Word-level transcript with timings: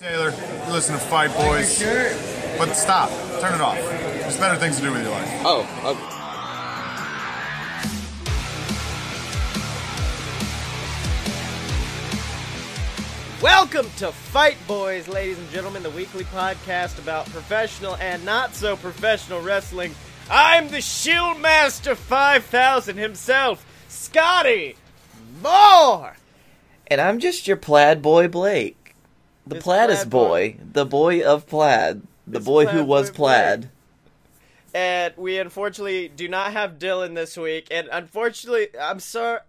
Taylor, 0.00 0.30
you 0.30 0.72
listen 0.72 0.94
to 0.94 1.00
Fight 1.00 1.34
Boys. 1.34 1.82
But 2.56 2.72
stop. 2.74 3.10
Turn 3.40 3.52
it 3.52 3.60
off. 3.60 3.74
There's 3.74 4.36
better 4.36 4.54
things 4.54 4.76
to 4.76 4.82
do 4.82 4.92
with 4.92 5.02
your 5.02 5.10
life. 5.10 5.28
Oh, 5.44 5.62
okay. 5.82 6.14
Welcome 13.42 13.90
to 13.96 14.12
Fight 14.12 14.56
Boys, 14.68 15.08
ladies 15.08 15.36
and 15.36 15.50
gentlemen, 15.50 15.82
the 15.82 15.90
weekly 15.90 16.22
podcast 16.26 17.00
about 17.00 17.26
professional 17.30 17.96
and 17.96 18.24
not 18.24 18.54
so 18.54 18.76
professional 18.76 19.42
wrestling. 19.42 19.96
I'm 20.30 20.68
the 20.68 20.80
Shield 20.80 21.40
Master 21.40 21.96
5000 21.96 22.96
himself, 22.96 23.66
Scotty 23.88 24.76
Moore. 25.42 26.14
And 26.86 27.00
I'm 27.00 27.18
just 27.18 27.48
your 27.48 27.56
plaid 27.56 28.00
boy, 28.00 28.28
Blake. 28.28 28.77
The 29.48 29.56
It's 29.56 29.64
plaid 29.64 29.90
is 29.90 29.98
plaid 30.00 30.10
boy. 30.10 30.52
boy. 30.52 30.56
The 30.72 30.84
boy 30.86 31.22
of 31.22 31.46
plaid. 31.46 32.02
The 32.26 32.40
boy 32.40 32.66
who 32.66 32.84
was 32.84 33.10
boy 33.10 33.16
plaid. 33.16 33.70
And 34.74 35.14
we 35.16 35.38
unfortunately 35.38 36.08
do 36.08 36.28
not 36.28 36.52
have 36.52 36.78
Dylan 36.78 37.14
this 37.14 37.36
week. 37.36 37.68
And 37.70 37.88
unfortunately, 37.90 38.68
I'm 38.78 39.00
sorry. 39.00 39.40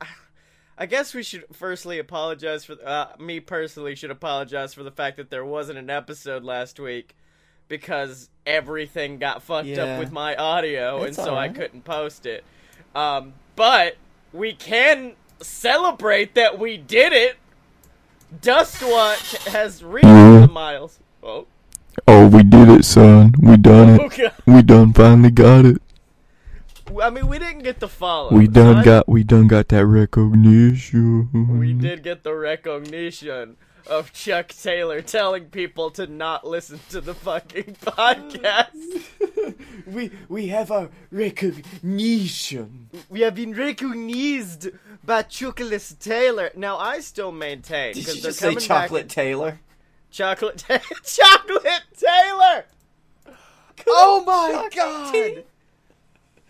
I 0.77 0.85
guess 0.85 1.13
we 1.13 1.23
should 1.23 1.43
firstly 1.51 1.99
apologize 1.99 2.63
for. 2.63 2.77
Uh, 2.83 3.07
me 3.19 3.41
personally 3.41 3.95
should 3.95 4.11
apologize 4.11 4.73
for 4.73 4.83
the 4.83 4.91
fact 4.91 5.17
that 5.17 5.29
there 5.29 5.43
wasn't 5.43 5.77
an 5.77 5.89
episode 5.89 6.45
last 6.45 6.79
week 6.79 7.15
because 7.67 8.29
everything 8.45 9.17
got 9.19 9.43
fucked 9.43 9.67
Yeah. 9.67 9.83
up 9.83 9.99
with 9.99 10.11
my 10.13 10.35
audio, 10.37 11.03
It's 11.03 11.17
and 11.17 11.27
so 11.27 11.35
I 11.35 11.49
couldn't 11.49 11.83
post 11.83 12.25
it. 12.25 12.45
Um, 12.95 13.33
but 13.57 13.97
we 14.31 14.53
can 14.53 15.15
celebrate 15.41 16.33
that 16.35 16.57
we 16.57 16.77
did 16.77 17.11
it. 17.11 17.35
Dustwatch 18.41 19.47
has 19.47 19.83
reached 19.83 20.05
the 20.07 20.49
miles. 20.51 20.99
Oh, 21.23 21.47
Oh, 22.07 22.27
we 22.27 22.43
did 22.43 22.69
it, 22.69 22.85
son. 22.85 23.33
We 23.41 23.57
done 23.57 23.89
it. 23.95 24.01
okay. 24.01 24.31
We 24.45 24.61
done 24.61 24.93
finally 24.93 25.31
got 25.31 25.65
it. 25.65 25.81
I 27.01 27.09
mean, 27.09 27.27
we 27.27 27.37
didn't 27.39 27.63
get 27.63 27.79
the 27.79 27.87
follow. 27.87 28.31
We 28.31 28.47
done 28.47 28.83
got 28.83 29.07
we 29.07 29.23
done 29.23 29.47
got 29.47 29.67
that 29.69 29.85
recognition. 29.85 31.59
We 31.59 31.73
did 31.73 32.03
get 32.03 32.23
the 32.23 32.33
recognition 32.33 33.57
of 33.87 34.13
Chuck 34.13 34.49
Taylor 34.49 35.01
telling 35.01 35.45
people 35.45 35.89
to 35.91 36.07
not 36.07 36.45
listen 36.45 36.79
to 36.89 37.01
the 37.01 37.13
fucking 37.13 37.75
podcast. 37.81 38.69
We 39.85 40.11
we 40.27 40.47
have 40.47 40.69
our 40.71 40.89
recognition. 41.09 42.89
We 43.09 43.21
have 43.21 43.33
been 43.35 43.53
recognized 43.55 44.69
by 45.03 45.23
Chocolate 45.23 45.95
Taylor. 45.99 46.51
Now 46.55 46.77
I 46.77 46.99
still 46.99 47.31
maintain 47.31 47.93
Did 47.95 48.07
you 48.07 48.21
just 48.21 48.39
say 48.39 48.53
chocolate 48.55 49.07
back. 49.07 49.15
Taylor? 49.15 49.59
Chocolate, 50.11 50.57
Ta- 50.57 50.79
Chocolate 51.03 51.81
Taylor. 51.97 52.65
Oh 53.87 54.23
my 54.25 54.69
god. 54.75 55.43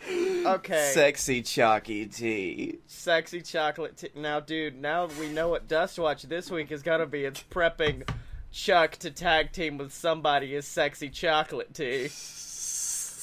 Okay. 0.10 0.92
Sexy 0.94 1.42
chalky 1.42 2.06
tea. 2.06 2.80
Sexy 2.88 3.42
chocolate. 3.42 3.98
tea. 3.98 4.10
now, 4.16 4.40
dude, 4.40 4.80
now 4.82 5.08
we 5.20 5.28
know 5.30 5.50
what 5.50 5.68
Dust 5.68 6.00
Watch 6.00 6.24
this 6.24 6.50
week 6.50 6.72
is 6.72 6.82
gonna 6.82 7.06
be. 7.06 7.26
It's 7.26 7.44
prepping 7.44 8.08
Chuck 8.52 8.94
to 8.98 9.12
tag 9.12 9.52
team 9.52 9.78
with 9.78 9.94
somebody 9.94 10.56
as 10.56 10.66
sexy 10.66 11.10
chocolate 11.10 11.74
tea. 11.74 12.10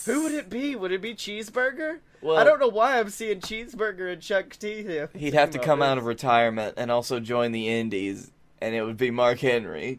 Who 0.07 0.23
would 0.23 0.35
it 0.35 0.49
be? 0.49 0.77
Would 0.77 0.93
it 0.93 1.03
be 1.03 1.15
Cheeseburger? 1.15 1.99
Well- 2.23 2.37
I 2.37 2.45
don't 2.45 2.61
know 2.61 2.69
why 2.69 3.01
I'm 3.01 3.11
seeing 3.11 3.41
Cheeseburger 3.41 4.13
and 4.13 4.23
Chuck 4.23 4.51
T 4.51 4.83
here. 4.83 5.11
He'd 5.15 5.35
have 5.35 5.51
to 5.51 5.59
come 5.59 5.83
out 5.83 5.99
of 5.99 6.05
retirement 6.05 6.75
and 6.77 6.93
also 6.93 7.19
join 7.19 7.51
the 7.51 7.69
Indies, 7.69 8.31
and 8.61 8.75
it 8.75 8.83
would 8.83 8.97
be 8.97 9.11
Mark 9.11 9.41
Henry. 9.41 9.99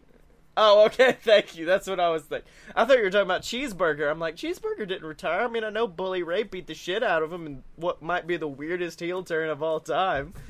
Oh, 0.59 0.86
okay, 0.88 1.16
thank 1.22 1.55
you. 1.55 1.66
That's 1.66 1.88
what 1.88 2.00
I 2.00 2.09
was 2.09 2.23
thinking. 2.23 2.50
I 2.75 2.83
thought 2.83 2.97
you 2.97 3.03
were 3.03 3.11
talking 3.11 3.27
about 3.27 3.44
Cheeseburger. 3.44 4.09
I'm 4.09 4.17
like, 4.19 4.36
Cheeseburger 4.36 4.88
didn't 4.88 5.05
retire. 5.05 5.41
I 5.41 5.47
mean, 5.47 5.63
I 5.63 5.69
know 5.69 5.88
Bully 5.88 6.23
Ray 6.23 6.41
beat 6.44 6.66
the 6.66 6.73
shit 6.73 7.03
out 7.03 7.22
of 7.22 7.31
him 7.31 7.45
in 7.45 7.63
what 7.75 8.02
might 8.02 8.25
be 8.25 8.38
the 8.38 8.47
weirdest 8.47 9.00
heel 9.00 9.23
turn 9.23 9.50
of 9.50 9.62
all 9.63 9.79
time. 9.79 10.34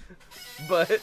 But 0.67 1.01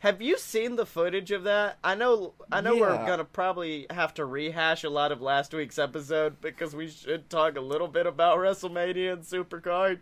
have 0.00 0.20
you 0.22 0.38
seen 0.38 0.76
the 0.76 0.84
footage 0.86 1.30
of 1.30 1.44
that? 1.44 1.78
I 1.82 1.94
know 1.94 2.34
I 2.52 2.60
know 2.60 2.76
we're 2.76 2.96
going 3.06 3.18
to 3.18 3.24
probably 3.24 3.86
have 3.90 4.14
to 4.14 4.24
rehash 4.24 4.84
a 4.84 4.90
lot 4.90 5.10
of 5.12 5.20
last 5.22 5.52
week's 5.54 5.78
episode 5.78 6.40
because 6.40 6.74
we 6.74 6.88
should 6.88 7.28
talk 7.30 7.56
a 7.56 7.60
little 7.60 7.88
bit 7.88 8.06
about 8.06 8.38
WrestleMania 8.38 9.12
and 9.12 9.22
Supercard. 9.22 10.00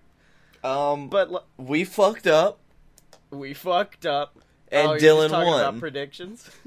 Um, 0.65 1.09
But 1.09 1.31
l- 1.31 1.47
we 1.57 1.85
fucked 1.85 2.27
up, 2.27 2.59
we 3.31 3.55
fucked 3.55 4.05
up. 4.05 4.37
and 4.73 4.89
oh, 4.93 4.97
Dylan 4.97 5.31
won. 5.31 5.79
predictions. 5.81 6.51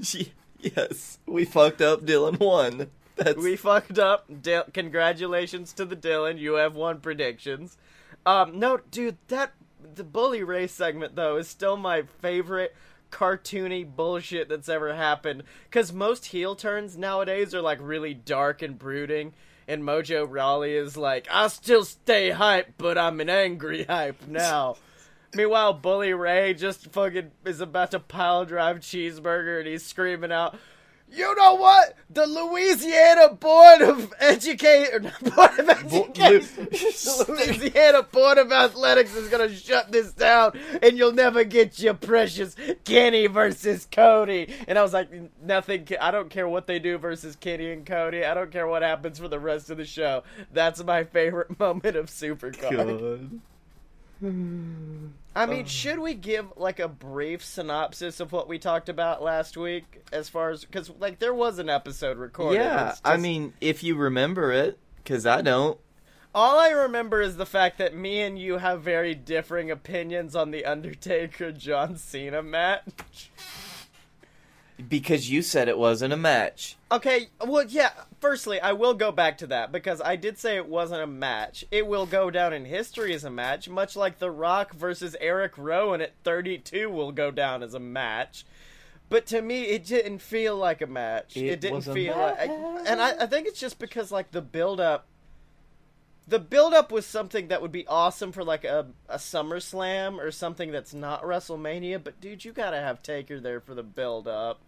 yes, 0.62 1.18
we 1.26 1.44
fucked 1.44 1.80
up. 1.80 2.02
Dylan 2.02 2.38
won. 2.40 2.90
That's 3.16 3.36
We 3.36 3.56
fucked 3.56 3.98
up. 3.98 4.24
Dil- 4.42 4.64
congratulations 4.72 5.72
to 5.74 5.84
the 5.84 5.96
Dylan. 5.96 6.38
You 6.38 6.54
have 6.54 6.74
won 6.74 7.00
predictions. 7.00 7.76
Um, 8.24 8.58
no, 8.58 8.78
dude, 8.90 9.18
that 9.28 9.52
the 9.94 10.04
Bully 10.04 10.42
Ray's 10.42 10.72
segment 10.72 11.16
though 11.16 11.36
is 11.36 11.48
still 11.48 11.76
my 11.76 12.02
favorite 12.20 12.74
cartoony 13.10 13.84
bullshit 13.84 14.48
that's 14.48 14.68
ever 14.68 14.94
happened. 14.94 15.42
Cause 15.70 15.92
most 15.92 16.26
heel 16.26 16.54
turns 16.54 16.96
nowadays 16.96 17.54
are 17.54 17.62
like 17.62 17.78
really 17.80 18.14
dark 18.14 18.62
and 18.62 18.78
brooding. 18.78 19.32
And 19.68 19.82
Mojo 19.82 20.26
Rawley 20.28 20.74
is 20.74 20.96
like, 20.96 21.28
I 21.30 21.48
still 21.48 21.84
stay 21.84 22.30
hype, 22.30 22.74
but 22.78 22.98
I'm 22.98 23.20
an 23.20 23.28
angry 23.28 23.84
hype 23.84 24.26
now. 24.26 24.76
Meanwhile, 25.34 25.74
Bully 25.74 26.12
Ray 26.12 26.54
just 26.54 26.90
fucking 26.92 27.30
is 27.44 27.60
about 27.60 27.92
to 27.92 28.00
pile 28.00 28.44
drive 28.44 28.78
cheeseburger 28.80 29.58
and 29.60 29.68
he's 29.68 29.84
screaming 29.86 30.32
out, 30.32 30.56
You 31.12 31.34
know 31.36 31.54
what? 31.54 31.96
The 32.08 32.26
Louisiana 32.26 33.34
Board 33.34 33.82
of 33.82 34.12
not 34.20 35.20
Board 35.36 35.58
of 35.60 35.68
Education. 35.70 36.64
the 36.70 37.24
Louisiana 37.28 38.02
Board 38.02 38.38
of 38.38 38.50
Athletics 38.50 39.14
is 39.14 39.28
gonna 39.28 39.54
shut 39.54 39.92
this 39.92 40.12
down 40.12 40.58
and 40.82 40.98
you'll 40.98 41.12
never 41.12 41.44
get 41.44 41.78
your 41.78 41.94
precious 41.94 42.56
Kenny 42.84 43.26
versus 43.28 43.86
Cody. 43.90 44.52
And 44.66 44.78
I 44.78 44.82
was 44.82 44.92
like, 44.92 45.10
nothing 45.42 45.86
I 46.00 46.10
don't 46.10 46.30
care 46.30 46.48
what 46.48 46.66
they 46.66 46.78
do 46.80 46.98
versus 46.98 47.36
Kenny 47.36 47.70
and 47.72 47.86
Cody. 47.86 48.24
I 48.24 48.34
don't 48.34 48.50
care 48.50 48.66
what 48.66 48.82
happens 48.82 49.18
for 49.20 49.28
the 49.28 49.38
rest 49.40 49.70
of 49.70 49.76
the 49.78 49.84
show. 49.84 50.22
That's 50.52 50.82
my 50.82 51.04
favorite 51.04 51.58
moment 51.60 51.94
of 51.96 52.06
Supercard. 52.06 53.40
Hmm. 54.20 55.08
I 55.34 55.46
mean, 55.46 55.60
um. 55.60 55.66
should 55.66 55.98
we 55.98 56.14
give 56.14 56.52
like 56.56 56.78
a 56.78 56.88
brief 56.88 57.44
synopsis 57.44 58.20
of 58.20 58.32
what 58.32 58.48
we 58.48 58.58
talked 58.58 58.88
about 58.88 59.22
last 59.22 59.56
week, 59.56 60.04
as 60.12 60.28
far 60.28 60.50
as 60.50 60.64
because 60.64 60.90
like 60.98 61.18
there 61.18 61.34
was 61.34 61.58
an 61.58 61.70
episode 61.70 62.18
recorded. 62.18 62.58
yeah. 62.58 62.90
It's 62.90 63.00
I 63.04 63.16
mean, 63.16 63.54
if 63.60 63.82
you 63.82 63.96
remember 63.96 64.52
it, 64.52 64.78
because 64.96 65.24
I 65.26 65.40
don't. 65.40 65.78
all 66.34 66.58
I 66.58 66.68
remember 66.70 67.22
is 67.22 67.36
the 67.36 67.46
fact 67.46 67.78
that 67.78 67.94
me 67.94 68.20
and 68.20 68.38
you 68.38 68.58
have 68.58 68.82
very 68.82 69.14
differing 69.14 69.70
opinions 69.70 70.36
on 70.36 70.50
the 70.50 70.64
Undertaker 70.64 71.52
John 71.52 71.96
Cena 71.96 72.42
match. 72.42 73.30
Because 74.88 75.30
you 75.30 75.42
said 75.42 75.68
it 75.68 75.78
wasn't 75.78 76.12
a 76.12 76.16
match. 76.16 76.76
Okay, 76.90 77.28
well, 77.44 77.64
yeah. 77.66 77.90
Firstly, 78.20 78.60
I 78.60 78.72
will 78.72 78.94
go 78.94 79.12
back 79.12 79.38
to 79.38 79.46
that 79.48 79.72
because 79.72 80.00
I 80.00 80.16
did 80.16 80.38
say 80.38 80.56
it 80.56 80.66
wasn't 80.66 81.02
a 81.02 81.06
match. 81.06 81.64
It 81.70 81.86
will 81.86 82.06
go 82.06 82.30
down 82.30 82.52
in 82.52 82.64
history 82.64 83.14
as 83.14 83.24
a 83.24 83.30
match, 83.30 83.68
much 83.68 83.96
like 83.96 84.18
The 84.18 84.30
Rock 84.30 84.74
versus 84.74 85.16
Erick 85.20 85.56
Rowan 85.56 86.00
at 86.00 86.12
32 86.24 86.90
will 86.90 87.12
go 87.12 87.30
down 87.30 87.62
as 87.62 87.74
a 87.74 87.80
match. 87.80 88.44
But 89.08 89.26
to 89.26 89.42
me, 89.42 89.62
it 89.64 89.84
didn't 89.84 90.20
feel 90.20 90.56
like 90.56 90.80
a 90.82 90.86
match. 90.86 91.36
It, 91.36 91.46
It 91.46 91.60
didn't 91.60 91.82
feel 91.82 92.16
like, 92.16 92.48
and 92.48 93.00
I, 93.00 93.24
I 93.24 93.26
think 93.26 93.48
it's 93.48 93.58
just 93.58 93.78
because 93.78 94.12
like 94.12 94.30
the 94.30 94.40
build 94.40 94.80
up. 94.80 95.06
The 96.30 96.38
build 96.38 96.74
up 96.74 96.92
was 96.92 97.06
something 97.06 97.48
that 97.48 97.60
would 97.60 97.72
be 97.72 97.88
awesome 97.88 98.30
for 98.30 98.44
like 98.44 98.62
a 98.62 98.86
a 99.08 99.16
SummerSlam 99.16 100.18
or 100.18 100.30
something 100.30 100.70
that's 100.70 100.94
not 100.94 101.24
WrestleMania. 101.24 102.02
But 102.02 102.20
dude, 102.20 102.44
you 102.44 102.52
gotta 102.52 102.76
have 102.76 103.02
Taker 103.02 103.40
there 103.40 103.60
for 103.60 103.74
the 103.74 103.82
build 103.82 104.28
up. 104.28 104.60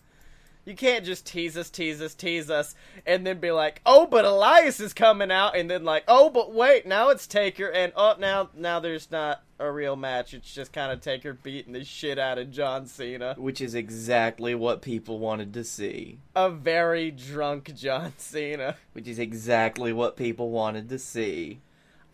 You 0.65 0.77
can't 0.77 1.05
just 1.05 1.27
tease 1.27 1.57
us, 1.57 1.71
tease 1.71 2.01
us, 2.01 2.15
tease 2.15 2.49
us, 2.49 2.75
and 3.05 3.27
then 3.27 3.41
be 3.41 3.51
like, 3.51 3.81
"Oh, 3.85 4.07
but 4.07 4.25
Elias 4.25 4.79
is 4.79 4.93
coming 4.93 5.33
out," 5.33 5.57
and 5.57 5.69
then 5.69 5.83
like, 5.85 6.05
"Oh, 6.07 6.31
but 6.31 6.53
wait, 6.55 6.87
now 6.87 7.09
it's 7.09 7.27
Taker," 7.27 7.67
and 7.69 7.93
oh, 7.97 8.15
now 8.19 8.51
now 8.55 8.79
there's 8.79 9.11
not 9.11 9.43
a 9.59 9.71
real 9.73 9.97
match. 9.97 10.35
It's 10.35 10.55
just 10.55 10.73
kind 10.73 10.93
of 10.93 11.01
Taker 11.01 11.33
beating 11.35 11.73
the 11.73 11.85
shit 11.85 12.17
out 12.19 12.39
of 12.39 12.51
John 12.53 12.87
Cena, 12.87 13.35
Which 13.37 13.61
is 13.61 13.75
exactly 13.75 14.55
what 14.55 14.83
people 14.83 15.19
wanted 15.19 15.53
to 15.55 15.65
see. 15.65 16.19
a 16.37 16.49
very 16.51 17.11
drunk 17.11 17.75
John 17.75 18.13
Cena. 18.17 18.77
Which 18.93 19.09
is 19.09 19.19
exactly 19.19 19.93
what 19.93 20.17
people 20.17 20.51
wanted 20.51 20.89
to 20.91 20.99
see. 20.99 21.61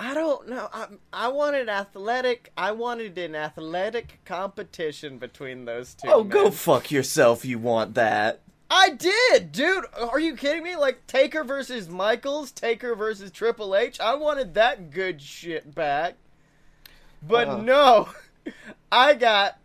I 0.00 0.14
don't 0.14 0.49
know. 0.49 0.69
I 0.72 0.87
I 1.12 1.28
wanted 1.28 1.69
athletic. 1.69 2.52
I 2.56 2.70
wanted 2.70 3.19
an 3.19 3.34
athletic 3.34 4.20
competition 4.25 5.19
between 5.19 5.64
those 5.64 5.94
two. 5.94 6.08
Oh, 6.08 6.22
go 6.22 6.50
fuck 6.52 6.90
yourself, 6.93 7.44
you 7.44 7.58
want 7.58 7.94
that. 7.94 8.40
I 8.70 8.91
did, 8.91 9.53
dude. 9.53 9.85
Are 9.99 10.20
you 10.20 10.37
kidding 10.37 10.62
me? 10.62 10.76
Like 10.76 11.06
Taker 11.06 11.43
versus 11.44 11.88
Michaels, 11.88 12.50
Taker 12.50 12.94
versus 12.94 13.31
Triple 13.31 13.75
H. 13.75 13.99
I 14.00 14.15
wanted 14.15 14.55
that 14.55 14.91
good 14.91 15.23
shit 15.23 15.75
back. 15.75 16.15
But 17.26 17.49
Uh. 17.49 17.56
no, 17.62 18.09
I 18.93 19.15
got 19.15 19.59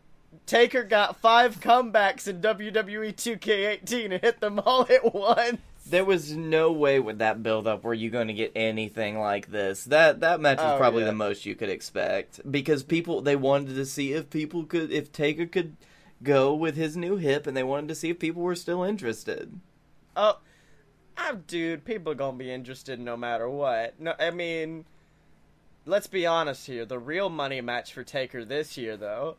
Taker 0.46 0.84
got 0.84 1.18
five 1.18 1.60
comebacks 1.60 2.28
in 2.28 2.42
WWE 2.42 3.14
2K18 3.16 4.06
and 4.14 4.22
hit 4.24 4.40
them 4.40 4.60
all 4.60 4.88
at 4.90 5.14
once. 5.14 5.60
There 5.86 6.06
was 6.06 6.32
no 6.32 6.72
way 6.72 7.00
with 7.02 7.18
that 7.20 7.44
build 7.44 7.68
up 7.68 7.84
were 7.84 7.94
you 7.94 8.10
going 8.10 8.28
to 8.30 8.34
get 8.34 8.54
anything 8.56 9.20
like 9.20 9.52
this. 9.52 9.84
That 9.84 10.22
that 10.22 10.40
match 10.40 10.60
was 10.60 10.72
Oh, 10.74 10.78
probably 10.78 11.02
yeah. 11.02 11.08
the 11.08 11.14
most 11.14 11.46
you 11.46 11.56
could 11.56 11.70
expect 11.70 12.40
because 12.50 12.84
people 12.84 13.20
they 13.22 13.36
wanted 13.36 13.76
to 13.76 13.86
see 13.86 14.14
if 14.14 14.30
people 14.30 14.64
could 14.64 14.92
if 14.92 15.12
Taker 15.12 15.46
could 15.46 15.76
go 16.24 16.54
with 16.54 16.75
his 16.75 16.96
new 16.98 17.18
hip 17.18 17.46
and 17.48 17.56
they 17.56 17.64
wanted 17.64 17.88
to 17.90 17.96
see 17.96 18.10
if 18.10 18.20
people 18.20 18.42
were 18.42 18.56
still 18.56 18.84
interested. 18.84 19.60
Oh, 20.16 20.40
ah, 21.18 21.36
dude, 21.48 21.86
people 21.86 22.12
are 22.12 22.16
gonna 22.16 22.38
be 22.38 22.52
interested 22.52 23.00
no 23.00 23.18
matter 23.18 23.50
what. 23.50 24.00
No, 24.00 24.14
I 24.20 24.31
mean, 24.31 24.86
let's 25.86 26.08
be 26.08 26.25
honest 26.25 26.68
here. 26.68 26.86
The 26.86 27.00
real 27.00 27.30
money 27.30 27.62
match 27.62 27.94
for 27.94 28.04
Taker 28.04 28.46
this 28.46 28.78
year, 28.78 28.96
though, 28.96 29.38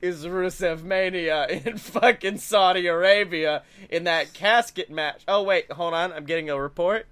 is 0.00 0.26
Rusev 0.26 0.82
Mania 0.82 1.46
in 1.64 1.78
fucking 1.78 2.38
Saudi 2.38 2.86
Arabia 2.86 3.62
in 3.90 4.04
that 4.04 4.32
casket 4.34 4.90
match. 4.90 5.22
Oh 5.26 5.42
wait, 5.42 5.70
hold 5.72 5.94
on, 5.94 6.12
I'm 6.12 6.24
getting 6.24 6.50
a 6.50 6.60
report. 6.60 7.06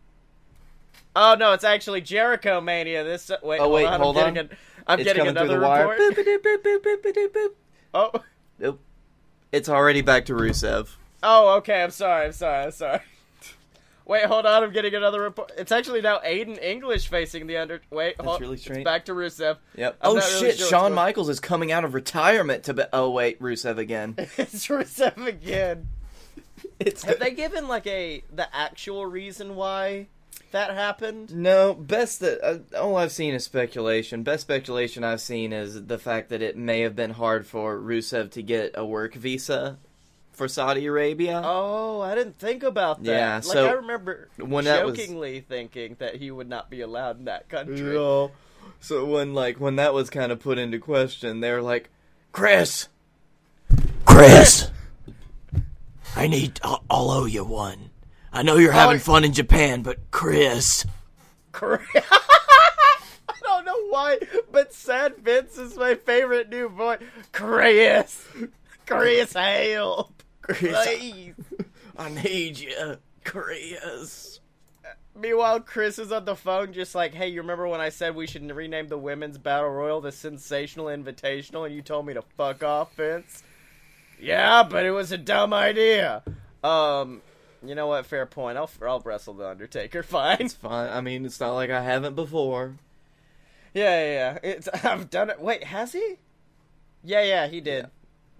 Oh 1.14 1.34
no, 1.38 1.52
it's 1.52 1.64
actually 1.64 2.02
Jericho 2.02 2.60
Mania. 2.60 3.02
This 3.04 3.30
wait, 3.42 3.60
Oh, 3.60 3.70
hold 3.70 3.84
on, 3.84 4.00
hold 4.00 4.18
I'm 4.18 4.24
on. 4.24 4.34
getting, 4.34 4.50
an, 4.50 4.56
I'm 4.86 5.00
it's 5.00 5.06
getting 5.08 5.26
another 5.28 5.54
the 5.54 5.58
report. 5.60 5.98
Boop, 5.98 6.16
boop, 7.02 7.32
boop. 7.32 7.48
Oh, 7.94 8.12
Nope. 8.58 8.80
It's 9.52 9.68
already 9.68 10.02
back 10.02 10.26
to 10.26 10.34
Rusev. 10.34 10.88
Oh, 11.22 11.56
okay. 11.56 11.82
I'm 11.82 11.90
sorry. 11.90 12.26
I'm 12.26 12.32
sorry. 12.32 12.64
I'm 12.64 12.70
sorry. 12.72 13.00
Wait, 14.06 14.24
hold 14.24 14.46
on. 14.46 14.62
I'm 14.62 14.72
getting 14.72 14.94
another 14.94 15.20
report. 15.20 15.50
It's 15.58 15.72
actually 15.72 16.00
now 16.00 16.18
Aiden 16.18 16.62
English 16.62 17.08
facing 17.08 17.46
the 17.46 17.56
under. 17.56 17.80
Wait, 17.90 18.20
hold. 18.20 18.40
really 18.40 18.54
it's 18.54 18.62
strange. 18.62 18.84
back 18.84 19.06
to 19.06 19.12
Rusev. 19.12 19.56
Yep. 19.76 19.98
I'm 20.00 20.10
oh 20.10 20.14
not 20.14 20.24
really 20.24 20.50
shit! 20.50 20.58
sure 20.58 20.68
Shawn 20.68 20.92
Michaels 20.94 21.28
is 21.28 21.40
coming 21.40 21.72
out 21.72 21.84
of 21.84 21.92
retirement 21.92 22.64
to 22.64 22.74
be. 22.74 22.84
Oh 22.92 23.10
wait, 23.10 23.40
Rusev 23.40 23.78
again. 23.78 24.14
it's 24.18 24.66
Rusev 24.68 25.26
again. 25.26 25.88
It's 26.78 27.04
Have 27.04 27.18
they 27.18 27.30
given 27.30 27.68
like 27.68 27.86
a 27.86 28.22
the 28.34 28.54
actual 28.54 29.06
reason 29.06 29.56
why 29.56 30.08
that 30.56 30.74
happened? 30.74 31.34
No, 31.34 31.74
best 31.74 32.20
that 32.20 32.40
uh, 32.42 32.78
all 32.80 32.96
I've 32.96 33.12
seen 33.12 33.34
is 33.34 33.44
speculation. 33.44 34.22
Best 34.22 34.42
speculation 34.42 35.04
I've 35.04 35.20
seen 35.20 35.52
is 35.52 35.86
the 35.86 35.98
fact 35.98 36.30
that 36.30 36.42
it 36.42 36.56
may 36.56 36.80
have 36.80 36.96
been 36.96 37.10
hard 37.10 37.46
for 37.46 37.78
Rusev 37.78 38.30
to 38.32 38.42
get 38.42 38.72
a 38.74 38.84
work 38.84 39.14
visa 39.14 39.78
for 40.32 40.48
Saudi 40.48 40.86
Arabia. 40.86 41.40
Oh, 41.44 42.00
I 42.00 42.14
didn't 42.14 42.38
think 42.38 42.62
about 42.62 43.02
that. 43.04 43.10
Yeah, 43.10 43.34
like 43.36 43.44
so 43.44 43.66
I 43.68 43.72
remember 43.72 44.28
when 44.38 44.64
that 44.64 44.84
was- 44.84 44.96
jokingly 44.98 45.40
thinking 45.40 45.96
that 45.98 46.16
he 46.16 46.30
would 46.30 46.48
not 46.48 46.70
be 46.70 46.80
allowed 46.80 47.18
in 47.18 47.24
that 47.26 47.48
country. 47.48 47.80
No. 47.80 48.32
So 48.80 49.04
when 49.04 49.32
like 49.34 49.58
when 49.60 49.76
that 49.76 49.94
was 49.94 50.10
kind 50.10 50.32
of 50.32 50.40
put 50.40 50.58
into 50.58 50.78
question, 50.78 51.40
they 51.40 51.50
were 51.52 51.62
like, 51.62 51.88
"Chris, 52.32 52.88
Chris, 54.04 54.70
I 56.14 56.26
need. 56.26 56.60
I'll, 56.62 56.82
I'll 56.90 57.10
owe 57.10 57.24
you 57.26 57.44
one. 57.44 57.90
I 58.36 58.42
know 58.42 58.56
you're 58.56 58.70
having 58.70 58.98
fun 58.98 59.24
in 59.24 59.32
Japan, 59.32 59.80
but 59.80 60.10
Chris, 60.10 60.84
Chris. 61.52 61.80
I 61.94 63.34
don't 63.42 63.64
know 63.64 63.86
why, 63.88 64.18
but 64.52 64.74
Sad 64.74 65.16
Vince 65.16 65.56
is 65.56 65.74
my 65.74 65.94
favorite 65.94 66.50
new 66.50 66.68
boy. 66.68 66.98
Chris. 67.32 68.28
Chris, 68.86 69.32
help. 69.32 70.22
Chris, 70.42 70.86
Please. 70.86 71.34
I 71.96 72.10
need 72.10 72.58
you, 72.58 72.98
Chris." 73.24 74.40
Meanwhile, 75.14 75.60
Chris 75.60 75.98
is 75.98 76.12
on 76.12 76.26
the 76.26 76.36
phone 76.36 76.74
just 76.74 76.94
like, 76.94 77.14
hey, 77.14 77.28
you 77.28 77.40
remember 77.40 77.66
when 77.66 77.80
I 77.80 77.88
said 77.88 78.14
we 78.14 78.26
should 78.26 78.44
rename 78.54 78.88
the 78.88 78.98
Women's 78.98 79.38
Battle 79.38 79.70
Royal 79.70 80.02
the 80.02 80.12
Sensational 80.12 80.86
Invitational 80.86 81.64
and 81.64 81.74
you 81.74 81.80
told 81.80 82.04
me 82.04 82.12
to 82.12 82.22
fuck 82.36 82.62
off, 82.62 82.94
Vince? 82.96 83.42
Yeah, 84.20 84.62
but 84.62 84.84
it 84.84 84.90
was 84.90 85.10
a 85.10 85.16
dumb 85.16 85.54
idea. 85.54 86.22
Um, 86.62 87.22
you 87.64 87.74
know 87.74 87.86
what? 87.86 88.06
Fair 88.06 88.26
point. 88.26 88.56
I'll, 88.56 88.70
I'll 88.82 89.00
wrestle 89.00 89.34
The 89.34 89.48
Undertaker. 89.48 90.02
Fine. 90.04 90.38
It's 90.40 90.54
fine. 90.54 90.90
I 90.90 91.00
mean, 91.00 91.24
it's 91.24 91.40
not 91.40 91.54
like 91.54 91.70
I 91.70 91.82
haven't 91.82 92.16
before. 92.16 92.76
Yeah, 93.74 94.02
yeah, 94.02 94.12
yeah. 94.42 94.50
It's, 94.50 94.68
I've 94.84 95.10
done 95.10 95.30
it. 95.30 95.40
Wait, 95.40 95.64
has 95.64 95.92
he? 95.92 96.16
Yeah, 97.04 97.22
yeah, 97.22 97.46
he 97.46 97.60
did. 97.60 97.88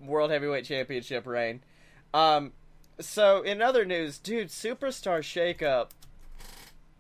World 0.00 0.30
Heavyweight 0.30 0.64
Championship 0.64 1.26
reign. 1.26 1.60
Um, 2.12 2.52
so 2.98 3.42
in 3.42 3.60
other 3.62 3.84
news, 3.84 4.18
dude, 4.18 4.48
Superstar 4.48 5.20
Shakeup. 5.20 5.90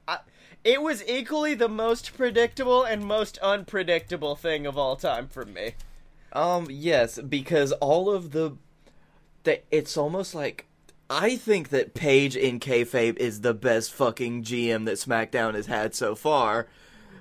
I, 0.06 0.18
it 0.64 0.82
was 0.82 1.06
equally 1.08 1.54
the 1.54 1.68
most 1.68 2.16
predictable 2.16 2.84
and 2.84 3.04
most 3.04 3.38
unpredictable 3.38 4.36
thing 4.36 4.66
of 4.66 4.76
all 4.76 4.96
time 4.96 5.28
for 5.28 5.44
me. 5.44 5.72
Um, 6.32 6.66
yes, 6.70 7.18
because 7.18 7.72
all 7.72 8.10
of 8.10 8.32
the, 8.32 8.56
the 9.44 9.60
it's 9.70 9.96
almost 9.96 10.34
like 10.34 10.65
I 11.08 11.36
think 11.36 11.68
that 11.68 11.94
Paige 11.94 12.36
in 12.36 12.58
kayfabe 12.58 13.16
is 13.18 13.40
the 13.40 13.54
best 13.54 13.92
fucking 13.92 14.42
GM 14.42 14.86
that 14.86 14.94
SmackDown 14.96 15.54
has 15.54 15.66
had 15.66 15.94
so 15.94 16.16
far, 16.16 16.66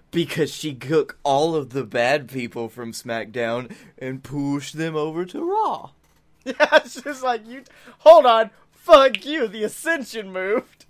because 0.09 0.51
she 0.51 0.73
took 0.73 1.19
all 1.23 1.55
of 1.55 1.69
the 1.69 1.83
bad 1.83 2.27
people 2.27 2.67
from 2.67 2.93
SmackDown 2.93 3.71
and 3.97 4.23
pushed 4.23 4.77
them 4.77 4.95
over 4.95 5.25
to 5.25 5.43
Raw. 5.43 5.91
Yeah, 6.45 6.67
it's 6.73 7.01
just 7.01 7.23
like 7.23 7.47
you. 7.47 7.63
Hold 7.99 8.27
on, 8.27 8.51
fuck 8.71 9.25
you. 9.25 9.47
The 9.47 9.63
Ascension 9.63 10.31
moved. 10.31 10.85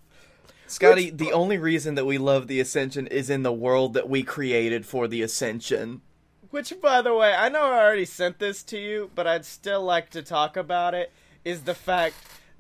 Scotty, 0.68 1.10
the 1.10 1.32
only 1.32 1.58
reason 1.58 1.96
that 1.96 2.04
we 2.04 2.18
love 2.18 2.48
the 2.48 2.60
Ascension 2.60 3.08
is 3.08 3.30
in 3.30 3.44
the 3.44 3.54
world 3.54 3.94
that 3.94 4.10
we 4.10 4.22
created 4.22 4.86
for 4.86 5.08
the 5.08 5.22
Ascension. 5.22 6.02
Which, 6.50 6.74
by 6.82 7.02
the 7.02 7.14
way, 7.14 7.34
I 7.34 7.48
know 7.48 7.64
I 7.64 7.84
already 7.84 8.04
sent 8.04 8.40
this 8.40 8.64
to 8.64 8.78
you, 8.78 9.12
but 9.16 9.28
I'd 9.28 9.46
still 9.46 9.82
like 9.82 10.10
to 10.10 10.22
talk 10.22 10.58
about 10.58 10.94
it. 10.94 11.14
Is 11.46 11.62
the 11.62 11.74
fact 11.74 12.16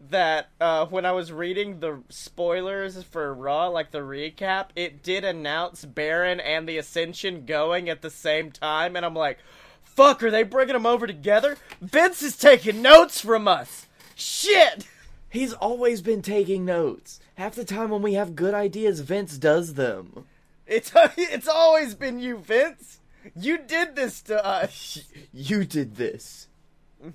that 0.09 0.49
uh, 0.59 0.85
when 0.85 1.05
I 1.05 1.11
was 1.11 1.31
reading 1.31 1.79
the 1.79 2.01
spoilers 2.09 3.01
for 3.03 3.33
Raw, 3.33 3.67
like 3.67 3.91
the 3.91 3.99
recap, 3.99 4.67
it 4.75 5.03
did 5.03 5.23
announce 5.23 5.85
Baron 5.85 6.39
and 6.39 6.67
the 6.67 6.77
Ascension 6.77 7.45
going 7.45 7.89
at 7.89 8.01
the 8.01 8.09
same 8.09 8.51
time, 8.51 8.95
and 8.95 9.05
I'm 9.05 9.15
like, 9.15 9.39
fuck, 9.83 10.21
are 10.23 10.31
they 10.31 10.43
bringing 10.43 10.73
them 10.73 10.85
over 10.85 11.07
together? 11.07 11.57
Vince 11.81 12.21
is 12.21 12.37
taking 12.37 12.81
notes 12.81 13.21
from 13.21 13.47
us! 13.47 13.87
Shit! 14.15 14.87
He's 15.29 15.53
always 15.53 16.01
been 16.01 16.21
taking 16.21 16.65
notes. 16.65 17.19
Half 17.35 17.55
the 17.55 17.65
time 17.65 17.89
when 17.89 18.01
we 18.01 18.13
have 18.13 18.35
good 18.35 18.53
ideas, 18.53 19.01
Vince 19.01 19.37
does 19.37 19.73
them. 19.73 20.25
It's, 20.67 20.91
it's 21.17 21.47
always 21.47 21.95
been 21.95 22.19
you, 22.19 22.37
Vince! 22.37 22.99
You 23.35 23.57
did 23.57 23.95
this 23.95 24.21
to 24.23 24.45
us! 24.45 24.99
You 25.33 25.65
did 25.65 25.95
this. 25.95 26.47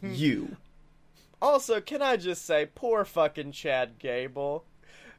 You. 0.03 0.57
Also, 1.43 1.81
can 1.81 2.03
I 2.03 2.17
just 2.17 2.45
say, 2.45 2.69
poor 2.75 3.05
fucking 3.05 3.53
Chad 3.53 3.99
Gable, 3.99 4.65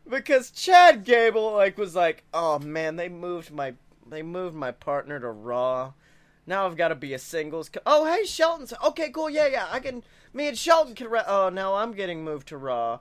because 0.07 0.51
Chad 0.51 1.03
Gable 1.03 1.53
like 1.53 1.77
was 1.77 1.95
like, 1.95 2.23
oh 2.33 2.59
man, 2.59 2.95
they 2.95 3.09
moved 3.09 3.51
my 3.51 3.73
they 4.07 4.21
moved 4.21 4.55
my 4.55 4.71
partner 4.71 5.19
to 5.19 5.29
Raw. 5.29 5.93
Now 6.45 6.65
I've 6.65 6.75
got 6.77 6.89
to 6.89 6.95
be 6.95 7.13
a 7.13 7.19
singles. 7.19 7.69
Co- 7.69 7.81
oh 7.85 8.05
hey, 8.05 8.25
Shelton's 8.25 8.73
okay, 8.83 9.09
cool, 9.09 9.29
yeah, 9.29 9.47
yeah, 9.47 9.67
I 9.71 9.79
can. 9.79 10.03
Me 10.33 10.47
and 10.47 10.57
Shelton 10.57 10.95
can. 10.95 11.09
Re- 11.09 11.21
oh 11.27 11.49
no, 11.49 11.75
I'm 11.75 11.91
getting 11.93 12.23
moved 12.23 12.47
to 12.49 12.57
Raw. 12.57 12.99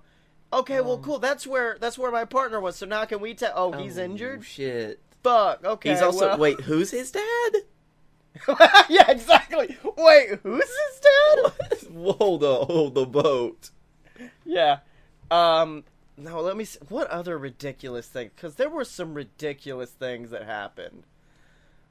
Okay, 0.53 0.81
well, 0.81 0.95
um. 0.95 1.03
cool. 1.03 1.19
That's 1.19 1.47
where 1.47 1.77
that's 1.81 1.97
where 1.99 2.11
my 2.11 2.25
partner 2.25 2.61
was. 2.61 2.77
So 2.77 2.87
now 2.87 3.05
can 3.05 3.21
we 3.21 3.35
tell? 3.35 3.53
Oh, 3.55 3.73
he's 3.73 3.99
Oh, 3.99 4.03
injured. 4.05 4.45
Shit. 4.45 5.01
Fuck. 5.23 5.65
Okay. 5.65 5.91
He's 5.91 6.03
also 6.03 6.29
well- 6.29 6.39
wait. 6.39 6.61
Who's 6.63 6.91
his 6.91 7.11
dad? 7.13 7.23
yeah, 8.89 9.11
exactly. 9.11 9.77
Wait, 9.97 10.39
who's 10.43 10.63
his 10.63 11.01
dad? 11.01 11.53
hold 12.19 12.41
the 12.41 12.65
hold 12.65 12.95
the 12.95 13.07
boat. 13.07 13.71
Yeah. 14.45 14.79
Um. 15.31 15.85
No, 16.17 16.41
let 16.41 16.57
me. 16.57 16.65
See. 16.65 16.79
What 16.89 17.09
other 17.09 17.39
ridiculous 17.39 18.07
thing? 18.07 18.31
Because 18.35 18.55
there 18.57 18.71
were 18.71 18.85
some 18.85 19.15
ridiculous 19.15 19.91
things 19.91 20.31
that 20.31 20.45
happened. 20.45 21.05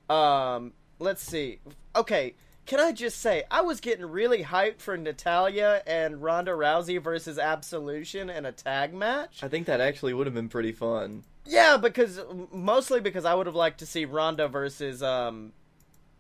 Um. 0.10 0.74
Let's 1.00 1.24
see. 1.24 1.60
Okay. 1.96 2.36
Can 2.66 2.80
I 2.80 2.92
just 2.92 3.20
say 3.20 3.46
I 3.50 3.62
was 3.62 3.80
getting 3.80 4.06
really 4.06 4.44
hyped 4.44 4.80
for 4.80 4.96
Natalya 4.96 5.82
and 5.88 6.22
Ronda 6.22 6.52
Rousey 6.52 7.02
versus 7.02 7.40
Absolution 7.40 8.30
in 8.30 8.46
a 8.46 8.52
tag 8.52 8.94
match? 8.94 9.40
I 9.42 9.48
think 9.48 9.66
that 9.66 9.82
actually 9.82 10.14
would 10.14 10.28
have 10.28 10.36
been 10.36 10.50
pretty 10.50 10.72
fun. 10.72 11.24
Yeah, 11.46 11.78
because 11.78 12.20
mostly 12.52 13.00
because 13.00 13.26
I 13.26 13.34
would 13.34 13.48
have 13.48 13.56
liked 13.56 13.80
to 13.80 13.88
see 13.88 14.06
Ronda 14.06 14.48
versus 14.48 15.02
um, 15.02 15.52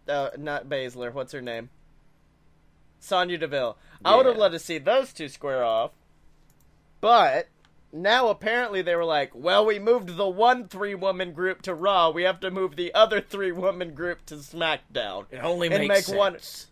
uh, 0.09 0.31
not 0.37 0.67
Baszler. 0.67 1.13
What's 1.13 1.31
her 1.33 1.41
name? 1.41 1.69
Sonya 2.99 3.37
Deville. 3.37 3.77
I 4.03 4.15
would 4.15 4.25
have 4.25 4.35
Yeah. 4.35 4.41
loved 4.41 4.53
to 4.53 4.59
see 4.59 4.77
those 4.77 5.13
two 5.13 5.29
square 5.29 5.63
off. 5.63 5.91
But 7.01 7.47
now 7.93 8.27
apparently 8.27 8.81
they 8.81 8.95
were 8.95 9.05
like, 9.05 9.31
well, 9.33 9.65
we 9.65 9.79
moved 9.79 10.15
the 10.17 10.27
one 10.27 10.67
three 10.67 10.95
woman 10.95 11.31
group 11.31 11.61
to 11.63 11.73
Raw. 11.73 12.09
We 12.09 12.23
have 12.23 12.39
to 12.41 12.51
move 12.51 12.75
the 12.75 12.93
other 12.93 13.21
three 13.21 13.51
woman 13.53 13.93
group 13.93 14.25
to 14.27 14.35
SmackDown. 14.35 15.25
It 15.31 15.37
only 15.43 15.69
makes 15.69 16.09
make 16.09 16.17
one- 16.17 16.33
sense. 16.33 16.67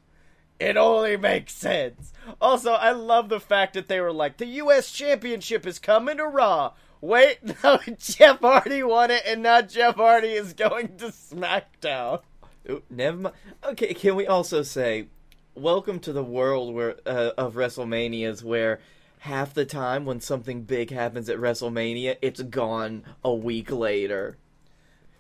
It 0.60 0.76
only 0.76 1.18
makes 1.18 1.54
sense. 1.54 2.12
Also, 2.42 2.72
I 2.72 2.92
love 2.92 3.30
the 3.30 3.40
fact 3.40 3.76
that 3.76 3.88
they 3.88 4.02
were 4.02 4.12
like, 4.12 4.38
the 4.38 4.48
U.S. 4.48 4.92
Championship 4.92 5.68
is 5.68 5.78
coming 5.78 6.18
to 6.18 6.26
Raw. 6.26 6.74
Wait, 7.00 7.38
no, 7.64 7.78
Jeff 8.00 8.40
Hardy 8.40 8.82
won 8.82 9.12
it, 9.12 9.22
and 9.28 9.44
now 9.44 9.62
Jeff 9.62 9.98
Hardy 9.98 10.30
is 10.34 10.54
going 10.54 10.98
to 10.98 11.06
SmackDown. 11.10 12.22
Ooh, 12.70 12.84
never 12.90 13.18
mind. 13.18 13.36
Okay, 13.64 13.94
can 13.94 14.16
we 14.16 14.28
also 14.28 14.62
say 14.64 15.08
welcome 15.56 16.00
to 16.02 16.14
the 16.14 16.24
world 16.24 16.74
where 16.74 16.96
uh, 17.06 17.32
of 17.38 17.56
WrestleManias 17.56 18.44
where 18.44 18.80
half 19.20 19.54
the 19.54 19.66
time 19.66 20.06
when 20.06 20.20
something 20.22 20.64
big 20.64 20.92
happens 20.92 21.30
at 21.30 21.38
WrestleMania, 21.38 22.18
it's 22.22 22.42
gone 22.42 23.04
a 23.24 23.34
week 23.34 23.72
later. 23.72 24.38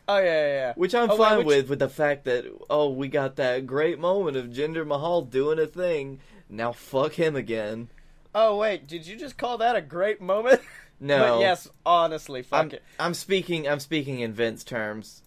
Oh 0.09 0.17
yeah, 0.19 0.23
yeah, 0.25 0.47
yeah. 0.47 0.73
Which 0.75 0.95
I'm 0.95 1.09
Oh, 1.09 1.15
wait, 1.15 1.27
fine 1.27 1.37
which- 1.39 1.47
with, 1.47 1.69
with 1.69 1.79
the 1.79 1.89
fact 1.89 2.25
that 2.25 2.45
oh, 2.69 2.89
we 2.89 3.07
got 3.07 3.35
that 3.37 3.65
great 3.65 3.99
moment 3.99 4.37
of 4.37 4.47
Jinder 4.47 4.85
Mahal 4.85 5.21
doing 5.23 5.59
a 5.59 5.67
thing. 5.67 6.19
Now 6.49 6.71
fuck 6.71 7.13
him 7.13 7.35
again. 7.35 7.89
Oh 8.35 8.57
wait, 8.57 8.87
did 8.87 9.07
you 9.07 9.15
just 9.17 9.37
call 9.37 9.57
that 9.59 9.75
a 9.75 9.81
great 9.81 10.21
moment? 10.21 10.61
No. 10.99 11.35
But 11.35 11.41
yes, 11.41 11.69
honestly, 11.85 12.41
fuck 12.41 12.59
I'm, 12.59 12.71
it. 12.71 12.83
I'm 12.99 13.13
speaking. 13.13 13.67
I'm 13.69 13.79
speaking 13.79 14.21
in 14.21 14.33
Vince 14.33 14.63
terms. 14.63 15.21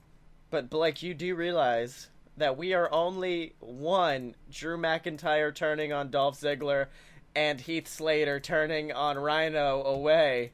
But 0.50 0.68
Blake, 0.68 1.02
you 1.02 1.14
do 1.14 1.34
realize 1.34 2.08
that 2.36 2.56
we 2.56 2.74
are 2.74 2.92
only 2.92 3.54
one 3.60 4.34
Drew 4.50 4.76
McIntyre 4.76 5.54
turning 5.54 5.92
on 5.92 6.10
Dolph 6.10 6.40
Ziggler 6.40 6.86
and 7.36 7.60
Heath 7.60 7.86
Slater 7.86 8.40
turning 8.40 8.90
on 8.90 9.18
Rhino 9.18 9.82
away 9.84 10.52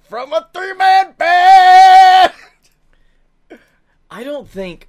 from 0.00 0.32
a 0.32 0.48
three-man 0.52 1.14
band. 1.16 2.32
I 4.10 4.24
don't 4.24 4.48
think. 4.48 4.88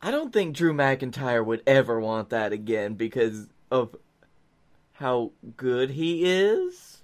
I 0.00 0.12
don't 0.12 0.32
think 0.32 0.54
Drew 0.54 0.72
McIntyre 0.72 1.44
would 1.44 1.62
ever 1.66 1.98
want 1.98 2.30
that 2.30 2.52
again 2.52 2.94
because 2.94 3.48
of 3.70 3.96
how 4.92 5.32
good 5.56 5.90
he 5.90 6.24
is. 6.24 7.02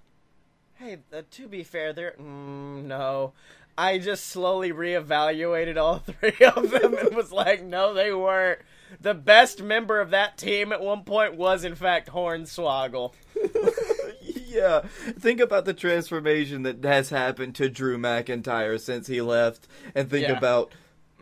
Hey, 0.75 0.99
uh, 1.13 1.23
to 1.33 1.49
be 1.49 1.65
fair, 1.65 1.93
there. 1.93 2.15
Mm, 2.21 2.85
no. 2.85 3.33
I 3.77 3.99
just 3.99 4.27
slowly 4.29 4.73
reevaluated 4.73 5.77
all 5.77 5.99
three 6.07 6.47
of 6.47 6.71
them 6.71 6.95
and 6.97 7.15
was 7.15 7.33
like, 7.33 7.63
no, 7.65 7.93
they 7.95 8.13
weren't. 8.13 8.61
The 9.01 9.15
best 9.15 9.63
member 9.63 10.01
of 10.01 10.11
that 10.11 10.39
team 10.39 10.73
at 10.73 10.81
one 10.81 11.03
point 11.03 11.35
was, 11.37 11.65
in 11.65 11.75
fact, 11.75 12.11
Hornswoggle. 12.11 13.13
yeah, 14.23 14.83
think 15.19 15.41
about 15.41 15.65
the 15.65 15.75
transformation 15.75 16.63
that 16.63 16.85
has 16.85 17.11
happened 17.11 17.55
to 17.57 17.69
Drew 17.69 17.99
McIntyre 17.99 18.79
since 18.81 19.07
he 19.09 19.21
left, 19.21 19.67
and 19.95 20.09
think 20.09 20.29
Yeah. 20.29 20.39
about, 20.39 20.71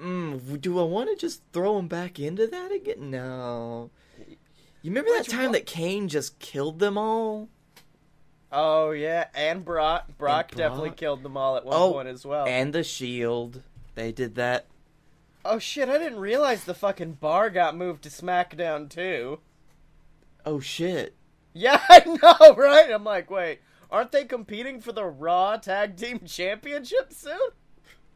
mm, 0.00 0.60
do 0.60 0.78
I 0.78 0.82
want 0.82 1.08
to 1.10 1.16
just 1.16 1.42
throw 1.52 1.78
him 1.78 1.88
back 1.88 2.18
into 2.18 2.46
that 2.46 2.70
again? 2.72 3.10
No. 3.10 3.90
You 4.82 4.90
remember 4.90 5.10
that 5.12 5.28
time 5.28 5.44
one- 5.44 5.52
that 5.52 5.64
Kane 5.66 6.08
just 6.08 6.38
killed 6.40 6.78
them 6.78 6.98
all? 6.98 7.48
Oh, 8.52 8.90
yeah, 8.90 9.28
and 9.34 9.64
Brock. 9.64 10.06
Brock, 10.18 10.52
And 10.52 10.58
definitely 10.58 10.90
Brock? 10.90 10.96
killed 10.98 11.22
them 11.22 11.36
all 11.36 11.56
at 11.56 11.64
one 11.64 11.74
Oh, 11.74 11.92
point 11.92 12.08
as 12.08 12.26
well. 12.26 12.46
And 12.46 12.72
the 12.74 12.84
Shield, 12.84 13.62
they 13.94 14.12
did 14.12 14.34
that. 14.34 14.66
Oh, 15.44 15.58
shit, 15.58 15.88
I 15.88 15.98
didn't 15.98 16.20
realize 16.20 16.64
the 16.64 16.74
fucking 16.74 17.14
bar 17.14 17.50
got 17.50 17.76
moved 17.76 18.02
to 18.04 18.08
SmackDown, 18.10 18.88
too. 18.90 19.40
Oh 20.44 20.60
shit. 20.60 21.14
Yeah, 21.54 21.80
I 21.88 22.02
know, 22.04 22.54
right? 22.56 22.90
I'm 22.92 23.04
like, 23.04 23.30
wait, 23.30 23.60
aren't 23.90 24.12
they 24.12 24.24
competing 24.24 24.80
for 24.80 24.92
the 24.92 25.04
Raw 25.04 25.56
Tag 25.56 25.96
Team 25.96 26.20
Championship 26.26 27.12
soon? 27.12 27.38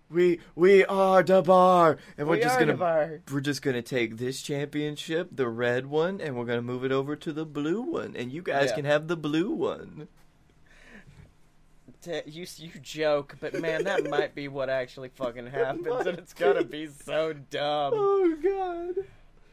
We 0.09 0.39
we 0.55 0.85
are 0.85 1.23
the 1.25 1.43
bar, 1.43 1.99
and 2.17 2.29
we're 2.29 2.37
We 2.37 2.43
just 2.43 2.59
gonna 2.61 3.19
we're 3.33 3.41
just 3.41 3.61
gonna 3.63 3.83
take 3.83 4.19
this 4.19 4.41
championship, 4.41 5.31
the 5.33 5.49
red 5.49 5.87
one, 5.87 6.21
and 6.21 6.37
we're 6.37 6.45
gonna 6.45 6.63
move 6.63 6.85
it 6.85 6.93
over 6.93 7.17
to 7.17 7.33
the 7.33 7.45
blue 7.45 7.81
one, 7.81 8.15
and 8.17 8.31
you 8.31 8.41
guys 8.43 8.69
Yeah. 8.71 8.77
can 8.77 8.85
have 8.85 9.09
the 9.09 9.17
blue 9.17 9.51
one. 9.51 10.07
You 12.07 12.47
you 12.57 12.71
joke, 12.83 13.37
but 13.41 13.55
man, 13.55 13.85
that 13.85 14.09
might 14.11 14.35
be 14.35 14.49
what 14.49 14.69
actually 14.69 15.09
fucking 15.09 15.49
happens, 15.49 16.07
and 16.07 16.19
it's 16.19 16.33
gonna 16.33 16.65
be 16.65 16.87
so 16.87 17.33
dumb. 17.33 17.93
Oh 17.95 18.37
god. 18.43 19.05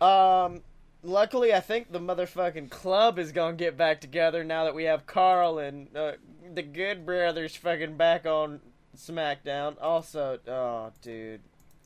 Um, 0.01 0.61
luckily, 1.03 1.53
I 1.53 1.59
think 1.59 1.91
the 1.91 1.99
motherfucking 1.99 2.69
club 2.69 3.19
is 3.19 3.31
gonna 3.31 3.55
get 3.55 3.77
back 3.77 4.01
together 4.01 4.43
now 4.43 4.63
that 4.65 4.75
we 4.75 4.83
have 4.85 5.05
Karl 5.05 5.59
and 5.59 5.95
uh, 5.95 6.13
the 6.53 6.63
Good 6.63 7.05
Brothers 7.05 7.55
fucking 7.55 7.97
back 7.97 8.25
on 8.25 8.59
SmackDown. 8.97 9.75
Also, 9.81 10.39
oh, 10.47 10.91
dude. 11.01 11.41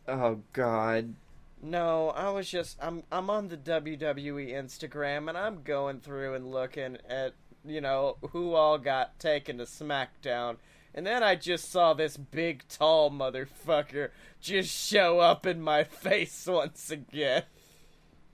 Oh 0.07 0.41
god. 0.53 1.15
No, 1.61 2.09
I 2.09 2.29
was 2.29 2.49
just 2.49 2.77
I'm 2.81 3.03
I'm 3.11 3.29
on 3.29 3.47
the 3.47 3.57
WWE 3.57 4.51
Instagram 4.51 5.27
and 5.27 5.37
I'm 5.37 5.63
going 5.63 5.99
through 5.99 6.35
and 6.35 6.51
looking 6.51 6.97
at 7.09 7.33
you 7.67 7.81
know 7.81 8.17
who 8.31 8.53
all 8.53 8.77
got 8.77 9.19
taken 9.19 9.57
to 9.57 9.65
SmackDown. 9.65 10.57
And 10.93 11.05
then 11.05 11.21
I 11.21 11.35
just 11.35 11.71
saw 11.71 11.93
this 11.93 12.17
big 12.17 12.63
tall 12.69 13.11
motherfucker 13.11 14.09
just 14.41 14.75
show 14.75 15.19
up 15.19 15.45
in 15.45 15.61
my 15.61 15.83
face 15.83 16.47
once 16.47 16.89
again. 16.89 17.43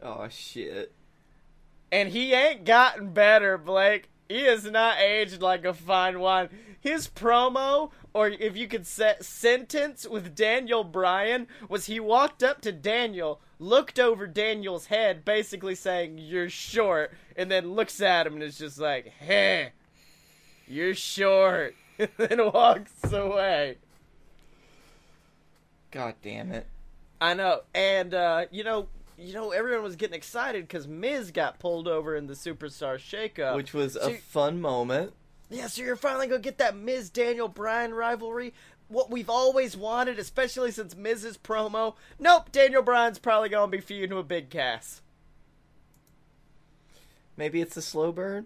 Oh 0.02 0.28
shit. 0.30 0.94
And 1.92 2.10
he 2.10 2.34
ain't 2.34 2.66
gotten 2.66 3.14
better, 3.14 3.58
Blake. 3.58 4.10
He 4.30 4.44
has 4.46 4.66
not 4.66 5.00
aged 5.00 5.42
like 5.42 5.66
a 5.66 5.74
fine 5.74 6.20
wine. 6.20 6.50
His 6.80 7.08
promo, 7.08 7.92
or 8.14 8.30
if 8.30 8.58
you 8.58 8.68
could 8.68 8.88
set 8.88 9.24
sentence 9.24 10.08
with 10.08 10.36
Daniel 10.36 10.84
Bryan, 10.84 11.48
was 11.70 11.86
he 11.86 12.00
walked 12.00 12.42
up 12.42 12.62
to 12.62 12.72
Daniel, 12.72 13.42
looked 13.64 14.00
over 14.00 14.28
Daniel's 14.28 14.88
head, 14.88 15.24
basically 15.26 15.76
saying, 15.76 16.18
You're 16.18 16.50
short, 16.50 17.12
and 17.36 17.50
then 17.50 17.74
looks 17.74 18.02
at 18.02 18.28
him 18.28 18.34
and 18.34 18.44
is 18.44 18.58
just 18.58 18.78
like, 18.80 19.08
Hey, 19.08 19.72
you're 20.68 20.96
short. 20.96 21.76
And 22.00 22.10
then 22.18 22.52
walks 22.52 22.92
away. 23.14 23.78
God 25.92 26.16
damn 26.24 26.52
it. 26.52 26.66
I 27.22 27.36
know, 27.36 27.62
and 27.76 28.14
uh, 28.16 28.46
you 28.52 28.64
know, 28.64 28.88
you 29.18 29.34
know, 29.34 29.52
everyone 29.52 29.84
was 29.84 29.96
getting 29.96 30.16
excited 30.16 30.68
because 30.68 30.88
Miz 30.88 31.30
got 31.32 31.60
pulled 31.60 31.88
over 31.88 32.16
in 32.16 32.26
the 32.26 32.34
Superstar 32.34 32.96
Shakeup, 32.98 33.56
Which 33.56 33.74
was 33.74 33.94
So- 33.94 34.10
a 34.10 34.16
fun 34.16 34.60
moment. 34.60 35.14
Yeah, 35.50 35.68
so 35.68 35.84
you're 35.84 35.96
finally 35.96 36.26
gonna 36.26 36.40
get 36.42 36.58
that 36.58 36.76
Miz 36.76 37.12
Daniel 37.12 37.48
Bryan 37.48 37.94
rivalry. 37.94 38.54
What 38.88 39.10
we've 39.10 39.30
always 39.30 39.76
wanted, 39.76 40.20
especially 40.20 40.72
since 40.72 40.96
Miz's 40.96 41.38
promo. 41.38 41.96
Nope, 42.20 42.52
Daniel 42.52 42.84
Bryan's 42.84 43.20
probably 43.20 43.50
gonna 43.50 43.72
be 43.72 43.82
feuding 43.82 44.16
with 44.16 44.28
Big 44.28 44.50
Cass. 44.50 45.02
Maybe 47.36 47.62
it's 47.62 47.78
a 47.78 47.82
slow 47.82 48.12
burn. 48.12 48.46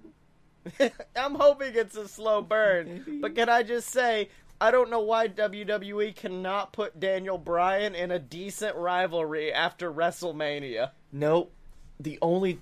I'm 1.16 1.36
hoping 1.36 1.74
it's 1.76 1.98
a 1.98 2.08
slow 2.08 2.42
burn. 2.42 3.04
Maybe. 3.06 3.20
But 3.20 3.36
can 3.36 3.50
I 3.50 3.64
just 3.64 3.90
say, 3.90 4.30
I 4.60 4.72
don't 4.72 4.90
know 4.90 5.02
why 5.02 5.28
WWE 5.28 6.16
cannot 6.16 6.74
put 6.74 7.00
Daniel 7.00 7.38
Bryan 7.38 7.96
in 7.96 8.12
a 8.12 8.20
decent 8.20 8.76
rivalry 8.76 9.54
after 9.54 9.92
WrestleMania. 9.92 10.92
Nope. 11.12 11.54
The 12.00 12.18
only 12.22 12.60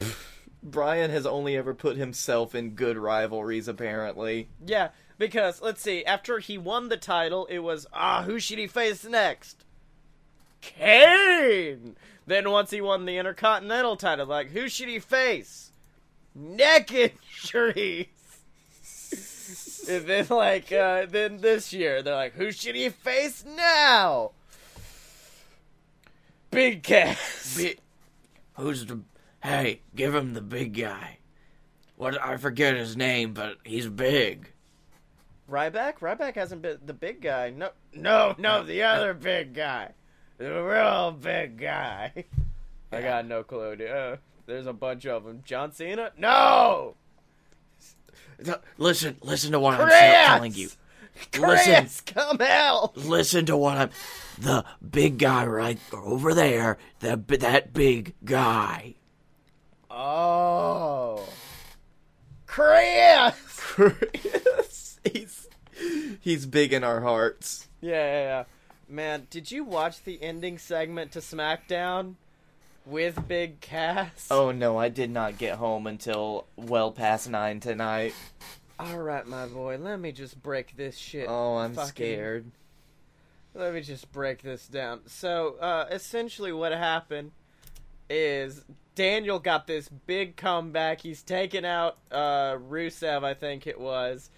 Bryan 0.62 1.10
has 1.10 1.26
only 1.26 1.56
ever 1.56 1.74
put 1.74 1.96
himself 1.96 2.54
in 2.54 2.70
good 2.70 2.98
rivalries 2.98 3.68
apparently. 3.68 4.48
Yeah, 4.64 4.90
because 5.20 5.60
let's 5.60 5.82
see, 5.82 6.02
after 6.02 6.38
he 6.38 6.56
won 6.56 6.88
the 6.88 6.96
title, 6.96 7.44
it 7.46 7.58
was 7.58 7.86
ah, 7.92 8.22
who 8.22 8.40
should 8.40 8.58
he 8.58 8.66
face 8.66 9.04
next? 9.04 9.64
Kane. 10.62 11.96
Then 12.26 12.50
once 12.50 12.70
he 12.70 12.80
won 12.80 13.04
the 13.04 13.18
Intercontinental 13.18 13.96
title, 13.96 14.26
like 14.26 14.48
who 14.48 14.70
should 14.70 14.88
he 14.88 14.98
face? 14.98 15.72
Neck 16.34 16.90
injuries. 16.90 18.06
and 19.90 20.06
then 20.06 20.26
like 20.30 20.72
uh, 20.72 21.04
then 21.04 21.42
this 21.42 21.70
year 21.74 22.02
they're 22.02 22.14
like, 22.14 22.32
who 22.32 22.50
should 22.50 22.74
he 22.74 22.88
face 22.88 23.44
now? 23.44 24.30
Big 26.50 26.82
Cass. 26.82 27.58
Big, 27.58 27.78
who's 28.54 28.86
the? 28.86 29.00
Hey, 29.42 29.82
give 29.94 30.14
him 30.14 30.32
the 30.32 30.40
big 30.40 30.72
guy. 30.72 31.18
What 31.96 32.18
I 32.18 32.38
forget 32.38 32.74
his 32.74 32.96
name, 32.96 33.34
but 33.34 33.56
he's 33.64 33.86
big. 33.86 34.50
Ryback? 35.50 35.98
Ryback 35.98 36.36
hasn't 36.36 36.62
been 36.62 36.78
the 36.84 36.94
big 36.94 37.20
guy. 37.20 37.50
No, 37.50 37.70
no, 37.92 38.34
no, 38.38 38.62
the 38.62 38.82
other 38.84 39.14
big 39.14 39.54
guy, 39.54 39.92
the 40.38 40.62
real 40.62 41.12
big 41.12 41.58
guy. 41.58 42.24
I 42.92 43.00
got 43.02 43.26
no 43.26 43.42
clue. 43.42 43.76
dude. 43.76 43.90
Uh, 43.90 44.16
there's 44.46 44.66
a 44.66 44.72
bunch 44.72 45.06
of 45.06 45.24
them. 45.24 45.42
John 45.44 45.72
Cena? 45.72 46.12
No. 46.16 46.94
Listen, 48.78 49.16
listen 49.22 49.52
to 49.52 49.60
what 49.60 49.78
Chris! 49.78 49.92
I'm 49.94 50.26
telling 50.26 50.54
you. 50.54 50.70
Listen, 51.38 51.74
Chris, 51.74 52.00
come 52.00 52.38
out. 52.40 52.96
listen 52.96 53.46
to 53.46 53.56
what 53.56 53.76
I'm. 53.76 53.90
The 54.38 54.64
big 54.88 55.18
guy 55.18 55.44
right 55.46 55.78
over 55.92 56.32
there. 56.32 56.78
The 57.00 57.16
that 57.40 57.72
big 57.74 58.14
guy. 58.24 58.94
Oh, 59.90 61.28
Chris. 62.46 63.34
Chris, 63.56 63.94
he's 66.30 66.46
big 66.46 66.72
in 66.72 66.84
our 66.84 67.00
hearts. 67.00 67.68
Yeah, 67.80 67.92
yeah, 67.92 68.22
yeah. 68.22 68.44
Man, 68.88 69.26
did 69.30 69.50
you 69.50 69.64
watch 69.64 70.02
the 70.04 70.22
ending 70.22 70.58
segment 70.58 71.12
to 71.12 71.18
SmackDown 71.20 72.14
with 72.86 73.26
Big 73.28 73.60
Cass? 73.60 74.28
Oh 74.30 74.50
no, 74.50 74.78
I 74.78 74.88
did 74.88 75.10
not 75.10 75.38
get 75.38 75.58
home 75.58 75.86
until 75.86 76.46
well 76.56 76.92
past 76.92 77.28
nine 77.28 77.60
tonight. 77.60 78.14
All 78.78 78.98
right, 78.98 79.26
my 79.26 79.46
boy. 79.46 79.76
Let 79.78 80.00
me 80.00 80.12
just 80.12 80.42
break 80.42 80.76
this 80.76 80.96
shit. 80.96 81.26
Oh, 81.28 81.56
I'm 81.56 81.74
fucking- 81.74 81.88
scared. 81.88 82.50
Let 83.52 83.74
me 83.74 83.80
just 83.80 84.12
break 84.12 84.42
this 84.42 84.68
down. 84.68 85.00
So, 85.06 85.56
uh, 85.56 85.86
essentially, 85.90 86.52
what 86.52 86.70
happened 86.70 87.32
is 88.08 88.64
Daniel 88.94 89.40
got 89.40 89.66
this 89.66 89.88
big 89.88 90.36
comeback. 90.36 91.00
He's 91.00 91.22
taken 91.24 91.64
out 91.64 91.98
uh, 92.12 92.54
Rusev, 92.56 93.24
I 93.24 93.34
think 93.34 93.66
it 93.66 93.80
was, 93.80 94.30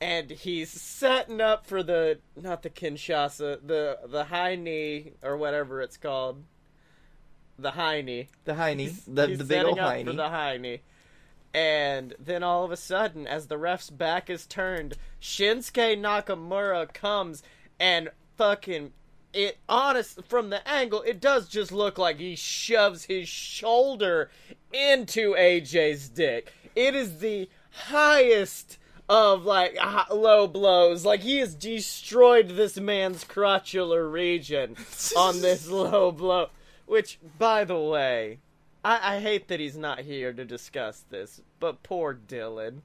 and 0.00 0.30
he's 0.30 0.70
setting 0.70 1.40
up 1.40 1.66
for 1.66 1.82
the 1.82 2.18
not 2.36 2.62
the 2.62 2.70
Kinshasa, 2.70 3.58
the 3.66 3.98
the 4.06 4.24
high 4.24 4.54
knee 4.54 5.12
or 5.22 5.36
whatever 5.36 5.80
it's 5.82 5.96
called, 5.96 6.44
the 7.58 7.72
high 7.72 8.00
knee. 8.02 8.28
The 8.44 8.54
hiney, 8.54 8.80
He's- 8.80 9.02
the 9.06 9.26
he's 9.28 9.38
the 9.38 9.44
big 9.44 9.64
old 9.64 9.78
hiney. 9.78 10.04
for 10.06 10.12
the 10.12 10.28
high 10.28 10.56
knee. 10.56 10.80
And 11.54 12.14
then 12.18 12.42
all 12.42 12.64
of 12.64 12.70
a 12.70 12.76
sudden, 12.76 13.26
as 13.26 13.46
the 13.46 13.58
ref's 13.58 13.90
back 13.90 14.28
is 14.30 14.46
turned, 14.46 14.94
Shinsuke 15.20 15.98
Nakamura 15.98 16.92
comes 16.92 17.42
and 17.80 18.10
fucking 18.36 18.92
it 19.32 19.58
honest 19.68 20.22
from 20.24 20.50
the 20.50 20.66
angle, 20.68 21.02
it 21.02 21.20
does 21.20 21.48
just 21.48 21.70
look 21.72 21.98
like 21.98 22.18
he 22.18 22.34
shoves 22.36 23.04
his 23.04 23.28
shoulder 23.28 24.30
into 24.72 25.34
AJ's 25.34 26.08
dick. 26.08 26.52
It 26.76 26.94
is 26.94 27.18
the 27.18 27.48
highest 27.70 28.77
of 29.08 29.44
like 29.44 29.76
low 30.10 30.46
blows. 30.46 31.04
Like 31.04 31.20
he 31.20 31.38
has 31.38 31.54
destroyed 31.54 32.50
this 32.50 32.76
man's 32.78 33.24
crotchular 33.24 34.10
region 34.10 34.76
on 35.16 35.40
this 35.40 35.68
low 35.68 36.12
blow. 36.12 36.48
Which, 36.86 37.18
by 37.38 37.64
the 37.64 37.78
way, 37.78 38.38
I, 38.84 39.16
I 39.16 39.20
hate 39.20 39.48
that 39.48 39.60
he's 39.60 39.76
not 39.76 40.00
here 40.00 40.32
to 40.32 40.44
discuss 40.44 41.04
this, 41.10 41.40
but 41.60 41.82
poor 41.82 42.14
Dylan. 42.14 42.80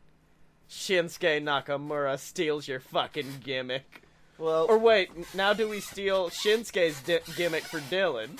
Shinsuke 0.69 1.41
Nakamura 1.41 2.17
steals 2.17 2.67
your 2.67 2.79
fucking 2.79 3.35
gimmick. 3.43 4.01
well, 4.37 4.65
Or 4.67 4.77
wait, 4.77 5.33
now 5.35 5.53
do 5.53 5.69
we 5.69 5.79
steal 5.79 6.29
Shinsuke's 6.29 7.01
di- 7.03 7.19
gimmick 7.35 7.63
for 7.63 7.79
Dylan? 7.79 8.39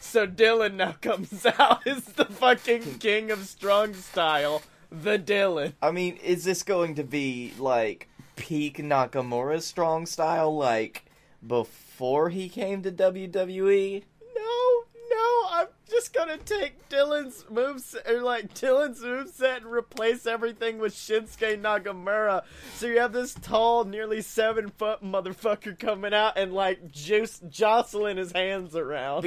So 0.00 0.26
Dylan 0.26 0.74
now 0.74 0.92
comes 1.00 1.46
out 1.46 1.86
as 1.86 2.04
the 2.04 2.24
fucking 2.24 2.98
king 2.98 3.30
of 3.30 3.46
strong 3.46 3.94
style, 3.94 4.62
the 4.90 5.18
Dylan. 5.18 5.74
I 5.82 5.90
mean, 5.90 6.16
is 6.16 6.44
this 6.44 6.62
going 6.62 6.94
to 6.96 7.04
be 7.04 7.52
like 7.58 8.08
peak 8.36 8.78
Nakamura 8.78 9.60
strong 9.62 10.06
style, 10.06 10.56
like 10.56 11.04
before 11.46 12.30
he 12.30 12.48
came 12.48 12.82
to 12.82 12.90
E? 12.90 13.28
WWE? 13.28 14.02
No, 14.34 14.84
no, 15.10 15.46
I'm 15.50 15.66
just 15.90 16.12
gonna 16.12 16.38
take 16.38 16.88
Dylan's 16.88 17.44
moves 17.50 17.96
or 18.08 18.22
like 18.22 18.54
Dylan's 18.54 19.00
moveset 19.00 19.58
and 19.58 19.66
replace 19.66 20.26
everything 20.26 20.78
with 20.78 20.94
Shinsuke 20.94 21.60
Nakamura. 21.60 22.42
So 22.76 22.86
you 22.86 23.00
have 23.00 23.12
this 23.12 23.34
tall, 23.34 23.84
nearly 23.84 24.22
seven 24.22 24.70
foot 24.78 25.02
motherfucker 25.02 25.78
coming 25.78 26.14
out 26.14 26.38
and 26.38 26.52
like 26.52 26.90
juice 26.90 27.40
jostling 27.48 28.16
his 28.16 28.32
hands 28.32 28.74
around. 28.76 29.22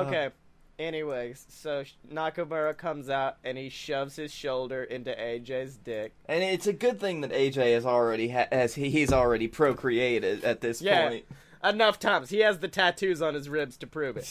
Uh-huh. 0.00 0.08
Okay. 0.10 0.30
Anyways, 0.76 1.46
so 1.50 1.84
Nakamura 2.12 2.76
comes 2.76 3.08
out 3.08 3.36
and 3.44 3.56
he 3.56 3.68
shoves 3.68 4.16
his 4.16 4.32
shoulder 4.32 4.82
into 4.82 5.12
AJ's 5.12 5.76
dick. 5.76 6.12
And 6.26 6.42
it's 6.42 6.66
a 6.66 6.72
good 6.72 6.98
thing 6.98 7.20
that 7.20 7.30
AJ 7.30 7.74
has 7.74 7.86
already 7.86 8.28
ha- 8.28 8.48
has 8.50 8.74
he- 8.74 8.90
he's 8.90 9.12
already 9.12 9.46
procreated 9.46 10.42
at 10.42 10.60
this 10.60 10.82
Yeah, 10.82 11.08
point. 11.08 11.26
enough 11.62 12.00
times. 12.00 12.28
He 12.30 12.40
has 12.40 12.58
the 12.58 12.66
tattoos 12.66 13.22
on 13.22 13.34
his 13.34 13.48
ribs 13.48 13.76
to 13.78 13.86
prove 13.86 14.16
it. 14.16 14.24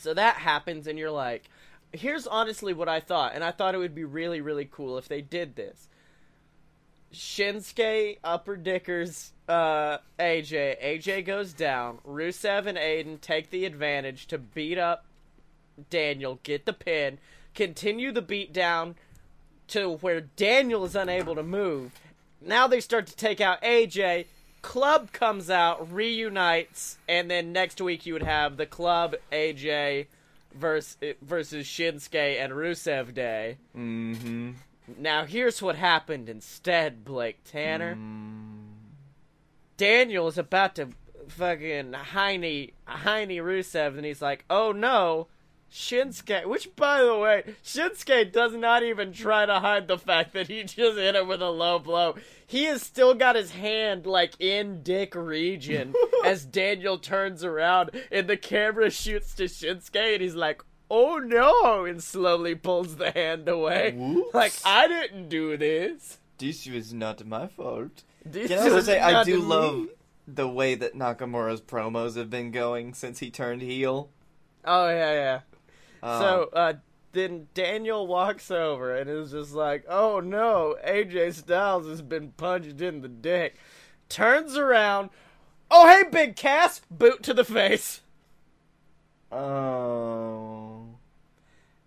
So 0.00 0.14
that 0.14 0.36
happens, 0.36 0.86
and 0.86 0.96
you're 0.96 1.10
like, 1.10 1.48
here's 1.92 2.28
honestly 2.28 2.72
what 2.72 2.88
I 2.88 3.00
thought, 3.00 3.32
and 3.34 3.42
I 3.42 3.50
thought 3.50 3.74
it 3.74 3.78
would 3.78 3.96
be 3.96 4.04
really, 4.04 4.40
really 4.40 4.64
cool 4.70 4.96
if 4.96 5.08
they 5.08 5.22
did 5.22 5.56
this. 5.56 5.88
Shinsuke 7.12 8.18
upper 8.22 8.56
dickers 8.56 9.32
uh, 9.48 9.98
AJ. 10.18 10.82
AJ 10.82 11.24
goes 11.24 11.52
down. 11.52 11.98
Rusev 12.06 12.66
and 12.66 12.78
Aiden 12.78 13.20
take 13.20 13.50
the 13.50 13.64
advantage 13.64 14.26
to 14.28 14.38
beat 14.38 14.78
up 14.78 15.04
Daniel, 15.90 16.40
get 16.42 16.66
the 16.66 16.72
pin, 16.72 17.18
continue 17.54 18.12
the 18.12 18.22
beat 18.22 18.52
down 18.52 18.96
to 19.68 19.96
where 19.96 20.20
Daniel 20.20 20.84
is 20.84 20.96
unable 20.96 21.34
to 21.34 21.42
move. 21.42 21.92
Now 22.40 22.66
they 22.66 22.80
start 22.80 23.06
to 23.06 23.16
take 23.16 23.40
out 23.40 23.62
AJ. 23.62 24.26
Club 24.62 25.12
comes 25.12 25.50
out, 25.50 25.92
reunites, 25.92 26.98
and 27.08 27.30
then 27.30 27.52
next 27.52 27.80
week 27.80 28.06
you 28.06 28.12
would 28.12 28.22
have 28.22 28.56
the 28.56 28.66
Club 28.66 29.14
AJ 29.30 30.06
versus 30.54 30.96
versus 31.22 31.66
Shinsuke 31.66 32.42
and 32.42 32.52
Rusev 32.52 33.14
Day. 33.14 33.58
Mm-hmm. 33.76 34.52
Now 34.98 35.24
here's 35.24 35.62
what 35.62 35.76
happened 35.76 36.28
instead, 36.28 37.04
Blake 37.04 37.38
Tanner. 37.44 37.94
Daniel 39.78 40.26
is 40.26 40.36
about 40.36 40.74
to 40.74 40.88
fucking 41.28 41.92
Heine 41.92 42.72
Heine 42.84 43.38
Rusev, 43.38 43.96
and 43.96 44.04
he's 44.04 44.20
like, 44.20 44.44
"Oh 44.50 44.72
no, 44.72 45.28
Shinsuke." 45.72 46.46
Which, 46.46 46.74
by 46.74 47.02
the 47.02 47.16
way, 47.16 47.44
Shinsuke 47.64 48.32
does 48.32 48.54
not 48.54 48.82
even 48.82 49.12
try 49.12 49.46
to 49.46 49.60
hide 49.60 49.86
the 49.86 49.96
fact 49.96 50.32
that 50.34 50.48
he 50.48 50.64
just 50.64 50.98
hit 50.98 51.14
him 51.14 51.28
with 51.28 51.40
a 51.40 51.50
low 51.50 51.78
blow. 51.78 52.16
He 52.44 52.64
has 52.64 52.82
still 52.82 53.14
got 53.14 53.36
his 53.36 53.52
hand 53.52 54.04
like 54.04 54.34
in 54.40 54.82
dick 54.82 55.14
region 55.14 55.94
as 56.24 56.44
Daniel 56.44 56.98
turns 56.98 57.44
around, 57.44 57.92
and 58.10 58.26
the 58.26 58.36
camera 58.36 58.90
shoots 58.90 59.32
to 59.36 59.44
Shinsuke, 59.44 60.14
and 60.14 60.22
he's 60.22 60.34
like. 60.34 60.62
Oh 60.90 61.18
no! 61.18 61.84
And 61.84 62.02
slowly 62.02 62.54
pulls 62.54 62.96
the 62.96 63.10
hand 63.10 63.46
away. 63.46 63.92
Whoops. 63.94 64.32
Like, 64.32 64.54
I 64.64 64.88
didn't 64.88 65.28
do 65.28 65.54
this. 65.58 66.16
This 66.38 66.66
was 66.66 66.94
not 66.94 67.26
my 67.26 67.46
fault. 67.46 68.04
Can 68.46 68.58
I 68.58 68.62
also 68.62 68.80
say 68.80 69.00
I 69.00 69.16
do 69.24 69.38
me. 69.38 69.44
love 69.46 69.88
the 70.26 70.48
way 70.48 70.74
that 70.74 70.94
Nakamura's 70.94 71.60
promos 71.60 72.16
have 72.16 72.30
been 72.30 72.50
going 72.50 72.94
since 72.94 73.18
he 73.20 73.30
turned 73.30 73.62
heel. 73.62 74.10
Oh 74.64 74.88
yeah, 74.88 75.12
yeah. 75.12 75.40
Um, 76.02 76.20
so 76.20 76.50
uh, 76.52 76.72
then 77.12 77.48
Daniel 77.54 78.06
walks 78.06 78.50
over 78.50 78.94
and 78.94 79.08
is 79.08 79.30
just 79.32 79.52
like, 79.54 79.84
"Oh 79.88 80.20
no, 80.20 80.76
AJ 80.86 81.34
Styles 81.34 81.86
has 81.86 82.02
been 82.02 82.32
punched 82.32 82.80
in 82.80 83.00
the 83.00 83.08
dick." 83.08 83.56
Turns 84.08 84.56
around. 84.56 85.10
Oh 85.70 85.86
hey, 85.88 86.08
Big 86.10 86.36
Cass! 86.36 86.80
Boot 86.90 87.22
to 87.24 87.34
the 87.34 87.44
face. 87.44 88.00
oh, 89.30 90.86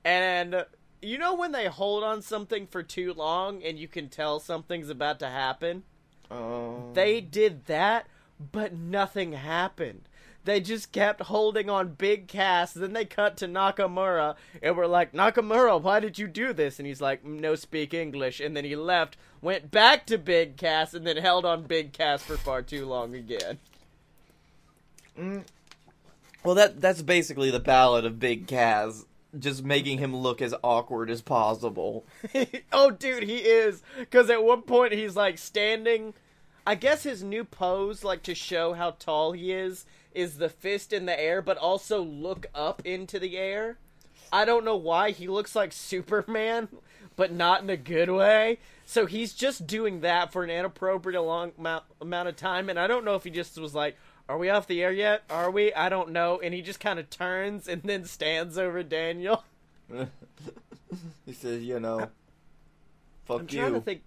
And 0.05 0.65
you 1.01 1.17
know 1.17 1.33
when 1.35 1.51
they 1.51 1.65
hold 1.67 2.03
on 2.03 2.21
something 2.21 2.67
for 2.67 2.83
too 2.83 3.13
long 3.13 3.63
and 3.63 3.77
you 3.79 3.87
can 3.87 4.09
tell 4.09 4.39
something's 4.39 4.89
about 4.89 5.19
to 5.19 5.27
happen? 5.29 5.83
Oh, 6.31 6.91
They 6.93 7.21
did 7.21 7.65
that, 7.65 8.07
but 8.51 8.73
nothing 8.73 9.33
happened. 9.33 10.03
They 10.43 10.59
just 10.59 10.91
kept 10.91 11.21
holding 11.23 11.69
on 11.69 11.89
Big 11.89 12.27
Cass. 12.27 12.73
Then 12.73 12.93
they 12.93 13.05
cut 13.05 13.37
to 13.37 13.47
Nakamura 13.47 14.35
and 14.61 14.75
were 14.75 14.87
like, 14.87 15.13
Nakamura, 15.13 15.79
why 15.79 15.99
did 15.99 16.17
you 16.17 16.27
do 16.27 16.51
this? 16.51 16.79
And 16.79 16.87
he's 16.87 17.01
like, 17.01 17.23
no 17.23 17.53
speak 17.55 17.93
English. 17.93 18.39
And 18.39 18.57
then 18.57 18.65
he 18.65 18.75
left, 18.75 19.17
went 19.41 19.69
back 19.69 20.07
to 20.07 20.17
Big 20.17 20.57
Cass, 20.57 20.95
and 20.95 21.05
then 21.05 21.17
held 21.17 21.45
on 21.45 21.63
Big 21.63 21.93
Cass 21.93 22.23
for 22.23 22.37
far 22.37 22.63
too 22.63 22.87
long 22.87 23.13
again. 23.13 23.59
Mm. 25.19 25.43
Well, 26.43 26.55
that 26.55 26.81
that's 26.81 27.03
basically 27.03 27.51
the 27.51 27.59
ballad 27.59 28.03
of 28.05 28.19
Big 28.19 28.47
Cass, 28.47 29.05
just 29.37 29.63
making 29.63 29.97
him 29.97 30.15
look 30.15 30.41
as 30.41 30.53
awkward 30.63 31.09
as 31.09 31.21
possible. 31.21 32.05
oh, 32.73 32.91
dude, 32.91 33.23
he 33.23 33.37
is. 33.37 33.81
Because 33.97 34.29
at 34.29 34.43
one 34.43 34.61
point 34.63 34.93
he's 34.93 35.15
like 35.15 35.37
standing. 35.37 36.13
I 36.65 36.75
guess 36.75 37.03
his 37.03 37.23
new 37.23 37.43
pose, 37.43 38.03
like 38.03 38.23
to 38.23 38.35
show 38.35 38.73
how 38.73 38.91
tall 38.91 39.31
he 39.31 39.51
is, 39.51 39.85
is 40.13 40.37
the 40.37 40.49
fist 40.49 40.93
in 40.93 41.05
the 41.05 41.19
air, 41.19 41.41
but 41.41 41.57
also 41.57 42.01
look 42.01 42.45
up 42.53 42.81
into 42.85 43.19
the 43.19 43.37
air. 43.37 43.77
I 44.31 44.45
don't 44.45 44.65
know 44.65 44.75
why 44.75 45.11
he 45.11 45.27
looks 45.27 45.55
like 45.55 45.73
Superman, 45.73 46.67
but 47.15 47.31
not 47.31 47.61
in 47.61 47.69
a 47.69 47.77
good 47.77 48.09
way. 48.09 48.59
So 48.85 49.05
he's 49.05 49.33
just 49.33 49.67
doing 49.67 50.01
that 50.01 50.31
for 50.31 50.43
an 50.43 50.49
inappropriate 50.49 51.21
long 51.21 51.53
amount, 51.57 51.85
amount 51.99 52.29
of 52.29 52.35
time, 52.35 52.69
and 52.69 52.79
I 52.79 52.87
don't 52.87 53.05
know 53.05 53.15
if 53.15 53.23
he 53.23 53.29
just 53.29 53.57
was 53.57 53.73
like, 53.73 53.97
"Are 54.31 54.37
we 54.37 54.49
off 54.49 54.67
the 54.67 54.81
air 54.81 54.91
yet? 54.93 55.23
Are 55.29 55.51
we?" 55.51 55.73
I 55.73 55.89
don't 55.89 56.11
know, 56.11 56.39
and 56.39 56.53
he 56.53 56.61
just 56.61 56.79
kind 56.79 56.99
of 56.99 57.09
turns 57.09 57.67
and 57.67 57.83
then 57.83 58.05
stands 58.05 58.57
over 58.57 58.81
Daniel. 58.81 59.43
he 61.25 61.33
says, 61.33 61.63
you 61.63 61.79
know, 61.79 62.09
fuck 63.25 63.51
you. 63.51 63.59
I'm 63.61 63.65
you. 63.65 63.69
trying 63.69 63.73
to 63.73 63.81
think. 63.81 64.01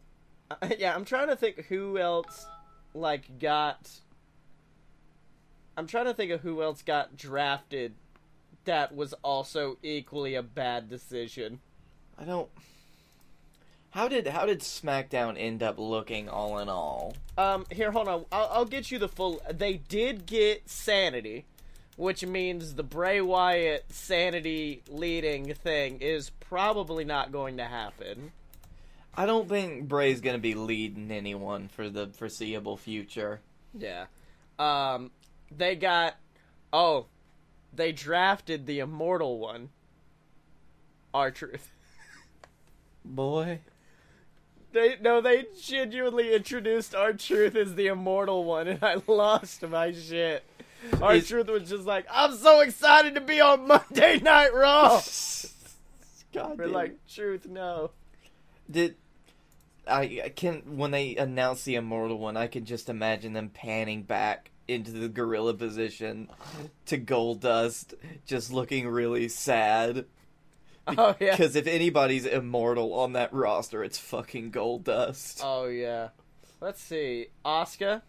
Uh, 0.50 0.68
yeah, 0.78 0.94
I'm 0.94 1.04
trying 1.04 1.28
to 1.28 1.36
think 1.36 1.66
who 1.66 1.98
else 1.98 2.46
like 2.94 3.38
got. 3.38 3.90
I'm 5.76 5.86
trying 5.86 6.06
to 6.06 6.14
think 6.14 6.30
of 6.30 6.40
who 6.40 6.62
else 6.62 6.80
got 6.82 7.16
drafted 7.16 7.94
that 8.64 8.94
was 8.94 9.12
also 9.22 9.78
equally 9.82 10.34
a 10.34 10.42
bad 10.42 10.88
decision. 10.88 11.60
I 12.18 12.24
don't. 12.24 12.48
How 13.94 14.08
did 14.08 14.26
how 14.26 14.44
did 14.44 14.58
SmackDown 14.58 15.36
end 15.38 15.62
up 15.62 15.78
looking 15.78 16.28
all 16.28 16.58
in 16.58 16.68
all? 16.68 17.14
Um, 17.38 17.64
here, 17.70 17.92
hold 17.92 18.08
on. 18.08 18.24
I'll, 18.32 18.48
I'll 18.50 18.64
get 18.64 18.90
you 18.90 18.98
the 18.98 19.06
full. 19.06 19.40
They 19.48 19.74
did 19.74 20.26
get 20.26 20.68
Sanity, 20.68 21.44
which 21.96 22.26
means 22.26 22.74
the 22.74 22.82
Bray 22.82 23.20
Wyatt 23.20 23.84
Sanity 23.90 24.82
leading 24.88 25.54
thing 25.54 26.00
is 26.00 26.30
probably 26.40 27.04
not 27.04 27.30
going 27.30 27.58
to 27.58 27.66
happen. 27.66 28.32
I 29.16 29.26
don't 29.26 29.48
think 29.48 29.86
Bray's 29.86 30.20
gonna 30.20 30.38
be 30.38 30.56
leading 30.56 31.12
anyone 31.12 31.68
for 31.68 31.88
the 31.88 32.08
foreseeable 32.08 32.76
future. 32.76 33.42
Yeah. 33.78 34.06
Um, 34.58 35.12
they 35.56 35.76
got. 35.76 36.16
Oh, 36.72 37.06
they 37.72 37.92
drafted 37.92 38.66
the 38.66 38.80
immortal 38.80 39.38
one. 39.38 39.68
R-Truth. 41.14 41.70
Boy. 43.04 43.60
They 44.74 44.96
no, 45.00 45.20
they 45.20 45.46
genuinely 45.62 46.34
introduced 46.34 46.96
R-Truth 46.96 47.54
as 47.54 47.76
the 47.76 47.86
immortal 47.86 48.44
one, 48.44 48.66
and 48.66 48.82
I 48.82 49.00
lost 49.06 49.62
my 49.62 49.92
shit. 49.92 50.42
R-Truth 51.00 51.46
was 51.46 51.70
just 51.70 51.86
like, 51.86 52.06
I'm 52.10 52.36
so 52.36 52.60
excited 52.60 53.14
to 53.14 53.20
be 53.20 53.40
on 53.40 53.68
Monday 53.68 54.18
Night 54.22 54.52
Raw. 54.52 55.00
God 56.34 56.58
We're 56.58 56.66
like, 56.66 56.98
truth, 57.08 57.46
no. 57.46 57.92
Did 58.68 58.96
I, 59.86 60.22
I 60.24 60.28
can 60.30 60.76
when 60.76 60.90
they 60.90 61.14
announced 61.14 61.64
the 61.64 61.76
immortal 61.76 62.18
one, 62.18 62.36
I 62.36 62.48
can 62.48 62.64
just 62.64 62.88
imagine 62.88 63.32
them 63.32 63.50
panning 63.50 64.02
back 64.02 64.50
into 64.66 64.90
the 64.90 65.08
gorilla 65.08 65.54
position 65.54 66.28
to 66.86 66.98
Goldust, 66.98 67.94
just 68.26 68.52
looking 68.52 68.88
really 68.88 69.28
sad. 69.28 70.06
Oh 70.98 71.16
yeah. 71.18 71.30
Because 71.30 71.56
if 71.56 71.66
anybody's 71.66 72.26
immortal 72.26 72.92
on 72.92 73.14
that 73.14 73.32
roster, 73.32 73.82
it's 73.82 73.98
fucking 73.98 74.52
Goldust. 74.52 75.40
Oh 75.42 75.64
yeah. 75.66 76.08
Let's 76.60 76.82
see. 76.82 77.28
Asuka. 77.44 78.02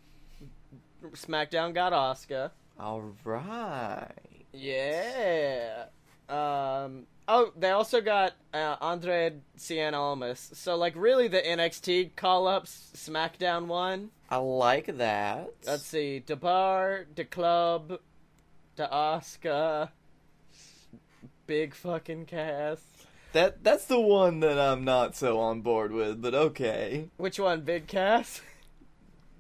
SmackDown 1.11 1.73
got 1.73 1.93
Asuka. 1.93 2.51
All 2.79 3.13
right. 3.23 4.11
Yeah. 4.53 5.85
Um. 6.29 7.07
Oh, 7.27 7.51
they 7.57 7.71
also 7.71 8.01
got 8.01 8.33
uh, 8.53 8.75
Andre 8.81 9.33
Cien 9.57 9.93
Almas. 9.93 10.51
So 10.53 10.75
like, 10.75 10.93
really, 10.95 11.27
the 11.27 11.41
NXT 11.41 12.15
call 12.15 12.47
ups 12.47 12.91
SmackDown 12.95 13.65
one. 13.67 14.11
I 14.29 14.37
like 14.37 14.97
that. 14.97 15.49
Let's 15.65 15.85
see. 15.85 16.23
DeBar, 16.25 17.05
DeClub, 17.15 17.29
club, 17.31 17.99
the 18.75 18.87
Asuka. 18.91 19.89
Big 21.47 21.73
fucking 21.75 22.25
Cass. 22.25 22.81
that 23.33 23.63
that's 23.63 23.85
the 23.85 23.99
one 23.99 24.39
that 24.39 24.57
I'm 24.59 24.83
not 24.83 25.15
so 25.15 25.39
on 25.39 25.61
board 25.61 25.91
with, 25.91 26.21
but 26.21 26.33
okay. 26.33 27.09
Which 27.17 27.39
one? 27.39 27.61
Big 27.61 27.87
Cass? 27.87 28.41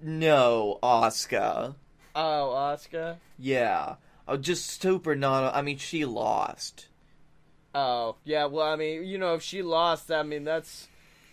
No, 0.01 0.79
Asuka. 0.83 1.75
Oh, 2.15 2.53
Asuka. 2.55 3.17
Yeah. 3.39 3.95
Oh, 4.27 4.37
just 4.37 4.81
super 4.81 5.15
not. 5.15 5.55
I 5.55 5.61
mean, 5.61 5.77
she 5.77 6.05
lost. 6.05 6.87
Oh, 7.73 8.15
yeah, 8.23 8.45
well, 8.45 8.65
I 8.71 8.75
mean, 8.75 9.03
you 9.05 9.17
know, 9.17 9.35
if 9.35 9.41
she 9.43 9.61
lost, 9.61 10.11
I 10.11 10.23
mean, 10.23 10.43
that's. 10.43 10.87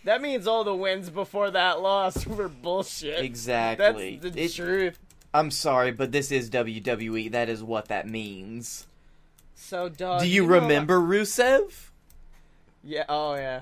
That 0.05 0.21
means 0.21 0.47
all 0.47 0.63
the 0.65 0.75
wins 0.75 1.09
before 1.09 1.49
that 1.51 1.81
loss 1.81 2.27
were 2.27 2.49
bullshit. 2.49 3.23
Exactly. 3.23 4.19
That's 4.21 4.35
the 4.35 4.43
It- 4.43 4.53
truth. 4.53 4.99
I'm 5.35 5.49
sorry, 5.49 5.91
but 5.91 6.11
this 6.11 6.31
is 6.31 6.49
WWE. 6.51 7.31
That 7.31 7.49
is 7.49 7.63
what 7.63 7.87
that 7.87 8.07
means. 8.07 8.85
So, 9.55 9.89
dog. 9.89 10.21
Do 10.21 10.27
you, 10.27 10.43
know- 10.45 10.59
remember 10.59 10.99
Rusev? 10.99 11.89
Yeah. 12.83 13.05
Oh, 13.09 13.35
yeah. 13.35 13.61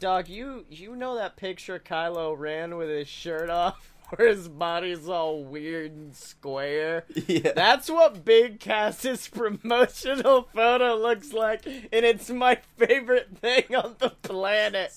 Dog, 0.00 0.28
you 0.28 0.64
you 0.68 0.96
know 0.96 1.14
that 1.14 1.36
picture 1.36 1.78
Kylo 1.78 2.36
Ren 2.36 2.76
with 2.76 2.88
his 2.88 3.06
shirt 3.06 3.48
off, 3.50 3.94
where 4.16 4.28
his 4.28 4.48
body's 4.48 5.08
all 5.08 5.44
weird 5.44 5.92
and 5.92 6.14
square. 6.14 7.04
Yeah. 7.28 7.52
That's 7.54 7.88
what 7.88 8.24
Big 8.24 8.58
Cass's 8.58 9.28
promotional 9.32 10.48
photo 10.52 10.96
looks 10.96 11.32
like, 11.32 11.64
and 11.66 12.04
it's 12.04 12.30
my 12.30 12.58
favorite 12.76 13.38
thing 13.38 13.76
on 13.76 13.94
the 14.00 14.10
planet. 14.10 14.92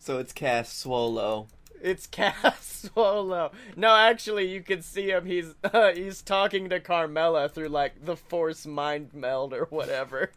so 0.00 0.18
it's 0.18 0.32
Cass 0.32 0.70
Swolo. 0.84 1.46
It's 1.82 2.06
Cass 2.10 2.90
Swolo. 2.94 3.52
No, 3.76 3.94
actually, 3.94 4.48
you 4.48 4.62
can 4.62 4.82
see 4.82 5.10
him. 5.10 5.26
He's 5.26 5.54
uh, 5.64 5.92
he's 5.92 6.22
talking 6.22 6.68
to 6.70 6.80
Carmella 6.80 7.50
through 7.50 7.68
like 7.68 8.04
the 8.04 8.16
Force 8.16 8.66
Mind 8.66 9.10
Meld 9.12 9.52
or 9.52 9.66
whatever. 9.66 10.30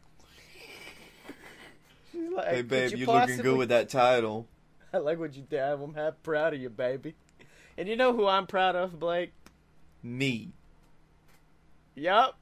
She's 2.12 2.30
like, 2.32 2.48
Hey, 2.48 2.62
babe, 2.62 2.92
you 2.92 2.98
you 2.98 3.06
looking 3.06 3.38
good 3.38 3.58
with 3.58 3.70
that 3.70 3.90
title. 3.90 4.48
I 4.94 4.98
like 4.98 5.20
what 5.20 5.36
you 5.36 5.44
did. 5.44 5.60
I'm 5.62 5.94
proud 6.24 6.54
of 6.54 6.60
you, 6.60 6.70
baby. 6.70 7.16
And 7.78 7.88
you 7.88 7.96
know 7.96 8.14
who 8.14 8.28
I'm 8.28 8.48
proud 8.48 8.76
of, 8.76 9.00
Blake? 9.00 9.34
Me. 10.02 10.52
Yup. 12.00 12.40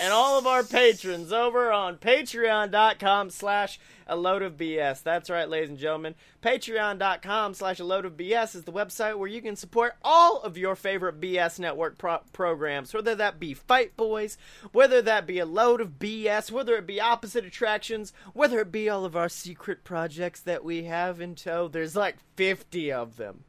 and 0.00 0.12
all 0.12 0.38
of 0.38 0.46
our 0.46 0.62
patrons 0.62 1.32
over 1.32 1.72
on 1.72 1.96
patreon.com 1.96 3.30
slash 3.30 3.80
a 4.06 4.16
load 4.16 4.42
of 4.42 4.56
BS. 4.56 5.02
That's 5.02 5.28
right, 5.30 5.48
ladies 5.48 5.70
and 5.70 5.78
gentlemen. 5.78 6.14
Patreon.com 6.42 7.54
slash 7.54 7.80
a 7.80 7.84
load 7.84 8.04
of 8.04 8.16
BS 8.16 8.54
is 8.54 8.64
the 8.64 8.72
website 8.72 9.18
where 9.18 9.28
you 9.28 9.40
can 9.42 9.56
support 9.56 9.94
all 10.02 10.40
of 10.42 10.56
your 10.56 10.74
favorite 10.76 11.20
BS 11.20 11.58
network 11.58 11.98
pro- 11.98 12.20
programs, 12.32 12.92
whether 12.94 13.14
that 13.14 13.38
be 13.40 13.54
Fight 13.54 13.96
Boys, 13.96 14.36
whether 14.72 15.00
that 15.02 15.26
be 15.26 15.38
a 15.38 15.46
load 15.46 15.80
of 15.80 15.98
BS, 15.98 16.50
whether 16.50 16.76
it 16.76 16.86
be 16.86 17.00
opposite 17.00 17.44
attractions, 17.44 18.12
whether 18.32 18.60
it 18.60 18.72
be 18.72 18.88
all 18.88 19.04
of 19.04 19.16
our 19.16 19.28
secret 19.28 19.84
projects 19.84 20.40
that 20.40 20.64
we 20.64 20.84
have 20.84 21.20
in 21.20 21.34
tow. 21.34 21.68
There's 21.68 21.96
like 21.96 22.16
50 22.36 22.92
of 22.92 23.16
them. 23.16 23.44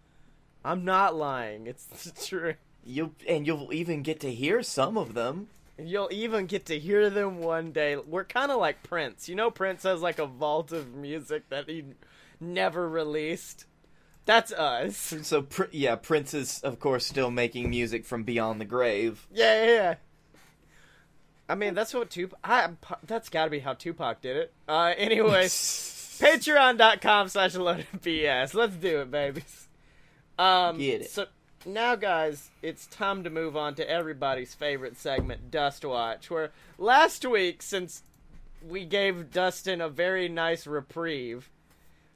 I'm 0.64 0.86
not 0.86 1.16
lying. 1.16 1.66
It's 1.68 1.86
the 1.86 2.56
You'll 2.84 3.14
and 3.28 3.46
you'll 3.46 3.72
even 3.74 4.02
get 4.02 4.20
to 4.22 4.32
hear 4.32 4.64
some 4.64 4.98
of 4.98 5.14
them. 5.14 5.48
You'll 5.78 6.10
even 6.12 6.46
get 6.46 6.66
to 6.68 6.78
hear 6.78 7.10
them 7.10 7.40
one 7.40 7.72
day. 7.72 7.96
We're 7.96 8.24
kind 8.24 8.52
of 8.52 8.60
like 8.60 8.84
Prince. 8.84 9.30
You 9.30 9.36
know, 9.36 9.52
Prince 9.52 9.84
has 9.84 10.02
like 10.02 10.20
a 10.20 10.26
vault 10.26 10.72
of 10.72 10.94
music 10.94 11.50
that 11.50 11.70
he 11.70 11.86
never 12.40 12.88
released. 12.88 13.66
That's 14.26 14.52
us. 14.52 15.16
So 15.24 15.42
Pr- 15.44 15.64
yeah, 15.72 15.96
Prince 15.96 16.34
is 16.34 16.60
of 16.62 16.80
course 16.80 17.06
still 17.06 17.32
making 17.32 17.70
music 17.70 18.06
from 18.06 18.24
beyond 18.24 18.62
the 18.62 18.66
grave. 18.66 19.28
Yeah, 19.34 19.66
yeah. 19.66 19.74
yeah. 19.74 19.96
I 21.50 21.56
mean, 21.56 21.74
that's 21.74 21.94
what 21.94 22.10
Tupac. 22.10 22.40
I, 22.44 22.70
that's 23.06 23.28
got 23.28 23.46
to 23.46 23.52
be 23.52 23.60
how 23.60 23.74
Tupac 23.74 24.22
did 24.22 24.38
it. 24.38 24.54
Uh, 24.70 24.94
anyways, 24.96 25.52
Patreon.com 26.22 27.28
slash 27.28 27.56
a 27.56 27.62
load 27.62 27.86
of 27.92 28.02
BS. 28.02 28.54
Let's 28.54 28.76
do 28.76 29.02
it, 29.02 29.12
babies. 29.12 29.68
Um, 30.40 30.78
Get 30.78 31.02
it. 31.02 31.12
So 31.12 31.26
now, 31.66 31.96
guys, 31.96 32.50
it's 32.62 32.86
time 32.88 33.24
to 33.24 33.30
move 33.30 33.56
on 33.56 33.76
to 33.76 33.90
everybody's 33.90 34.54
favorite 34.54 34.98
segment, 34.98 35.52
Dust 35.52 35.86
Watch. 35.86 36.30
Where 36.30 36.52
last 36.78 37.26
week, 37.26 37.62
since 37.62 38.04
we 38.68 38.86
gave 38.86 39.32
Dustin 39.32 39.82
a 39.82 39.90
very 39.90 40.28
nice 40.30 40.68
reprieve, 40.68 41.50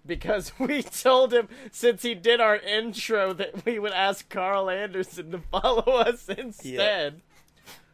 because 0.06 0.52
we 0.60 0.84
told 0.84 1.34
him 1.34 1.48
since 1.72 2.04
he 2.04 2.16
did 2.16 2.40
our 2.40 2.58
intro 2.58 3.34
that 3.34 3.66
we 3.66 3.80
would 3.80 3.94
ask 3.94 4.30
Karl 4.30 4.70
Anderson 4.70 5.32
to 5.32 5.40
follow 5.40 5.94
us 5.94 6.30
instead. 6.38 7.22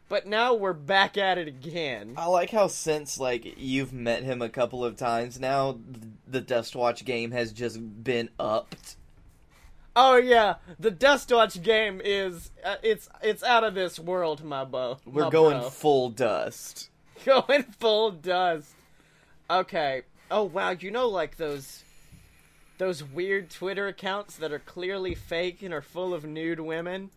But 0.08 0.26
now 0.26 0.52
we're 0.52 0.74
back 0.74 1.16
at 1.16 1.38
it 1.38 1.48
again. 1.48 2.14
I 2.18 2.26
like 2.26 2.50
how 2.50 2.66
since 2.66 3.18
like 3.18 3.54
you've 3.56 3.94
met 3.94 4.22
him 4.22 4.42
a 4.42 4.50
couple 4.50 4.84
of 4.84 4.96
times 4.96 5.40
now, 5.40 5.78
the 6.26 6.42
Dust 6.42 6.76
Watch 6.76 7.04
game 7.06 7.30
has 7.30 7.52
just 7.52 8.04
been 8.04 8.28
upped. 8.38 8.96
Oh 9.94 10.16
yeah, 10.16 10.54
the 10.78 10.90
Dust 10.90 11.30
Watch 11.30 11.62
game 11.62 12.00
is 12.02 12.50
uh, 12.64 12.76
it's 12.82 13.08
it's 13.22 13.42
out 13.42 13.64
of 13.64 13.74
this 13.74 13.98
world, 13.98 14.42
my 14.42 14.64
bo. 14.64 14.98
We're 15.04 15.24
my 15.24 15.30
going 15.30 15.58
bro. 15.60 15.68
full 15.70 16.08
dust. 16.10 16.88
going 17.24 17.64
full 17.64 18.10
dust. 18.10 18.72
Okay. 19.50 20.02
Oh 20.30 20.44
wow, 20.44 20.70
you 20.70 20.90
know 20.90 21.08
like 21.08 21.36
those 21.36 21.84
those 22.78 23.04
weird 23.04 23.50
Twitter 23.50 23.86
accounts 23.86 24.36
that 24.36 24.50
are 24.52 24.58
clearly 24.58 25.14
fake 25.14 25.62
and 25.62 25.74
are 25.74 25.82
full 25.82 26.14
of 26.14 26.24
nude 26.24 26.60
women? 26.60 27.10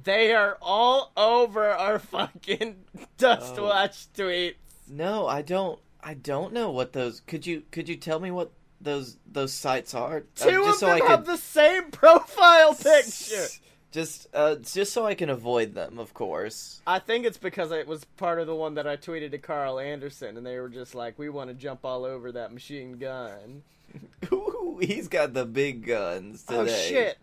They 0.00 0.34
are 0.34 0.58
all 0.60 1.12
over 1.16 1.66
our 1.70 1.98
fucking 1.98 2.76
Dust 3.16 3.54
Oh. 3.56 3.88
Tweets. 4.14 4.54
No, 4.86 5.26
I 5.26 5.40
don't. 5.40 5.78
I 6.02 6.12
don't 6.14 6.52
know 6.52 6.70
what 6.70 6.92
those. 6.92 7.20
Could 7.20 7.46
you 7.46 7.62
could 7.70 7.88
you 7.88 7.96
tell 7.96 8.20
me 8.20 8.30
what 8.30 8.52
those 8.86 9.18
those 9.30 9.52
sites 9.52 9.94
are? 9.94 10.18
Uh, 10.18 10.20
Two 10.50 10.64
of 10.64 10.80
them 10.80 10.90
I 11.02 11.06
have 11.06 11.26
the 11.26 11.36
same 11.36 11.90
profile 11.90 12.74
picture. 12.82 13.46
just 13.92 14.28
uh 14.32 14.56
just 14.56 14.92
so 14.92 15.04
I 15.04 15.14
can 15.14 15.28
avoid 15.28 15.74
them, 15.74 15.98
of 15.98 16.14
course. 16.14 16.80
I 16.86 16.98
think 16.98 17.26
it's 17.26 17.36
because 17.38 17.70
it 17.72 17.86
was 17.86 18.04
part 18.16 18.38
of 18.38 18.46
the 18.46 18.54
one 18.54 18.74
that 18.74 18.86
I 18.86 18.96
tweeted 18.96 19.32
to 19.32 19.38
Karl 19.38 19.78
Anderson, 19.78 20.36
and 20.36 20.46
they 20.46 20.58
were 20.58 20.68
just 20.70 20.94
like, 20.94 21.18
"We 21.18 21.28
want 21.28 21.50
to 21.50 21.54
jump 21.54 21.84
all 21.84 22.04
over 22.04 22.32
that 22.32 22.52
machine 22.52 22.92
gun." 22.98 23.62
Ooh, 24.32 24.78
he's 24.80 25.08
got 25.08 25.34
the 25.34 25.44
big 25.44 25.86
guns 25.86 26.42
today. 26.44 26.58
Oh 26.60 26.66
shit! 26.66 27.18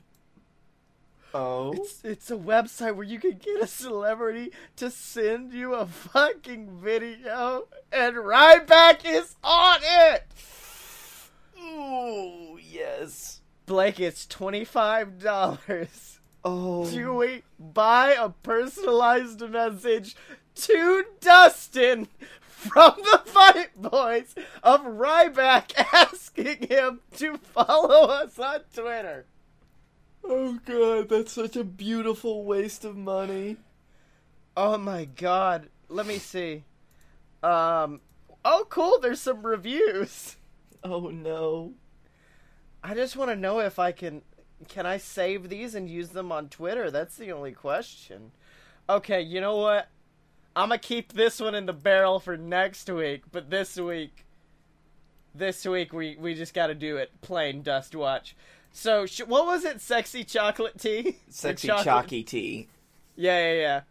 Oh. 1.33 1.73
It's, 1.73 2.03
it's 2.03 2.31
a 2.31 2.35
website 2.35 2.95
where 2.95 3.05
you 3.05 3.19
can 3.19 3.37
get 3.37 3.61
a 3.61 3.67
celebrity 3.67 4.51
to 4.75 4.91
send 4.91 5.51
you 5.51 5.73
a 5.73 5.85
fucking 5.87 6.79
video, 6.79 7.67
and 7.91 8.15
Ryback 8.17 8.99
is 9.03 9.35
on 9.43 9.79
it! 9.81 10.25
Ooh, 11.59 12.59
yes. 12.61 13.41
Blake, 13.65 13.99
it's 13.99 14.25
$25 14.27 16.19
Oh. 16.45 16.89
to 16.91 17.13
we 17.15 17.43
buy 17.57 18.11
a 18.19 18.29
personalized 18.29 19.39
message 19.49 20.15
to 20.55 21.05
Dustin 21.21 22.09
from 22.41 22.95
the 22.97 23.21
Fight 23.25 23.69
Boys 23.81 24.35
of 24.61 24.81
Ryback 24.81 25.71
asking 25.93 26.67
him 26.67 26.99
to 27.17 27.37
follow 27.37 28.07
us 28.09 28.37
on 28.37 28.59
Twitter. 28.75 29.25
Oh 30.23 30.59
god, 30.65 31.09
that's 31.09 31.33
such 31.33 31.55
a 31.55 31.63
beautiful 31.63 32.45
waste 32.45 32.85
of 32.85 32.95
money. 32.95 33.57
Oh 34.55 34.77
my 34.77 35.05
god. 35.05 35.69
Let 35.89 36.05
me 36.05 36.17
see. 36.17 36.63
Um 37.41 38.01
oh 38.45 38.65
cool, 38.69 38.99
there's 38.99 39.21
some 39.21 39.45
reviews. 39.45 40.37
Oh 40.83 41.09
no. 41.09 41.73
I 42.83 42.93
just 42.93 43.15
want 43.15 43.31
to 43.31 43.35
know 43.35 43.59
if 43.59 43.79
I 43.79 43.91
can 43.91 44.21
can 44.67 44.85
I 44.85 44.97
save 44.97 45.49
these 45.49 45.75
and 45.75 45.89
use 45.89 46.09
them 46.09 46.31
on 46.31 46.49
Twitter? 46.49 46.91
That's 46.91 47.15
the 47.15 47.31
only 47.31 47.51
question. 47.51 48.31
Okay, 48.89 49.21
you 49.21 49.41
know 49.41 49.57
what? 49.57 49.87
I'm 50.55 50.69
going 50.69 50.79
to 50.79 50.87
keep 50.87 51.13
this 51.13 51.39
one 51.39 51.55
in 51.55 51.65
the 51.65 51.73
barrel 51.73 52.19
for 52.19 52.37
next 52.37 52.89
week, 52.89 53.23
but 53.31 53.49
this 53.49 53.77
week 53.77 54.25
this 55.35 55.65
week 55.65 55.93
we 55.93 56.15
we 56.19 56.35
just 56.35 56.53
got 56.53 56.67
to 56.67 56.75
do 56.75 56.97
it 56.97 57.09
plain 57.21 57.63
dust 57.63 57.95
watch. 57.95 58.35
So, 58.75 59.05
sh- 59.05 59.21
what 59.21 59.45
was 59.45 59.63
it? 59.63 59.79
Sexy 59.79 60.23
chocolate 60.23 60.79
tea? 60.79 61.17
Sexy 61.29 61.67
chocolate- 61.67 61.85
chalky 61.85 62.23
tea. 62.23 62.67
Yeah, 63.15 63.39
yeah, 63.53 63.59
yeah. 63.59 63.81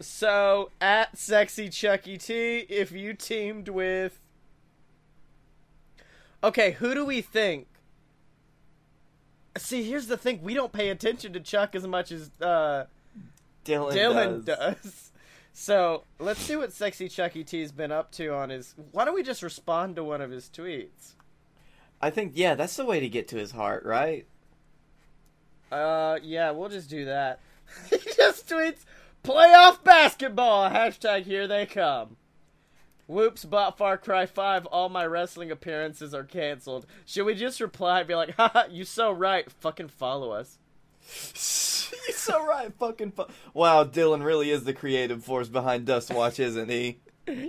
So 0.00 0.70
at 0.80 1.16
sexy 1.18 1.68
Chucky 1.68 2.16
T, 2.16 2.60
if 2.70 2.90
you 2.90 3.12
teamed 3.12 3.68
with, 3.68 4.18
okay, 6.42 6.72
who 6.72 6.94
do 6.94 7.04
we 7.04 7.20
think? 7.20 7.66
See, 9.58 9.82
here's 9.84 10.06
the 10.06 10.16
thing: 10.16 10.40
we 10.42 10.54
don't 10.54 10.72
pay 10.72 10.88
attention 10.88 11.32
to 11.34 11.40
Chuck 11.40 11.74
as 11.74 11.86
much 11.86 12.12
as 12.12 12.30
uh, 12.40 12.86
Dylan, 13.64 13.92
Dylan 13.92 14.44
does. 14.44 14.56
does. 14.58 15.06
So 15.52 16.04
let's 16.20 16.40
see 16.40 16.54
what 16.56 16.72
sexy 16.72 17.08
Chucky 17.08 17.42
T's 17.42 17.72
been 17.72 17.90
up 17.90 18.12
to 18.12 18.28
on 18.32 18.50
his. 18.50 18.74
Why 18.92 19.04
don't 19.04 19.14
we 19.16 19.24
just 19.24 19.42
respond 19.42 19.96
to 19.96 20.04
one 20.04 20.20
of 20.20 20.30
his 20.30 20.48
tweets? 20.48 21.14
I 22.00 22.10
think 22.10 22.32
yeah, 22.34 22.54
that's 22.54 22.76
the 22.76 22.84
way 22.84 23.00
to 23.00 23.08
get 23.08 23.28
to 23.28 23.36
his 23.36 23.52
heart, 23.52 23.84
right? 23.84 24.26
Uh, 25.70 26.18
yeah, 26.22 26.50
we'll 26.50 26.68
just 26.68 26.90
do 26.90 27.04
that. 27.04 27.40
he 27.90 27.98
just 28.16 28.48
tweets, 28.48 28.84
playoff 29.22 29.84
basketball, 29.84 30.70
hashtag 30.70 31.24
here 31.24 31.46
they 31.46 31.66
come. 31.66 32.16
Whoops, 33.06 33.44
bought 33.44 33.76
Far 33.76 33.98
Cry 33.98 34.26
5, 34.26 34.66
all 34.66 34.88
my 34.88 35.04
wrestling 35.04 35.50
appearances 35.50 36.14
are 36.14 36.24
canceled. 36.24 36.86
Should 37.04 37.26
we 37.26 37.34
just 37.34 37.60
reply 37.60 38.00
and 38.00 38.08
be 38.08 38.14
like, 38.14 38.36
haha, 38.36 38.64
you 38.70 38.84
so 38.84 39.10
right, 39.10 39.50
fucking 39.50 39.88
follow 39.88 40.30
us. 40.30 40.58
He's 42.06 42.16
so 42.16 42.44
right, 42.44 42.72
fucking. 42.78 43.12
Fu- 43.12 43.26
wow, 43.54 43.84
Dylan 43.84 44.24
really 44.24 44.50
is 44.50 44.64
the 44.64 44.72
creative 44.72 45.24
force 45.24 45.48
behind 45.48 45.86
Dust 45.86 46.12
Watch, 46.12 46.38
isn't 46.38 46.68
he? 46.68 47.00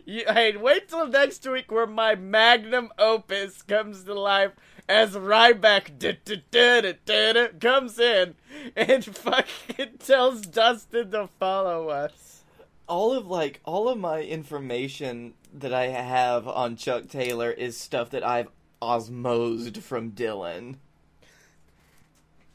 You, 0.06 0.24
hey, 0.28 0.56
wait 0.58 0.90
till 0.90 1.08
next 1.08 1.48
week 1.50 1.72
where 1.72 1.88
my 1.88 2.16
magnum 2.16 2.90
opus 3.00 3.62
comes 3.64 4.04
to 4.04 4.14
life 4.14 4.52
as 4.88 5.16
Ryback 5.16 6.00
comes 7.60 8.00
in 8.00 8.36
and 8.76 9.06
fucking 9.06 9.98
tells 10.00 10.42
Dustin 10.42 11.12
to 11.12 11.28
follow 11.40 11.90
us. 11.90 12.44
all 12.88 13.14
of 13.14 13.26
like 13.28 13.62
all 13.66 13.90
of 13.90 13.98
my 13.98 14.22
information 14.22 15.34
that 15.54 15.74
I 15.74 15.88
have 15.88 16.48
on 16.48 16.76
Chuck 16.76 17.08
Taylor 17.08 17.52
is 17.52 17.78
stuff 17.78 18.10
that 18.12 18.24
I've 18.24 18.50
osmosed 18.82 19.82
from 19.82 20.12
Dylan. 20.12 20.76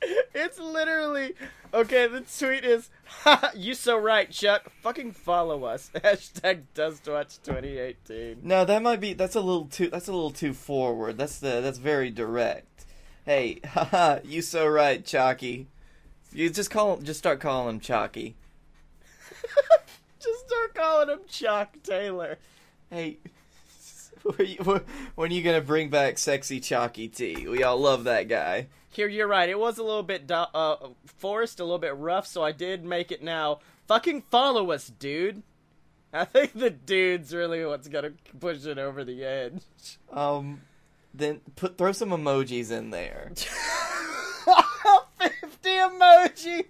It's 0.35 0.59
literally 0.59 1.35
okay. 1.73 2.07
The 2.07 2.21
tweet 2.21 2.65
is, 2.65 2.91
"You 3.57 3.75
so 3.75 3.99
right, 3.99 4.31
Chuck. 4.31 4.71
Fucking 4.83 5.13
follow 5.13 5.65
us." 5.65 5.91
Hashtag 5.95 6.65
DustWatch 6.75 7.43
2018. 7.43 8.41
No, 8.43 8.65
that 8.67 8.83
might 8.83 9.01
be 9.01 9.15
that's 9.15 9.35
a 9.35 9.41
little 9.41 9.65
too 9.65 9.89
that's 9.89 10.09
a 10.09 10.13
little 10.13 10.31
too 10.31 10.53
forward. 10.53 11.17
That's 11.17 11.39
the 11.39 11.61
that's 11.63 11.79
very 11.79 12.11
direct. 12.11 12.85
Hey, 13.25 13.61
haha, 13.65 14.19
you 14.25 14.43
so 14.43 14.67
right, 14.67 15.05
Chalky. 15.05 15.69
You 16.33 16.51
just 16.51 16.71
call 16.71 16.99
just 16.99 17.19
start 17.19 17.41
calling 17.41 17.77
him 17.77 17.81
Chalky. 17.81 18.37
Just 20.21 20.47
start 20.49 20.75
calling 20.75 21.09
him 21.09 21.21
Chuck 21.29 21.77
Taylor. 21.83 22.39
Hey, 22.91 23.19
when 24.23 24.47
you, 24.47 24.83
when 25.15 25.31
are 25.31 25.35
you 25.35 25.43
gonna 25.43 25.61
bring 25.61 25.89
back 25.89 26.19
sexy 26.19 26.61
Chalky 26.61 27.09
T? 27.09 27.47
We 27.49 27.63
all 27.63 27.79
love 27.79 28.05
that 28.05 28.29
guy. 28.29 28.67
Here, 28.97 29.09
you're 29.09 29.29
right. 29.29 29.47
It 29.47 29.59
was 29.59 29.77
a 29.77 29.83
little 29.83 30.03
bit 30.03 30.31
uh, 30.31 30.77
forced, 31.05 31.61
a 31.61 31.65
little 31.65 31.79
bit 31.79 31.95
rough, 31.97 32.27
so 32.27 32.43
I 32.43 32.53
did 32.53 32.83
make 32.83 33.13
it 33.13 33.23
now. 33.23 33.61
Fucking 33.89 34.23
follow 34.31 34.71
us, 34.71 34.89
dude. 34.89 35.43
I 36.15 36.25
think 36.25 36.55
the 36.55 36.71
dude's 36.71 37.35
really 37.35 37.63
what's 37.67 37.89
gonna 37.89 38.13
push 38.41 38.65
it 38.65 38.79
over 38.79 39.05
the 39.05 39.23
edge. 39.23 39.63
Um, 40.11 40.63
then 41.13 41.43
put 41.57 41.77
throw 41.77 41.93
some 41.93 42.09
emojis 42.09 42.71
in 42.71 42.89
there. 42.89 43.33
50 45.19 45.69
emojis. 45.69 46.65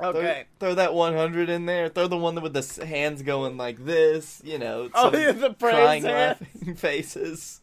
Okay. 0.00 0.44
Throw, 0.60 0.74
that 0.76 0.94
100 0.94 1.48
in 1.48 1.66
there. 1.66 1.88
Throw 1.88 2.06
the 2.06 2.16
one 2.16 2.40
with 2.40 2.52
the 2.52 2.86
hands 2.86 3.22
going 3.22 3.56
like 3.56 3.84
this. 3.84 4.40
You 4.44 4.58
know. 4.58 4.90
Oh, 4.94 5.10
yeah, 5.12 5.32
the 5.32 5.52
praise 5.52 5.74
crying, 5.74 6.04
hands. 6.04 6.40
laughing 6.40 6.74
faces. 6.76 7.61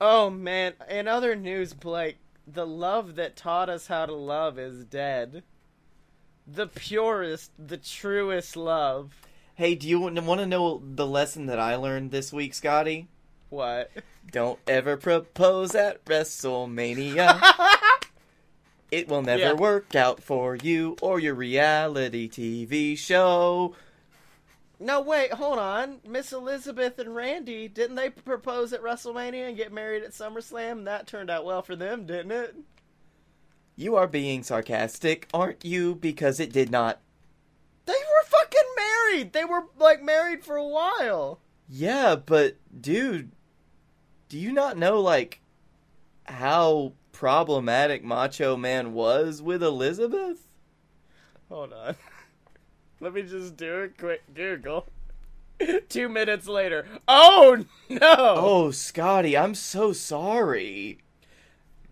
Oh 0.00 0.30
man, 0.30 0.74
in 0.88 1.08
other 1.08 1.34
news, 1.36 1.72
Blake, 1.72 2.16
the 2.46 2.66
love 2.66 3.14
that 3.16 3.36
taught 3.36 3.68
us 3.68 3.86
how 3.86 4.06
to 4.06 4.14
love 4.14 4.58
is 4.58 4.84
dead. 4.84 5.42
The 6.46 6.66
purest, 6.66 7.52
the 7.58 7.78
truest 7.78 8.56
love. 8.56 9.14
Hey, 9.54 9.74
do 9.74 9.88
you 9.88 10.00
want 10.00 10.16
to 10.16 10.46
know 10.46 10.82
the 10.84 11.06
lesson 11.06 11.46
that 11.46 11.58
I 11.60 11.76
learned 11.76 12.10
this 12.10 12.32
week, 12.32 12.54
Scotty? 12.54 13.06
What? 13.50 13.90
Don't 14.30 14.58
ever 14.66 14.96
propose 14.96 15.74
at 15.74 16.04
WrestleMania. 16.04 17.40
it 18.90 19.08
will 19.08 19.22
never 19.22 19.40
Yeah. 19.40 19.52
work 19.52 19.94
out 19.94 20.22
for 20.22 20.56
you 20.56 20.96
or 21.00 21.20
your 21.20 21.34
reality 21.34 22.28
TV 22.28 22.98
show. 22.98 23.74
No, 24.80 25.00
wait, 25.00 25.32
hold 25.32 25.58
on. 25.58 26.00
Miss 26.06 26.32
Elizabeth 26.32 26.98
and 26.98 27.14
Randy, 27.14 27.68
didn't 27.68 27.96
they 27.96 28.10
propose 28.10 28.72
at 28.72 28.82
WrestleMania 28.82 29.48
and 29.48 29.56
get 29.56 29.72
married 29.72 30.02
at 30.02 30.10
SummerSlam? 30.10 30.84
That 30.84 31.06
turned 31.06 31.30
out 31.30 31.44
well 31.44 31.62
for 31.62 31.76
them, 31.76 32.06
didn't 32.06 32.32
it? 32.32 32.56
You 33.76 33.96
are 33.96 34.06
being 34.06 34.42
sarcastic, 34.42 35.28
aren't 35.32 35.64
you? 35.64 35.94
Because 35.94 36.38
it 36.40 36.52
did 36.52 36.70
not. 36.70 37.00
They 37.86 37.92
were 37.92 38.26
fucking 38.26 38.60
married. 38.76 39.32
They 39.32 39.44
were 39.44 39.64
like 39.78 40.02
married 40.02 40.44
for 40.44 40.56
a 40.56 40.66
while. 40.66 41.40
Yeah, 41.68 42.16
but 42.16 42.56
dude, 42.80 43.32
do 44.28 44.38
you 44.38 44.52
not 44.52 44.76
know 44.76 45.00
like 45.00 45.40
how 46.24 46.92
problematic 47.12 48.04
Macho 48.04 48.56
Man 48.56 48.92
was 48.92 49.40
with 49.42 49.62
Elizabeth? 49.62 50.46
Hold 51.48 51.72
on. 51.72 51.96
Let 53.04 53.12
me 53.12 53.20
just 53.20 53.58
do 53.58 53.82
a 53.82 53.88
quick 53.88 54.22
Google. 54.32 54.86
Two 55.90 56.08
minutes 56.08 56.48
later. 56.48 56.86
Oh 57.06 57.62
no! 57.90 57.98
Oh, 58.00 58.70
Scotty, 58.70 59.36
I'm 59.36 59.54
so 59.54 59.92
sorry. 59.92 61.00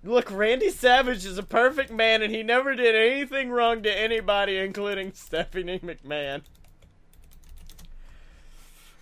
Look, 0.03 0.31
Randy 0.31 0.71
Savage 0.71 1.27
is 1.27 1.37
a 1.37 1.43
perfect 1.43 1.91
man 1.91 2.23
and 2.23 2.35
he 2.35 2.43
never 2.43 2.75
did 2.75 2.95
anything 2.95 3.51
wrong 3.51 3.83
to 3.83 3.95
anybody, 3.95 4.57
including 4.57 5.13
Stephanie 5.15 5.81
McMahon. 5.81 6.45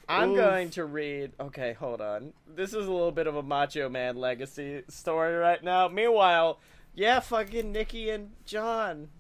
I'm 0.09 0.33
Oof. 0.33 0.37
going 0.37 0.71
to 0.71 0.87
read. 0.87 1.31
Okay, 1.39 1.75
hold 1.75 2.01
on. 2.01 2.33
This 2.45 2.71
is 2.71 2.89
a 2.89 2.93
little 2.93 3.13
bit 3.13 3.29
of 3.29 3.37
a 3.37 3.43
Macho 3.45 3.89
Man 3.89 4.17
legacy 4.17 4.83
story 4.89 5.37
right 5.37 5.63
now. 5.63 5.87
Meanwhile, 5.87 6.59
yeah, 6.93 7.21
fucking 7.21 7.71
Nikki 7.71 8.11
and 8.11 8.33
John. 8.45 9.11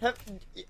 Have, 0.00 0.16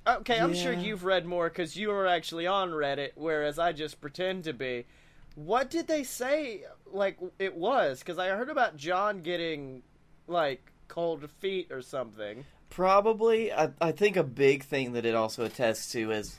okay, 0.06 0.40
I'm 0.40 0.54
sure 0.54 0.72
you've 0.72 1.04
read 1.04 1.26
more 1.26 1.48
because 1.50 1.76
you 1.76 1.90
are 1.90 2.06
actually 2.06 2.46
on 2.46 2.70
Reddit, 2.70 3.10
whereas 3.14 3.58
I 3.58 3.72
just 3.72 4.00
pretend 4.00 4.44
to 4.44 4.54
be. 4.54 4.86
What 5.34 5.68
did 5.70 5.86
they 5.86 6.02
say? 6.02 6.62
Like 6.90 7.18
it 7.38 7.54
was 7.54 7.98
because 7.98 8.18
I 8.18 8.28
heard 8.28 8.48
about 8.48 8.76
John 8.76 9.20
getting 9.20 9.82
like 10.26 10.72
cold 10.88 11.28
feet 11.40 11.70
or 11.70 11.82
something. 11.82 12.46
Probably, 12.70 13.52
I, 13.52 13.70
I 13.80 13.92
think 13.92 14.16
a 14.16 14.24
big 14.24 14.64
thing 14.64 14.92
that 14.94 15.04
it 15.04 15.14
also 15.14 15.44
attests 15.44 15.92
to 15.92 16.10
is 16.10 16.38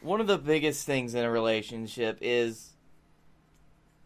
one 0.00 0.20
of 0.20 0.26
the 0.28 0.38
biggest 0.38 0.86
things 0.86 1.14
in 1.14 1.24
a 1.24 1.30
relationship 1.30 2.18
is 2.20 2.70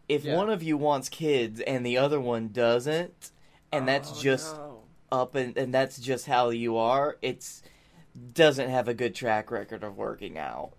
if 0.09 0.25
Yeah. 0.25 0.35
one 0.35 0.49
of 0.49 0.63
you 0.63 0.75
wants 0.77 1.07
kids 1.07 1.61
and 1.61 1.85
the 1.85 1.97
other 1.97 2.19
one 2.19 2.49
doesn't, 2.49 3.31
and 3.71 3.87
that's 3.87 4.11
Oh, 4.11 4.21
just 4.21 4.55
no. 4.55 4.79
up 5.11 5.35
and 5.35 5.55
and 5.55 5.73
that's 5.73 5.99
just 5.99 6.25
how 6.25 6.49
you 6.49 6.77
are, 6.77 7.17
it's 7.21 7.61
doesn't 8.33 8.69
have 8.69 8.87
a 8.87 8.93
good 8.93 9.15
track 9.15 9.51
record 9.51 9.83
of 9.83 9.97
working 9.97 10.37
out. 10.37 10.73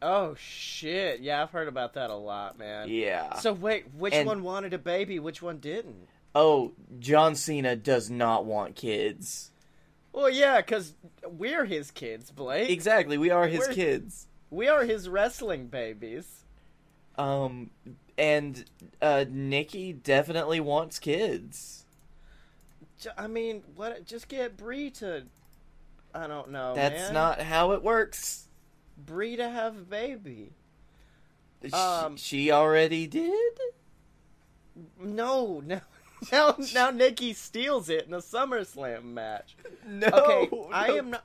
Oh 0.00 0.34
shit! 0.34 1.20
Yeah, 1.20 1.42
I've 1.42 1.50
heard 1.50 1.68
about 1.68 1.94
that 1.94 2.10
a 2.10 2.14
lot, 2.16 2.58
man. 2.58 2.88
Yeah. 2.88 3.34
So 3.36 3.52
wait, 3.52 3.94
which 3.94 4.14
And- 4.14 4.26
one 4.26 4.42
wanted 4.42 4.72
a 4.74 4.78
baby? 4.78 5.18
Which 5.18 5.40
one 5.42 5.58
didn't? 5.58 6.08
oh, 6.34 6.72
John 6.98 7.34
Cena 7.34 7.76
does 7.76 8.08
not 8.10 8.46
want 8.46 8.74
kids. 8.74 9.50
Well, 10.14 10.30
yeah, 10.30 10.60
because 10.62 10.94
we're 11.26 11.66
his 11.66 11.90
kids, 11.90 12.30
Blake. 12.30 12.70
Exactly, 12.70 13.16
we 13.18 13.30
are 13.30 13.46
his 13.46 13.60
We're- 13.60 13.74
kids. 13.74 14.26
We 14.50 14.68
are 14.68 14.84
his 14.84 15.08
wrestling 15.08 15.66
babies. 15.68 16.44
Um, 17.16 17.70
and 18.18 18.64
uh, 19.00 19.24
Nikki 19.28 19.92
definitely 19.92 20.60
wants 20.60 20.98
kids. 20.98 21.84
I 23.16 23.26
mean, 23.26 23.62
what? 23.76 24.04
Just 24.06 24.28
get 24.28 24.56
Brie 24.56 24.90
to. 24.90 25.24
I 26.14 26.26
don't 26.26 26.50
know. 26.50 26.74
That's 26.74 27.04
man. 27.04 27.14
not 27.14 27.40
how 27.40 27.72
it 27.72 27.82
works. 27.82 28.48
Brie 28.96 29.36
to 29.36 29.48
have 29.48 29.76
a 29.76 29.80
baby. 29.82 30.50
Sh- 31.66 31.72
Um, 31.72 32.16
she 32.16 32.50
already 32.50 33.06
did. 33.06 33.52
No, 35.00 35.60
no. 35.66 35.80
Now, 36.30 36.56
now 36.74 36.90
Nikki 36.90 37.32
steals 37.32 37.88
it 37.88 38.06
in 38.06 38.14
a 38.14 38.18
SummerSlam 38.18 39.04
match. 39.04 39.56
No. 39.86 40.06
Okay, 40.08 40.56
I 40.72 40.88
am 40.92 41.10
not. 41.10 41.24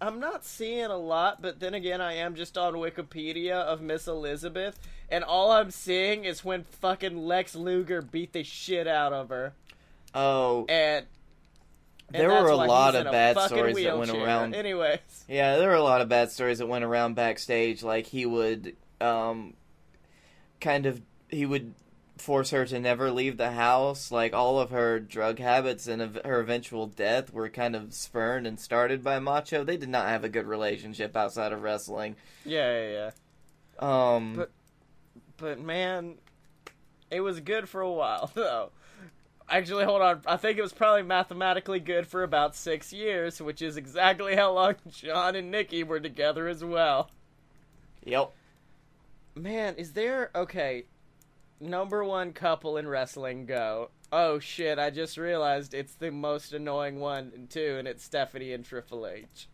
I'm 0.00 0.20
not 0.20 0.44
seeing 0.44 0.84
a 0.84 0.96
lot, 0.96 1.42
but 1.42 1.58
then 1.58 1.74
again, 1.74 2.00
I 2.00 2.12
am 2.12 2.36
just 2.36 2.56
on 2.56 2.74
Wikipedia 2.74 3.54
of 3.54 3.80
Miss 3.80 4.06
Elizabeth, 4.06 4.78
and 5.08 5.24
all 5.24 5.50
I'm 5.50 5.72
seeing 5.72 6.24
is 6.24 6.44
when 6.44 6.62
fucking 6.62 7.16
Lex 7.26 7.56
Luger 7.56 8.00
beat 8.00 8.32
the 8.32 8.44
shit 8.44 8.86
out 8.86 9.12
of 9.12 9.30
her, 9.30 9.54
Oh, 10.14 10.66
and, 10.68 11.06
and 12.12 12.20
There 12.22 12.28
were 12.30 12.48
a 12.48 12.56
lot 12.56 12.94
of 12.94 13.06
a 13.06 13.10
bad 13.10 13.36
stories 13.48 13.76
that 13.84 13.98
went 13.98 14.10
around. 14.24 14.54
Anyways, 14.54 15.24
yeah, 15.28 15.56
there 15.58 15.68
were 15.68 15.74
a 15.74 15.82
lot 15.82 16.00
of 16.00 16.08
bad 16.08 16.30
stories 16.30 16.58
that 16.58 16.66
went 16.66 16.84
around 16.84 17.14
backstage. 17.14 17.82
Like 17.82 18.06
he 18.06 18.24
would, 18.26 18.76
um, 19.00 19.54
kind 20.60 20.86
of, 20.86 21.00
he 21.28 21.44
would 21.46 21.74
force 22.16 22.50
her 22.50 22.64
to 22.66 22.80
never 22.80 23.10
leave 23.10 23.36
the 23.36 23.52
house. 23.52 24.10
Like 24.10 24.32
all 24.34 24.58
of 24.58 24.70
her 24.70 24.98
drug 24.98 25.38
habits 25.38 25.86
and 25.86 26.02
ev- 26.02 26.20
her 26.24 26.40
eventual 26.40 26.86
death 26.86 27.32
were 27.32 27.48
kind 27.48 27.76
of 27.76 27.92
spurned 27.94 28.46
and 28.46 28.58
started 28.58 29.04
by 29.04 29.18
Macho. 29.18 29.62
They 29.64 29.76
did 29.76 29.88
not 29.88 30.08
have 30.08 30.24
a 30.24 30.28
good 30.28 30.46
relationship 30.46 31.16
outside 31.16 31.52
of 31.52 31.62
wrestling. 31.62 32.16
yeah, 32.44 32.80
yeah, 32.80 32.90
yeah. 32.90 33.10
Um, 34.14 34.34
But- 34.34 34.50
But 35.36 35.60
man, 35.60 36.16
it 37.12 37.20
was 37.20 37.38
good 37.40 37.68
for 37.68 37.80
a 37.80 37.90
while 37.92 38.30
though. 38.34 38.70
Actually, 39.50 39.84
hold 39.84 40.02
on. 40.02 40.22
I 40.26 40.36
think 40.36 40.58
it 40.58 40.62
was 40.62 40.72
probably 40.72 41.02
mathematically 41.02 41.80
good 41.80 42.06
for 42.06 42.22
about 42.22 42.54
six 42.54 42.92
years, 42.92 43.40
which 43.40 43.62
is 43.62 43.76
exactly 43.76 44.36
how 44.36 44.52
long 44.52 44.74
John 44.90 45.34
and 45.36 45.50
Nikki 45.50 45.82
were 45.82 46.00
together 46.00 46.48
as 46.48 46.62
well. 46.62 47.10
yep. 48.04 48.32
Man, 49.34 49.76
is 49.76 49.92
there 49.92 50.30
okay? 50.34 50.84
Number 51.60 52.04
one 52.04 52.32
couple 52.32 52.76
in 52.76 52.86
wrestling 52.88 53.46
go. 53.46 53.90
Oh 54.12 54.38
shit! 54.38 54.78
I 54.78 54.90
just 54.90 55.16
realized 55.16 55.74
it's 55.74 55.94
the 55.94 56.10
most 56.10 56.52
annoying 56.52 56.98
one 57.00 57.46
too, 57.50 57.76
and 57.78 57.86
it's 57.86 58.02
Stephanie 58.04 58.52
and 58.52 58.64
Triple 58.64 59.06
H. 59.06 59.48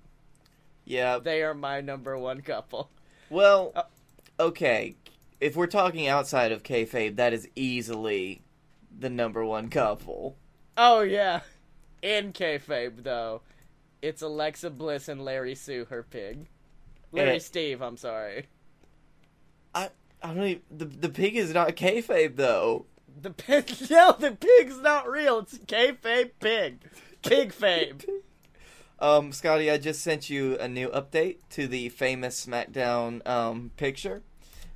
Yeah. 0.84 1.18
They 1.18 1.42
are 1.42 1.54
my 1.54 1.80
number 1.80 2.16
one 2.18 2.40
couple. 2.42 2.90
Well, 3.30 3.72
Uh, 3.74 3.82
okay. 4.38 4.96
If 5.40 5.56
we're 5.56 5.66
talking 5.66 6.06
outside 6.08 6.52
of 6.52 6.62
kayfabe, 6.62 7.16
that 7.16 7.32
is 7.32 7.48
easily 7.56 8.42
the 8.98 9.10
number 9.10 9.44
one 9.44 9.68
couple. 9.68 10.36
Oh 10.76 11.02
yeah, 11.02 11.40
in 12.02 12.32
kayfabe 12.32 13.02
though, 13.02 13.42
it's 14.02 14.22
Alexa 14.22 14.70
Bliss 14.70 15.08
and 15.08 15.24
Larry 15.24 15.54
Sue, 15.54 15.86
her 15.86 16.02
pig. 16.02 16.46
Larry 17.12 17.36
Eh. 17.36 17.38
Steve, 17.38 17.80
I'm 17.80 17.96
sorry. 17.96 18.46
I 19.74 19.90
I 20.22 20.34
don't 20.34 20.44
even, 20.44 20.62
the 20.70 20.84
the 20.86 21.08
pig 21.08 21.36
is 21.36 21.52
not 21.54 21.76
kayfabe 21.76 22.36
though. 22.36 22.86
The 23.20 23.30
pig, 23.30 23.72
no, 23.90 24.16
the 24.18 24.32
pig's 24.32 24.80
not 24.80 25.08
real. 25.08 25.38
It's 25.40 25.58
kayfabe 25.58 26.30
pig, 26.40 26.80
pig 27.22 27.52
fabe. 27.58 28.04
Um, 28.98 29.32
Scotty, 29.32 29.70
I 29.70 29.78
just 29.78 30.02
sent 30.02 30.30
you 30.30 30.56
a 30.58 30.68
new 30.68 30.88
update 30.88 31.38
to 31.50 31.66
the 31.66 31.88
famous 31.90 32.44
SmackDown 32.46 33.26
um 33.28 33.70
picture. 33.76 34.22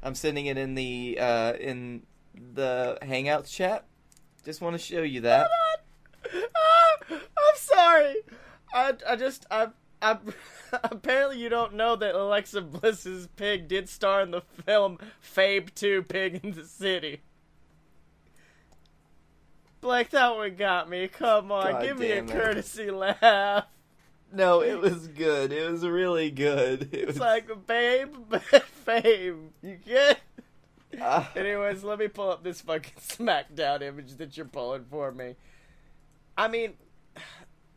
I'm 0.02 0.14
sending 0.14 0.46
it 0.46 0.56
in 0.56 0.74
the 0.76 1.18
uh 1.20 1.54
in 1.54 2.02
the 2.34 2.98
Hangouts 3.02 3.50
chat. 3.52 3.84
Just 4.44 4.60
want 4.60 4.74
to 4.74 4.78
show 4.78 5.02
you 5.02 5.20
that. 5.22 5.48
Ah, 6.54 6.96
I'm 7.10 7.56
sorry. 7.56 8.14
I, 8.72 8.94
I 9.08 9.16
just 9.16 9.46
I 9.50 9.68
I 10.00 10.18
apparently 10.84 11.38
you 11.38 11.48
don't 11.48 11.74
know 11.74 11.96
that 11.96 12.14
Alexa 12.14 12.62
Bliss's 12.62 13.28
pig 13.36 13.68
did 13.68 13.88
star 13.88 14.22
in 14.22 14.30
the 14.30 14.42
film 14.64 14.98
Fabe 15.22 15.74
2 15.74 16.02
Pig 16.04 16.40
in 16.42 16.52
the 16.52 16.64
City. 16.64 17.20
Blake, 19.80 20.10
that 20.10 20.34
one 20.34 20.56
got 20.56 20.88
me. 20.90 21.06
Come 21.08 21.52
on, 21.52 21.72
God 21.72 21.82
give 21.82 21.98
me 21.98 22.10
a 22.10 22.18
it. 22.22 22.28
courtesy 22.28 22.90
laugh. 22.90 23.66
No, 24.32 24.60
it 24.60 24.78
was 24.80 25.06
good. 25.08 25.52
It 25.52 25.70
was 25.70 25.86
really 25.86 26.30
good. 26.30 26.92
It 26.92 27.06
was 27.06 27.18
like, 27.18 27.48
babe, 27.66 28.14
fame. 28.84 29.50
You 29.62 29.76
get? 29.76 30.20
Ah. 31.00 31.30
Anyways, 31.36 31.84
let 31.84 31.98
me 31.98 32.08
pull 32.08 32.30
up 32.30 32.42
this 32.42 32.60
fucking 32.60 32.94
SmackDown 33.00 33.82
image 33.82 34.16
that 34.16 34.36
you're 34.36 34.46
pulling 34.46 34.84
for 34.84 35.12
me. 35.12 35.36
I 36.36 36.48
mean, 36.48 36.74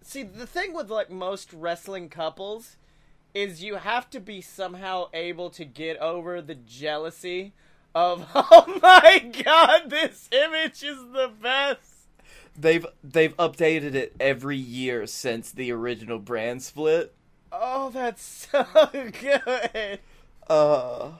see, 0.01 0.23
the 0.23 0.47
thing 0.47 0.73
with 0.73 0.89
like 0.89 1.09
most 1.09 1.53
wrestling 1.53 2.09
couples 2.09 2.77
is 3.33 3.63
you 3.63 3.75
have 3.75 4.09
to 4.09 4.19
be 4.19 4.41
somehow 4.41 5.07
able 5.13 5.49
to 5.51 5.63
get 5.63 5.97
over 5.97 6.41
the 6.41 6.55
jealousy 6.55 7.53
of, 7.95 8.27
oh 8.35 8.79
my 8.81 9.31
god, 9.43 9.89
this 9.89 10.29
image 10.31 10.83
is 10.83 10.97
the 11.13 11.31
best. 11.41 12.07
They've 12.57 12.85
they've 13.01 13.35
updated 13.37 13.95
it 13.95 14.13
every 14.19 14.57
year 14.57 15.07
since 15.07 15.51
the 15.51 15.71
original 15.71 16.19
brand 16.19 16.61
split. 16.61 17.13
Oh, 17.51 17.89
that's 17.89 18.47
so 18.51 18.65
good. 18.91 19.99
Uh 20.49 21.11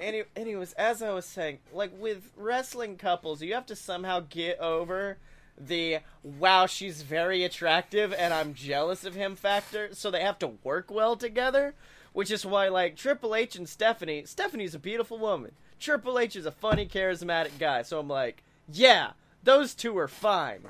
Any, 0.00 0.22
anyways, 0.34 0.72
as 0.72 1.02
I 1.02 1.12
was 1.12 1.26
saying, 1.26 1.58
like 1.72 1.92
with 2.00 2.30
wrestling 2.36 2.96
couples, 2.96 3.42
you 3.42 3.52
have 3.54 3.66
to 3.66 3.76
somehow 3.76 4.20
get 4.28 4.58
over 4.58 5.18
the 5.58 5.98
wow, 6.22 6.64
she's 6.66 7.02
very 7.02 7.44
attractive 7.44 8.14
and 8.14 8.32
I'm 8.32 8.54
jealous 8.54 9.04
of 9.04 9.14
him 9.14 9.36
factor, 9.36 9.90
so 9.92 10.10
they 10.10 10.22
have 10.22 10.38
to 10.38 10.52
work 10.64 10.90
well 10.90 11.16
together. 11.16 11.74
Which 12.12 12.32
is 12.32 12.44
why, 12.44 12.66
like, 12.68 12.96
Triple 12.96 13.36
H 13.36 13.54
and 13.54 13.68
Stephanie, 13.68 14.24
Stephanie's 14.24 14.74
a 14.74 14.80
beautiful 14.80 15.16
woman. 15.16 15.52
Triple 15.78 16.18
H 16.18 16.34
is 16.34 16.44
a 16.44 16.50
funny, 16.50 16.84
charismatic 16.84 17.56
guy, 17.60 17.82
so 17.82 18.00
I'm 18.00 18.08
like, 18.08 18.42
yeah, 18.72 19.12
those 19.44 19.74
two 19.74 19.96
are 19.96 20.08
fine. 20.08 20.64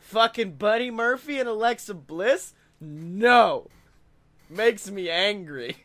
Fucking 0.00 0.52
Buddy 0.52 0.90
Murphy 0.90 1.38
and 1.38 1.48
Alexa 1.48 1.92
Bliss? 1.92 2.54
No. 2.80 3.68
Makes 4.48 4.90
me 4.90 5.10
angry. 5.10 5.84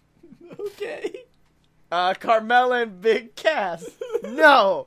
okay. 0.58 1.24
Uh, 1.90 2.14
Carmella 2.14 2.82
and 2.82 3.00
Big 3.00 3.34
Cass. 3.34 3.88
No! 4.22 4.86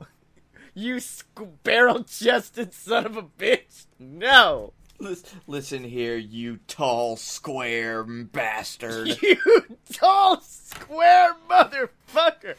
You 0.74 1.00
sc- 1.00 1.40
barrel 1.64 2.04
chested 2.04 2.72
son 2.72 3.06
of 3.06 3.16
a 3.16 3.22
bitch. 3.22 3.86
No! 3.98 4.72
Listen 5.46 5.82
here, 5.82 6.16
you 6.16 6.60
tall 6.68 7.16
square 7.16 8.04
bastard. 8.04 9.08
You 9.22 9.36
tall, 9.92 10.40
square 10.40 11.34
motherfucker! 11.50 12.54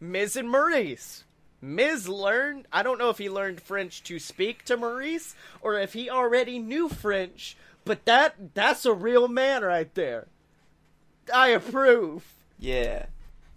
Miz 0.00 0.36
and 0.36 0.50
Maurice. 0.50 1.24
Miz 1.60 2.08
learned, 2.08 2.66
I 2.72 2.82
don't 2.82 2.98
know 2.98 3.10
if 3.10 3.18
he 3.18 3.28
learned 3.30 3.60
French 3.60 4.02
to 4.04 4.18
speak 4.18 4.64
to 4.64 4.76
Maurice 4.76 5.36
or 5.60 5.78
if 5.78 5.92
he 5.92 6.10
already 6.10 6.58
knew 6.58 6.88
French, 6.88 7.56
but 7.84 8.04
that 8.06 8.54
that's 8.54 8.84
a 8.84 8.92
real 8.92 9.28
man 9.28 9.62
right 9.62 9.94
there. 9.94 10.26
I 11.32 11.48
approve. 11.48 12.24
Yeah. 12.58 13.06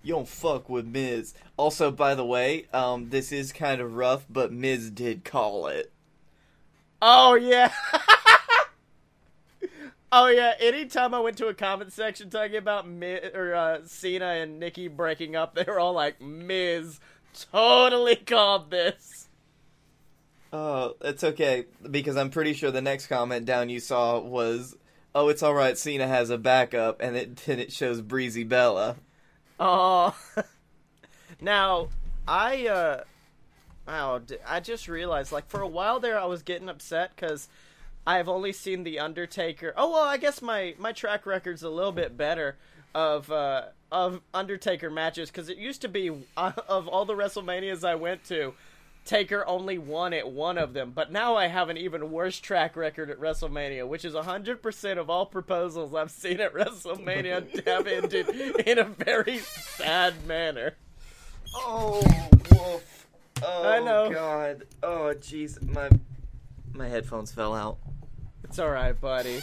You 0.06 0.14
don't 0.14 0.28
fuck 0.28 0.70
with 0.70 0.86
Miz. 0.86 1.34
Also, 1.58 1.90
by 1.90 2.14
the 2.14 2.24
way, 2.24 2.68
um, 2.72 3.10
this 3.10 3.32
is 3.32 3.52
kind 3.52 3.82
of 3.82 3.96
rough, 3.96 4.28
but 4.30 4.52
Miz 4.52 4.92
did 4.92 5.26
call 5.26 5.66
it. 5.66 5.92
Oh 7.02 7.34
yeah. 7.34 7.72
oh 10.12 10.28
yeah. 10.28 10.54
Anytime 10.60 11.16
I 11.16 11.20
went 11.22 11.40
to 11.40 11.48
a 11.48 11.56
comment 11.56 11.92
section 11.92 12.30
talking 12.30 12.58
about 12.58 12.88
Miz, 12.88 13.32
or 13.34 13.56
uh, 13.56 13.80
Cena 13.88 14.28
and 14.28 14.60
Nikki 14.60 14.90
breaking 14.90 15.36
up, 15.36 15.56
they 15.56 15.64
were 15.64 15.80
all 15.80 15.94
like, 15.94 16.22
"Miz 16.22 17.00
totally 17.52 18.18
called 18.18 18.70
this." 18.70 19.28
Oh, 20.54 20.98
it's 21.02 21.24
okay, 21.24 21.66
because 21.90 22.16
I'm 22.16 22.30
pretty 22.30 22.54
sure 22.54 22.70
the 22.70 22.80
next 22.80 23.08
comment 23.08 23.48
down 23.48 23.70
you 23.70 23.80
saw 23.80 24.20
was, 24.20 24.78
oh, 25.16 25.30
it's 25.30 25.42
alright, 25.42 25.80
Cena 25.80 26.08
has 26.08 26.30
a 26.30 26.38
backup, 26.38 27.02
and 27.02 27.18
it, 27.18 27.48
and 27.48 27.60
it 27.60 27.72
shows 27.72 28.02
Breezy 28.02 28.44
Bella. 28.44 28.98
Oh. 29.60 30.16
now, 31.42 31.90
I 32.28 32.68
uh, 32.68 33.04
wow, 33.88 34.22
I 34.48 34.60
just 34.60 34.88
realized 34.88 35.32
like 35.32 35.48
for 35.48 35.62
a 35.62 35.68
while 35.68 36.00
there 36.00 36.20
I 36.20 36.26
was 36.26 36.44
getting 36.44 36.70
upset 36.70 37.12
because 37.16 37.48
I've 38.08 38.30
only 38.30 38.52
seen 38.52 38.84
the 38.84 39.00
Undertaker. 39.00 39.74
Oh 39.76 39.92
well, 39.92 40.04
I 40.04 40.18
guess 40.18 40.42
my 40.42 40.76
my 40.78 40.92
track 40.92 41.26
record's 41.26 41.64
a 41.64 41.70
little 41.70 41.92
bit 41.92 42.18
better 42.18 42.58
of 42.94 43.32
uh 43.32 43.64
of 43.92 44.22
Undertaker 44.34 44.90
matches 44.90 45.30
because 45.30 45.50
it 45.50 45.58
used 45.58 45.82
to 45.82 45.88
be 45.88 46.12
uh, 46.36 46.52
of 46.68 46.88
all 46.88 47.06
the 47.06 47.14
WrestleManias 47.16 47.84
I 47.88 47.96
went 47.96 48.24
to. 48.26 48.54
Taker 49.06 49.46
only 49.48 49.78
won 49.78 50.14
at 50.14 50.32
one 50.32 50.58
of 50.58 50.74
them, 50.74 50.92
but 50.92 51.12
now 51.12 51.36
I 51.36 51.46
have 51.46 51.70
an 51.70 51.78
even 51.78 52.12
worse 52.12 52.40
track 52.40 52.76
record 52.76 53.12
at 53.12 53.20
WrestleMania, 53.20 53.88
which 53.88 54.04
is 54.04 54.16
100% 54.16 54.98
of 54.98 55.12
all 55.12 55.28
proposals 55.28 55.94
I've 55.94 56.10
seen 56.10 56.40
at 56.40 56.56
WrestleMania 56.56 57.66
have 57.68 57.86
ended 57.86 58.30
in 58.66 58.80
a 58.80 58.84
very 58.84 59.38
sad 59.38 60.26
manner. 60.26 60.74
Oh, 61.54 62.02
woof. 62.52 63.08
Oh, 63.44 63.70
I 63.70 63.80
know. 63.80 64.12
God. 64.12 64.64
Oh, 64.82 65.14
jeez. 65.16 65.62
My 65.72 65.90
my 66.74 66.88
headphones 66.88 67.32
fell 67.32 67.54
out. 67.54 67.78
It's 68.44 68.58
alright, 68.58 69.00
buddy. 69.00 69.42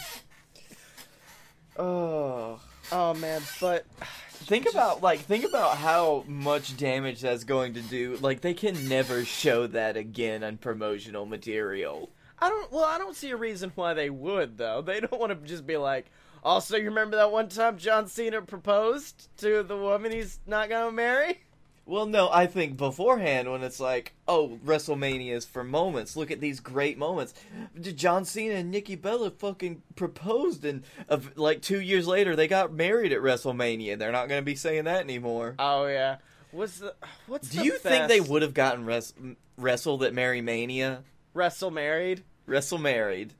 Oh. 1.77 2.59
Oh 2.91 3.13
man, 3.13 3.41
but 3.59 3.85
Think 4.43 4.69
about 4.69 5.01
like 5.01 5.21
think 5.21 5.45
about 5.45 5.77
how 5.77 6.25
much 6.27 6.75
damage 6.75 7.21
that's 7.21 7.45
going 7.45 7.75
to 7.75 7.81
do. 7.81 8.17
Like 8.19 8.41
they 8.41 8.53
can 8.53 8.89
never 8.89 9.23
show 9.23 9.67
that 9.67 9.95
again 9.95 10.43
on 10.43 10.57
promotional 10.57 11.25
material. 11.25 12.09
I 12.39 12.49
don't. 12.49 12.69
Well, 12.69 12.83
I 12.83 12.97
don't 12.97 13.15
see 13.15 13.29
a 13.29 13.37
reason 13.37 13.71
why 13.75 13.93
they 13.93 14.09
would 14.09 14.57
though. 14.57 14.81
They 14.81 14.99
don't 14.99 15.19
want 15.19 15.31
to 15.31 15.47
just 15.47 15.65
be 15.65 15.77
like. 15.77 16.07
Oh, 16.45 16.49
also, 16.55 16.75
you 16.75 16.89
remember 16.89 17.15
that 17.15 17.31
one 17.31 17.47
time 17.47 17.77
John 17.77 18.05
Cena 18.07 18.41
proposed 18.41 19.29
to 19.37 19.63
the 19.63 19.77
woman 19.77 20.11
he's 20.11 20.41
not 20.45 20.67
gonna 20.67 20.91
marry? 20.91 21.39
Well, 21.85 22.05
no, 22.05 22.29
I 22.31 22.47
think 22.47 22.77
beforehand 22.77 23.51
when 23.51 23.61
it's 23.61 23.79
like, 23.79 24.13
oh, 24.25 24.57
WrestleMania 24.65 25.33
is 25.33 25.43
for 25.45 25.65
moments. 25.65 26.15
Look 26.15 26.31
at 26.31 26.39
these 26.39 26.61
great 26.61 26.97
moments. 26.97 27.33
John 27.81 28.23
Cena 28.23 28.55
and 28.55 28.71
Nikki 28.71 28.95
Bella 28.95 29.31
fucking 29.31 29.81
proposed, 29.97 30.63
and 30.63 30.83
of 31.09 31.37
like 31.37 31.61
two 31.61 31.81
years 31.81 32.07
later 32.07 32.37
they 32.37 32.47
got 32.47 32.71
married 32.73 33.11
at 33.11 33.19
WrestleMania. 33.19 33.97
They're 33.97 34.13
not 34.13 34.29
going 34.29 34.39
to 34.41 34.45
be 34.45 34.55
saying 34.55 34.85
that 34.85 35.01
anymore. 35.01 35.55
Oh 35.59 35.85
yeah. 35.87 36.17
What's 36.51 36.79
the 36.79 36.95
what's 37.27 37.49
Do 37.49 37.57
the 37.59 37.65
you 37.65 37.77
think 37.77 38.07
they 38.07 38.21
would 38.21 38.43
have 38.43 38.53
gotten 38.53 38.85
res- 38.85 39.13
wrestled 39.57 40.03
at 40.03 40.13
Mary 40.13 40.39
Mania? 40.41 41.03
wrestle 41.33 41.71
married? 41.71 42.23
Wrestle 42.45 42.77
married. 42.77 43.33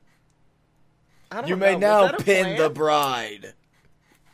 I 1.30 1.36
don't 1.40 1.48
You 1.48 1.56
know. 1.56 1.60
may 1.66 1.76
now 1.76 2.08
pin 2.12 2.44
plan? 2.44 2.58
the 2.58 2.68
bride. 2.70 3.54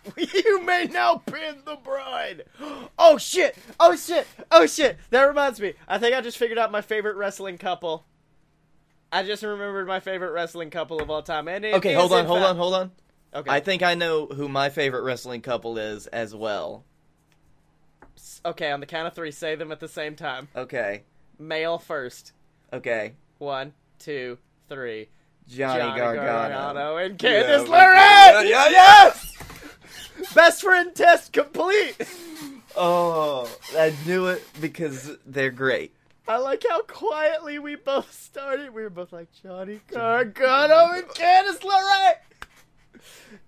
you 0.17 0.63
may 0.65 0.87
now 0.87 1.17
pin 1.17 1.57
the 1.65 1.77
bride. 1.77 2.45
Oh 2.99 3.19
shit! 3.19 3.57
Oh 3.79 3.95
shit! 3.97 4.27
Oh 4.51 4.67
shit! 4.67 4.97
That 5.11 5.23
reminds 5.25 5.61
me. 5.61 5.75
I 5.89 5.99
think 5.99 6.15
I 6.17 6.21
just 6.21 6.39
figured 6.39 6.59
out 6.59 6.73
my 6.73 6.81
favorite 6.81 7.17
wrestling 7.17 7.59
couple. 7.59 8.05
I 9.13 9.23
just 9.25 9.43
remembered 9.43 9.87
my 9.89 10.01
favorite 10.01 10.31
wrestling 10.33 10.71
couple 10.71 11.01
of 11.03 11.11
all 11.11 11.23
time. 11.23 11.49
And 11.49 11.65
Okay, 11.65 11.95
hold 11.95 12.13
on, 12.13 12.25
hold 12.27 12.39
fact- 12.41 12.51
on, 12.51 12.57
hold 12.57 12.75
on. 12.75 12.91
Okay. 13.35 13.51
I 13.51 13.61
think 13.61 13.83
I 13.83 13.95
know 13.95 14.27
who 14.27 14.49
my 14.49 14.71
favorite 14.71 15.03
wrestling 15.03 15.41
couple 15.43 15.79
is 15.79 16.07
as 16.09 16.35
well. 16.35 16.85
Okay, 18.45 18.71
on 18.71 18.81
the 18.81 18.87
count 18.87 19.07
of 19.07 19.15
three, 19.15 19.31
say 19.31 19.55
them 19.55 19.71
at 19.73 19.81
the 19.81 19.89
same 19.89 20.17
time. 20.17 20.49
Okay, 20.57 21.03
Male 21.39 21.79
first. 21.79 22.33
okay. 22.73 23.15
One, 23.39 23.73
two, 23.99 24.39
three. 24.69 25.09
Johnny, 25.49 25.99
Gargano. 25.99 26.97
and 26.99 27.19
Candice 27.19 27.65
we- 27.65 27.71
LeRae. 27.71 27.95
Yeah, 27.97 28.43
yeah, 28.43 28.69
yes! 28.69 29.37
Best 30.35 30.63
friend 30.63 30.95
test 30.95 31.33
complete. 31.33 31.97
Oh, 32.77 33.51
I 33.77 33.93
knew 34.07 34.27
it 34.27 34.45
because 34.61 35.17
they're 35.27 35.51
great. 35.51 35.93
I 36.29 36.37
like 36.37 36.65
how 36.69 36.83
quietly 36.83 37.59
we 37.59 37.75
both 37.75 38.13
started. 38.13 38.73
We 38.73 38.83
were 38.83 38.91
both 38.91 39.13
like 39.13 39.29
Johnny 39.43 39.81
Gargano 39.89 40.93
and 40.93 41.05
Candice 41.09 41.59
LeRae. 41.59 42.15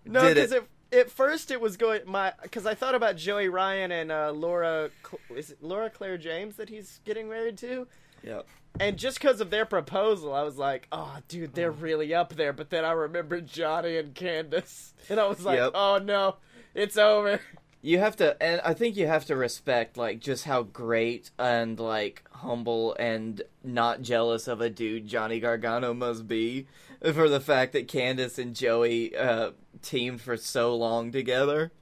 No, 0.04 0.28
because 0.28 0.52
it. 0.52 0.68
it. 0.90 0.98
at 0.98 1.10
first 1.10 1.50
it 1.50 1.60
was 1.60 1.76
going 1.76 2.00
my 2.06 2.32
because 2.42 2.66
I 2.66 2.74
thought 2.74 2.96
about 2.96 3.16
Joey 3.16 3.48
Ryan 3.48 3.92
and 3.92 4.10
uh, 4.10 4.32
Laura. 4.32 4.90
Is 5.34 5.50
it 5.50 5.62
Laura 5.62 5.90
Claire 5.90 6.18
James 6.18 6.56
that 6.56 6.68
he's 6.68 7.00
getting 7.04 7.28
married 7.28 7.58
to? 7.58 7.86
Yep. 8.24 8.46
And 8.80 8.96
just 8.96 9.20
because 9.20 9.40
of 9.40 9.50
their 9.50 9.66
proposal, 9.66 10.34
I 10.34 10.42
was 10.42 10.56
like, 10.56 10.88
"Oh, 10.90 11.18
dude, 11.28 11.54
they're 11.54 11.70
really 11.70 12.14
up 12.14 12.34
there." 12.34 12.52
But 12.52 12.70
then 12.70 12.84
I 12.84 12.92
remembered 12.92 13.46
Johnny 13.46 13.96
and 13.98 14.14
Candice, 14.14 14.92
and 15.08 15.20
I 15.20 15.26
was 15.26 15.44
like, 15.44 15.58
Yep. 15.58 15.72
"Oh 15.74 15.98
no, 15.98 16.36
it's 16.74 16.96
over." 16.96 17.40
You 17.84 17.98
have 17.98 18.14
to, 18.16 18.40
and 18.40 18.60
I 18.64 18.74
think 18.74 18.96
you 18.96 19.08
have 19.08 19.24
to 19.24 19.34
respect 19.34 19.96
like 19.96 20.20
just 20.20 20.44
how 20.44 20.62
great 20.62 21.30
and 21.36 21.78
like 21.80 22.22
humble 22.30 22.94
and 22.94 23.42
not 23.64 24.02
jealous 24.02 24.46
of 24.46 24.60
a 24.60 24.70
dude 24.70 25.08
Johnny 25.08 25.40
Gargano 25.40 25.92
must 25.92 26.28
be 26.28 26.68
for 27.00 27.28
the 27.28 27.40
fact 27.40 27.72
that 27.72 27.88
Candice 27.88 28.38
and 28.38 28.54
Joey 28.54 29.16
uh, 29.16 29.50
teamed 29.82 30.20
for 30.20 30.36
so 30.36 30.76
long 30.76 31.10
together. 31.10 31.72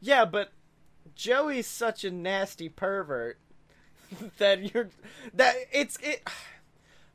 Yeah, 0.00 0.26
but 0.26 0.52
Joey's 1.14 1.66
such 1.66 2.04
a 2.04 2.10
nasty 2.10 2.68
pervert 2.68 3.38
that 4.38 4.74
you're 4.74 4.90
that 5.34 5.56
it's 5.72 5.96
it. 6.02 6.28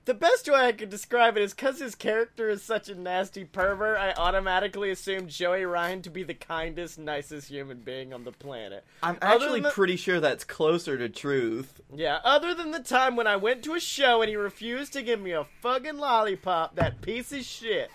The 0.05 0.13
best 0.13 0.47
way 0.47 0.67
I 0.67 0.71
could 0.71 0.91
describe 0.91 1.35
it 1.35 1.41
is 1.41 1.55
because 1.55 1.79
his 1.79 1.95
character 1.95 2.47
is 2.47 2.61
such 2.61 2.89
a 2.89 2.95
nasty 2.95 3.43
pervert. 3.43 3.97
I 3.97 4.13
automatically 4.13 4.91
assumed 4.91 5.29
Joey 5.29 5.65
Ryan 5.65 6.03
to 6.03 6.11
be 6.11 6.21
the 6.21 6.35
kindest, 6.35 6.99
nicest 6.99 7.49
human 7.49 7.79
being 7.79 8.13
on 8.13 8.23
the 8.23 8.31
planet. 8.31 8.85
I'm 9.01 9.17
Other 9.19 9.45
actually 9.45 9.61
the- 9.61 9.71
pretty 9.71 9.95
sure 9.95 10.19
that's 10.19 10.43
closer 10.43 10.95
to 10.95 11.09
truth. 11.09 11.81
Yeah, 11.91 12.19
other 12.23 12.53
than 12.53 12.69
the 12.69 12.81
time 12.83 13.15
when 13.15 13.25
I 13.25 13.35
went 13.35 13.63
to 13.63 13.73
a 13.73 13.79
show 13.79 14.21
and 14.21 14.29
he 14.29 14.35
refused 14.35 14.93
to 14.93 15.01
give 15.01 15.19
me 15.19 15.31
a 15.31 15.47
fucking 15.61 15.97
lollipop, 15.97 16.75
that 16.75 17.01
piece 17.01 17.31
of 17.31 17.43
shit. 17.43 17.89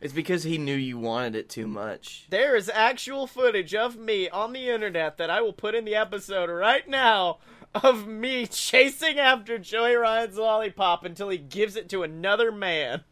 It's 0.00 0.12
because 0.12 0.44
he 0.44 0.58
knew 0.58 0.76
you 0.76 0.98
wanted 0.98 1.34
it 1.34 1.48
too 1.48 1.66
much. 1.66 2.26
There 2.30 2.54
is 2.54 2.68
actual 2.68 3.26
footage 3.26 3.74
of 3.74 3.96
me 3.96 4.28
on 4.28 4.52
the 4.52 4.68
internet 4.68 5.16
that 5.16 5.30
I 5.30 5.40
will 5.40 5.54
put 5.54 5.74
in 5.74 5.84
the 5.86 5.96
episode 5.96 6.50
right 6.50 6.86
now 6.86 7.38
of 7.84 8.06
me 8.06 8.46
chasing 8.46 9.18
after 9.18 9.58
Joey 9.58 9.94
Ryan's 9.94 10.36
lollipop 10.36 11.04
until 11.04 11.28
he 11.28 11.38
gives 11.38 11.76
it 11.76 11.88
to 11.90 12.02
another 12.02 12.50
man. 12.50 13.02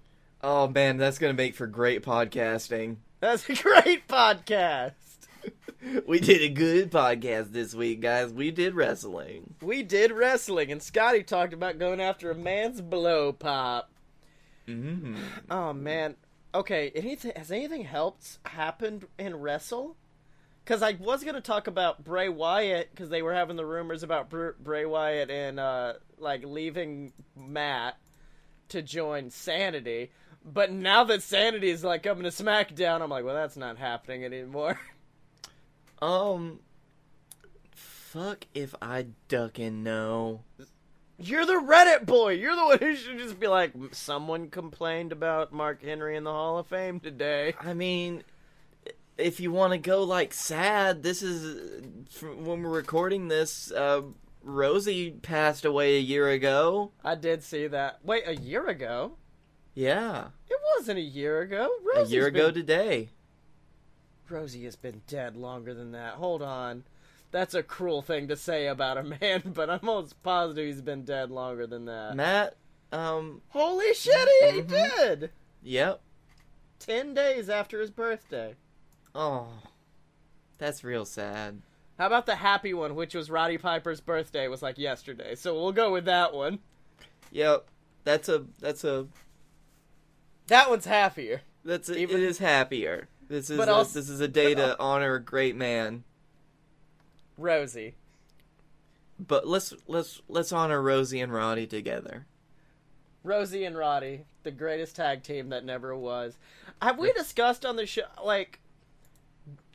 Oh 0.43 0.69
man, 0.69 0.97
that's 0.97 1.19
gonna 1.19 1.33
make 1.35 1.55
for 1.55 1.67
great 1.67 2.03
podcasting. 2.03 2.97
That's 3.21 3.49
a 3.49 3.55
great 3.55 4.07
podcast. 4.09 4.93
We 6.07 6.19
did 6.19 6.41
a 6.41 6.49
good 6.49 6.91
podcast 6.91 7.53
this 7.53 7.75
week, 7.75 8.01
guys. 8.01 8.33
We 8.33 8.51
did 8.51 8.75
wrestling. 8.75 9.53
We 9.61 9.83
did 9.83 10.12
wrestling, 10.12 10.73
and 10.73 10.83
Scotty 10.83 11.23
talked 11.23 11.53
about 11.53 11.79
going 11.79 12.01
after 12.01 12.31
a 12.31 12.35
man's 12.35 12.81
blow 12.81 13.35
pop. 13.35 13.91
Mm-hmm. 14.67 15.17
Oh 15.51 15.75
man. 15.75 16.17
Okay, 16.55 16.91
anything 16.95 17.33
has 17.37 17.51
anything 17.53 17.85
helped 17.85 18.39
happened 18.47 19.07
in 19.19 19.37
wrestle? 19.37 19.97
Because 20.65 20.83
I 20.83 20.93
was 20.93 21.23
gonna 21.25 21.41
talk 21.41 21.67
about 21.67 22.05
Bray 22.05 22.29
Wyatt 22.29 22.91
because 22.91 23.11
they 23.11 23.23
were 23.23 23.35
having 23.35 23.57
the 23.57 23.67
rumors 23.67 24.03
about 24.03 24.31
Br- 24.31 24.53
Bray 24.59 24.87
Wyatt 24.87 25.31
and 25.31 25.61
uh, 25.61 25.95
like 26.19 26.45
leaving 26.45 27.12
Matt 27.37 27.99
to 28.71 28.81
join 28.81 29.31
Sanity. 29.31 30.11
But 30.45 30.73
now 30.73 31.05
that 31.05 31.23
Sanity 31.23 31.71
is 31.71 31.85
like 31.85 32.03
coming 32.03 32.25
to 32.25 32.31
SmackDown, 32.31 33.03
I'm 33.03 33.11
like, 33.11 33.25
well, 33.25 33.35
that's 33.35 33.57
not 33.57 33.79
happening 33.79 34.25
anymore. 34.25 34.79
Um, 36.03 36.61
fuck 37.71 38.47
if 38.53 38.75
I 38.83 39.07
duck 39.29 39.59
and 39.59 39.83
know. 39.85 40.43
You're 41.19 41.47
the 41.47 41.55
Reddit 41.55 42.05
boy. 42.05 42.33
You're 42.33 42.57
the 42.57 42.65
one 42.65 42.79
who 42.79 42.95
should 42.95 43.19
just 43.19 43.41
be 43.41 43.47
like, 43.47 43.73
someone 43.93 44.51
complained 44.51 45.12
about 45.12 45.53
Mark 45.53 45.83
Henry 45.83 46.17
in 46.17 46.25
the 46.25 46.33
Hall 46.33 46.59
of 46.59 46.67
Fame 46.67 47.01
today. 47.01 47.55
I 47.59 47.73
mean, 47.73 48.23
if 49.19 49.41
you 49.41 49.53
want 49.53 49.73
to 49.73 49.79
go 49.79 50.03
like 50.03 50.33
sad, 50.33 51.03
this 51.03 51.23
is 51.23 51.83
when 52.23 52.62
we're 52.62 52.71
recording 52.71 53.29
this. 53.29 53.71
Uh, 53.71 54.03
Rosey 54.45 55.23
passed 55.23 55.65
away 55.65 55.97
a 55.97 56.01
year 56.01 56.29
ago. 56.29 56.93
I 57.05 57.15
did 57.15 57.43
see 57.43 57.67
that. 57.69 58.01
Wait, 58.05 58.25
a 58.27 58.37
year 58.37 58.67
ago? 58.69 59.17
Yeah, 59.75 60.29
It 60.49 60.59
wasn't 60.77 60.99
a 60.99 61.03
year 61.03 61.41
ago. 61.41 61.69
a 61.97 62.05
year 62.05 62.27
ago 62.27 62.47
been- 62.47 62.55
today. 62.55 63.09
Rosey 64.31 64.65
has 64.65 64.77
been 64.77 65.03
dead 65.07 65.37
longer 65.37 65.75
than 65.75 65.93
that. 65.93 66.15
Hold 66.15 66.43
on. 66.43 66.85
That's 67.31 67.55
a 67.55 67.62
cruel 67.62 68.01
thing 68.01 68.29
to 68.29 68.37
say 68.37 68.67
about 68.69 68.97
a 68.99 69.03
man, 69.03 69.43
but 69.55 69.69
I'm 69.69 69.89
almost 69.89 70.23
positive 70.23 70.67
he's 70.67 70.81
been 70.83 71.05
dead 71.05 71.31
longer 71.31 71.67
than 71.67 71.87
that. 71.87 72.15
Matt, 72.15 72.57
um, 72.93 73.43
Holy 73.49 73.93
shit, 73.95 74.29
he 74.55 74.61
Mhm. 74.62 74.69
did! 74.69 75.31
yep. 75.62 76.01
Ten 76.79 77.12
days 77.15 77.49
after 77.51 77.81
his 77.81 77.91
birthday. 77.91 78.55
Oh, 79.15 79.49
that's 80.59 80.83
real 80.85 81.05
sad. 81.05 81.61
How 81.99 82.07
about 82.07 82.27
the 82.27 82.37
happy 82.37 82.75
one, 82.75 82.95
which 82.97 83.15
was 83.15 83.31
Roddy 83.31 83.59
Piper's 83.59 84.01
birthday, 84.01 84.49
was 84.49 84.62
like 84.62 84.79
yesterday. 84.79 85.35
So 85.37 85.55
we'll 85.55 85.73
go 85.73 85.93
with 85.93 86.05
that 86.07 86.35
one. 86.35 86.59
Yep, 87.31 87.67
that's 88.05 88.29
a 88.29 88.45
that's 88.61 88.83
a 88.85 89.07
That 90.49 90.69
one's 90.71 90.87
happier. 90.87 91.43
that's 91.65 91.89
a, 91.89 91.97
Even- 91.97 92.17
it 92.17 92.23
is 92.23 92.39
happier. 92.39 93.09
This 93.29 93.49
is 93.51 93.59
a, 93.59 93.73
also- 93.73 93.99
this 93.99 94.09
is 94.09 94.21
a 94.21 94.29
day 94.29 94.55
to 94.55 94.79
honor 94.79 95.15
a 95.15 95.21
great 95.23 95.57
man. 95.57 96.05
Rosey. 97.41 97.95
but 99.19 99.47
let's 99.47 99.73
let's 99.89 100.21
let's 100.29 100.53
honor 100.53 100.81
Rosey 100.83 101.23
and 101.23 101.33
Roddy 101.33 101.67
together. 101.67 102.27
Rosey 103.25 103.67
and 103.67 103.77
Roddy, 103.77 104.27
the 104.43 104.51
greatest 104.51 104.97
tag 104.97 105.23
team 105.23 105.49
that 105.49 105.65
never 105.65 105.97
was. 105.97 106.37
Have 106.83 106.99
we 106.99 107.12
discussed 107.12 107.65
on 107.65 107.77
the 107.77 107.87
show 107.87 108.03
like 108.23 108.61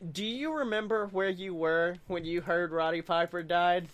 do 0.00 0.24
you 0.24 0.52
remember 0.52 1.06
where 1.06 1.28
you 1.28 1.54
were 1.54 1.96
when 2.06 2.24
you 2.24 2.40
heard 2.40 2.72
Roddy 2.72 3.02
Piper 3.02 3.42
died? 3.42 3.88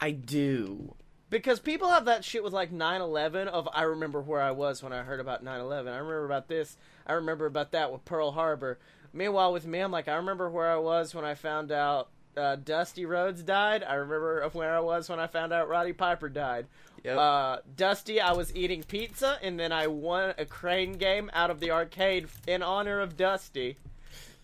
I 0.00 0.10
do. 0.12 0.94
Because 1.28 1.60
people 1.60 1.90
have 1.90 2.06
that 2.06 2.24
shit 2.24 2.42
with 2.42 2.52
like 2.52 2.72
9/11 2.72 3.46
of 3.46 3.68
I 3.72 3.82
remember 3.82 4.20
where 4.20 4.42
I 4.42 4.50
was 4.50 4.82
when 4.82 4.92
I 4.92 5.02
heard 5.02 5.20
about 5.20 5.44
9/11. 5.44 5.92
I 5.92 5.98
remember 5.98 6.24
about 6.24 6.48
this. 6.48 6.76
I 7.06 7.12
remember 7.12 7.46
about 7.46 7.70
that 7.72 7.92
with 7.92 8.04
Pearl 8.04 8.32
Harbor. 8.32 8.78
Meanwhile, 9.12 9.52
with 9.52 9.66
me, 9.66 9.78
I'm 9.80 9.92
like 9.92 10.08
I 10.08 10.14
remember 10.14 10.50
where 10.50 10.70
I 10.70 10.76
was 10.76 11.14
when 11.14 11.24
I 11.24 11.34
found 11.34 11.70
out 11.70 12.08
uh, 12.36 12.56
Dusty 12.56 13.06
Rhodes 13.06 13.42
died. 13.42 13.84
I 13.84 13.94
remember 13.94 14.40
of 14.40 14.54
where 14.54 14.74
I 14.74 14.80
was 14.80 15.08
when 15.08 15.20
I 15.20 15.28
found 15.28 15.52
out 15.52 15.68
Roddy 15.68 15.92
Piper 15.92 16.28
died. 16.28 16.66
Yep. 17.04 17.16
Uh, 17.16 17.56
Dusty, 17.76 18.20
I 18.20 18.32
was 18.32 18.54
eating 18.54 18.82
pizza, 18.82 19.38
and 19.42 19.58
then 19.58 19.72
I 19.72 19.86
won 19.86 20.34
a 20.36 20.44
crane 20.44 20.94
game 20.94 21.30
out 21.32 21.50
of 21.50 21.60
the 21.60 21.70
arcade 21.70 22.28
in 22.46 22.62
honor 22.62 23.00
of 23.00 23.16
Dusty. 23.16 23.76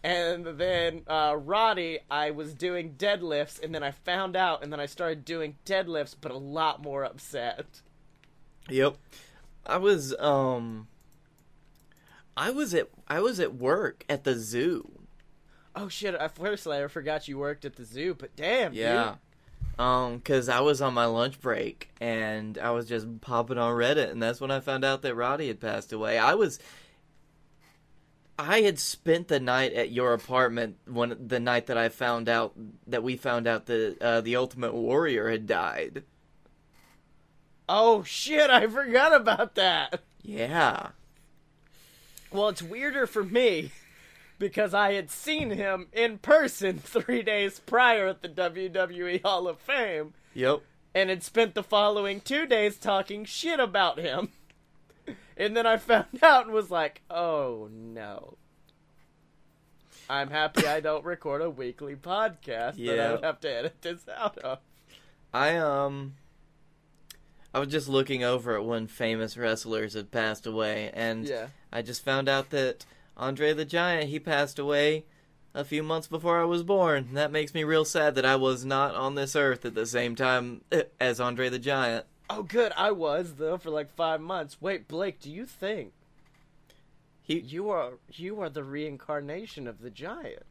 And 0.02 0.46
then 0.46 1.02
uh, 1.08 1.36
Roddy, 1.36 1.98
I 2.10 2.30
was 2.30 2.54
doing 2.54 2.94
deadlifts, 2.96 3.60
and 3.62 3.74
then 3.74 3.82
I 3.82 3.90
found 3.90 4.36
out, 4.36 4.62
and 4.62 4.72
then 4.72 4.78
I 4.78 4.86
started 4.86 5.24
doing 5.24 5.56
deadlifts, 5.64 6.14
but 6.20 6.30
a 6.30 6.38
lot 6.38 6.82
more 6.82 7.04
upset. 7.04 7.66
Yep. 8.68 8.96
I 9.64 9.78
was 9.78 10.14
um 10.18 10.86
I 12.36 12.50
was 12.50 12.74
at 12.74 12.88
I 13.08 13.20
was 13.20 13.40
at 13.40 13.54
work 13.54 14.04
at 14.08 14.24
the 14.24 14.34
zoo. 14.34 14.90
Oh 15.74 15.88
shit! 15.88 16.14
I 16.14 16.28
firstly 16.28 16.78
I 16.78 16.86
forgot 16.88 17.28
you 17.28 17.38
worked 17.38 17.64
at 17.64 17.76
the 17.76 17.84
zoo, 17.84 18.14
but 18.14 18.34
damn, 18.36 18.72
Yeah. 18.72 19.16
Um, 19.78 20.20
cause 20.20 20.48
I 20.48 20.60
was 20.60 20.80
on 20.80 20.94
my 20.94 21.04
lunch 21.04 21.38
break 21.38 21.90
and 22.00 22.56
I 22.56 22.70
was 22.70 22.88
just 22.88 23.20
popping 23.20 23.58
on 23.58 23.74
Reddit 23.76 24.10
and 24.10 24.22
that's 24.22 24.40
when 24.40 24.50
I 24.50 24.60
found 24.60 24.86
out 24.86 25.02
that 25.02 25.14
Roddy 25.14 25.48
had 25.48 25.60
passed 25.60 25.92
away. 25.92 26.16
I 26.16 26.32
was 26.32 26.58
I 28.38 28.60
had 28.62 28.78
spent 28.78 29.28
the 29.28 29.40
night 29.40 29.72
at 29.72 29.92
your 29.92 30.12
apartment 30.12 30.76
when 30.86 31.16
the 31.26 31.40
night 31.40 31.66
that 31.66 31.78
I 31.78 31.88
found 31.88 32.28
out 32.28 32.52
that 32.86 33.02
we 33.02 33.16
found 33.16 33.46
out 33.46 33.66
that 33.66 33.96
uh, 34.00 34.20
the 34.20 34.36
Ultimate 34.36 34.74
Warrior 34.74 35.30
had 35.30 35.46
died. 35.46 36.02
Oh 37.68 38.02
shit! 38.02 38.50
I 38.50 38.66
forgot 38.66 39.14
about 39.14 39.54
that. 39.56 40.02
Yeah. 40.22 40.88
Well, 42.30 42.48
it's 42.48 42.62
weirder 42.62 43.06
for 43.06 43.24
me 43.24 43.70
because 44.38 44.74
I 44.74 44.92
had 44.92 45.10
seen 45.10 45.50
him 45.50 45.88
in 45.92 46.18
person 46.18 46.78
three 46.82 47.22
days 47.22 47.60
prior 47.60 48.08
at 48.08 48.22
the 48.22 48.28
WWE 48.28 49.22
Hall 49.22 49.48
of 49.48 49.58
Fame. 49.58 50.12
Yep. 50.34 50.60
and 50.94 51.08
had 51.08 51.22
spent 51.22 51.54
the 51.54 51.62
following 51.62 52.20
two 52.20 52.44
days 52.46 52.76
talking 52.76 53.24
shit 53.24 53.58
about 53.58 53.98
him. 53.98 54.28
And 55.36 55.56
then 55.56 55.66
I 55.66 55.76
found 55.76 56.06
out 56.22 56.44
and 56.46 56.54
was 56.54 56.70
like, 56.70 57.02
oh 57.10 57.68
no. 57.72 58.36
I'm 60.08 60.30
happy 60.30 60.66
I 60.66 60.80
don't 60.80 61.04
record 61.04 61.42
a 61.42 61.50
weekly 61.50 61.96
podcast 61.96 62.76
that 62.76 62.78
I 62.78 62.94
Yeah. 62.94 63.12
would 63.12 63.24
have 63.24 63.40
to 63.40 63.50
edit 63.52 63.82
this 63.82 64.06
out 64.14 64.38
of. 64.38 64.58
I 65.34 65.56
um 65.56 66.14
I 67.52 67.58
was 67.58 67.68
just 67.68 67.88
looking 67.88 68.22
over 68.22 68.54
at 68.56 68.64
when 68.64 68.86
famous 68.86 69.36
wrestlers 69.36 69.94
had 69.94 70.10
passed 70.10 70.46
away 70.46 70.90
and 70.94 71.26
Yeah. 71.26 71.48
I 71.72 71.82
just 71.82 72.04
found 72.04 72.28
out 72.28 72.50
that 72.50 72.86
Andre 73.16 73.52
the 73.52 73.64
Giant 73.64 74.08
he 74.10 74.18
passed 74.20 74.58
away 74.58 75.04
a 75.54 75.64
few 75.64 75.82
months 75.82 76.06
before 76.06 76.38
I 76.40 76.44
was 76.44 76.62
born. 76.62 77.14
That 77.14 77.32
makes 77.32 77.54
me 77.54 77.64
real 77.64 77.84
sad 77.86 78.14
that 78.14 78.26
I 78.26 78.36
was 78.36 78.64
not 78.64 78.94
on 78.94 79.14
this 79.16 79.34
earth 79.34 79.64
at 79.64 79.74
the 79.74 79.86
same 79.86 80.14
time 80.14 80.60
eh, 80.70 80.82
as 81.00 81.18
Andre 81.18 81.48
the 81.48 81.58
Giant. 81.58 82.04
Oh, 82.28 82.42
good. 82.42 82.72
I 82.76 82.90
was 82.90 83.34
though 83.34 83.56
for 83.58 83.70
like 83.70 83.94
five 83.94 84.20
months. 84.20 84.56
Wait, 84.60 84.88
Blake, 84.88 85.20
do 85.20 85.30
you 85.30 85.46
think 85.46 85.92
He 87.22 87.38
you 87.40 87.70
are 87.70 87.92
you 88.12 88.40
are 88.40 88.48
the 88.48 88.64
reincarnation 88.64 89.66
of 89.66 89.80
the 89.80 89.90
giant? 89.90 90.42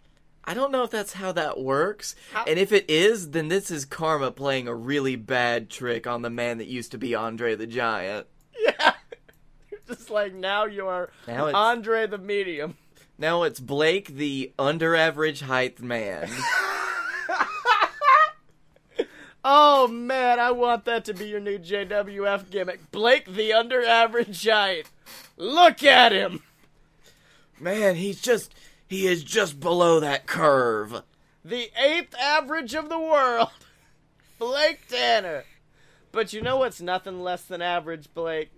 I 0.47 0.53
don't 0.53 0.71
know 0.71 0.84
if 0.84 0.91
that's 0.91 1.13
how 1.13 1.32
that 1.32 1.59
works. 1.59 2.15
How- 2.32 2.43
And 2.45 2.59
if 2.59 2.71
it 2.71 2.86
is, 2.88 3.32
then 3.32 3.47
this 3.47 3.71
is 3.71 3.84
karma 3.84 4.30
playing 4.32 4.67
a 4.67 4.76
really 4.76 5.15
bad 5.15 5.71
trick 5.71 6.05
on 6.05 6.21
the 6.21 6.30
man 6.30 6.59
that 6.59 6.67
used 6.67 6.91
to 6.91 6.99
be 6.99 7.15
Andre 7.15 7.55
the 7.55 7.67
Giant. 7.67 8.28
Yeah. 8.59 8.93
Just 9.88 10.09
like 10.09 10.34
now 10.34 10.65
you 10.65 10.88
are 10.88 11.09
Now 11.28 11.53
Andre 11.53 12.07
the 12.07 12.17
medium. 12.17 12.78
Now 13.17 13.43
it's 13.43 13.59
Blake 13.59 14.07
the 14.15 14.53
under 14.57 14.95
average 14.95 15.41
height 15.41 15.80
man. 15.82 16.30
Oh 19.48 19.88
man, 19.88 20.39
I 20.39 20.50
want 20.50 20.86
that 20.86 21.06
to 21.06 21.14
be 21.14 21.28
your 21.28 21.39
new 21.39 21.60
JWF 21.60 22.50
gimmick. 22.50 22.91
Blake 22.91 23.26
the 23.32 23.54
under 23.54 23.86
average 23.86 24.41
giant. 24.41 24.88
Look 25.38 25.84
at 25.84 26.12
him. 26.12 26.41
Man, 27.60 27.93
he's 27.96 28.20
just 28.22 28.56
he 28.88 29.06
is 29.06 29.24
just 29.24 29.60
below 29.60 30.00
that 30.00 30.26
curve. 30.26 31.04
The 31.43 31.70
eighth 31.80 32.16
average 32.20 32.74
of 32.74 32.89
the 32.89 32.98
world. 32.98 33.50
Blake 34.39 34.88
Tanner. 34.88 35.43
But 36.12 36.34
you 36.34 36.41
know 36.41 36.58
what's 36.58 36.82
nothing 36.82 37.22
less 37.22 37.43
than 37.43 37.62
average, 37.62 38.12
Blake? 38.16 38.50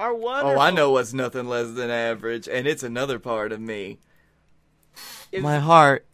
Our 0.00 0.14
wonderful 0.14 0.58
Oh, 0.58 0.62
I 0.62 0.70
know 0.70 0.92
what's 0.92 1.12
nothing 1.12 1.48
less 1.48 1.72
than 1.72 1.90
average, 1.90 2.48
and 2.48 2.66
it's 2.66 2.82
another 2.82 3.18
part 3.18 3.52
of 3.52 3.60
me. 3.60 3.98
is- 5.32 5.42
My 5.42 5.58
heart. 5.58 6.06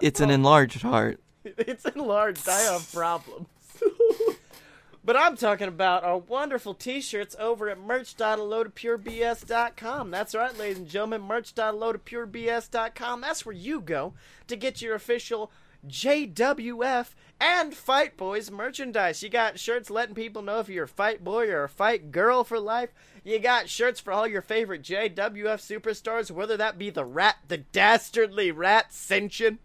It's 0.00 0.20
an 0.20 0.30
enlarged 0.30 0.82
heart. 0.82 1.20
it's 1.58 1.84
enlarged. 1.84 2.48
I 2.48 2.60
have 2.60 2.90
problems. 2.92 3.48
but 5.04 5.16
I'm 5.16 5.36
talking 5.36 5.68
about 5.68 6.04
our 6.04 6.18
wonderful 6.18 6.74
t-shirts 6.74 7.36
over 7.38 7.68
at 7.68 7.78
merch.loadofpurebs.com. 7.78 10.10
That's 10.10 10.34
right, 10.34 10.58
ladies 10.58 10.78
and 10.78 10.88
gentlemen, 10.88 11.22
merch.loadofpurebs.com. 11.22 13.20
That's 13.20 13.46
where 13.46 13.54
you 13.54 13.80
go 13.80 14.14
to 14.48 14.56
get 14.56 14.82
your 14.82 14.94
official 14.94 15.52
JWF 15.86 17.08
and 17.40 17.74
Fight 17.74 18.16
Boys 18.16 18.50
merchandise. 18.50 19.22
You 19.22 19.28
got 19.28 19.58
shirts 19.58 19.90
letting 19.90 20.14
people 20.14 20.42
know 20.42 20.60
if 20.60 20.68
you're 20.68 20.84
a 20.84 20.88
fight 20.88 21.22
boy 21.22 21.48
or 21.48 21.64
a 21.64 21.68
fight 21.68 22.10
girl 22.10 22.44
for 22.44 22.58
life. 22.58 22.90
You 23.24 23.38
got 23.38 23.68
shirts 23.68 24.00
for 24.00 24.12
all 24.12 24.26
your 24.26 24.42
favorite 24.42 24.82
JWF 24.82 25.14
superstars, 25.14 26.30
whether 26.30 26.56
that 26.56 26.78
be 26.78 26.90
the 26.90 27.04
rat, 27.04 27.36
the 27.48 27.58
dastardly 27.58 28.50
rat 28.50 28.86
Ascension, 28.90 29.58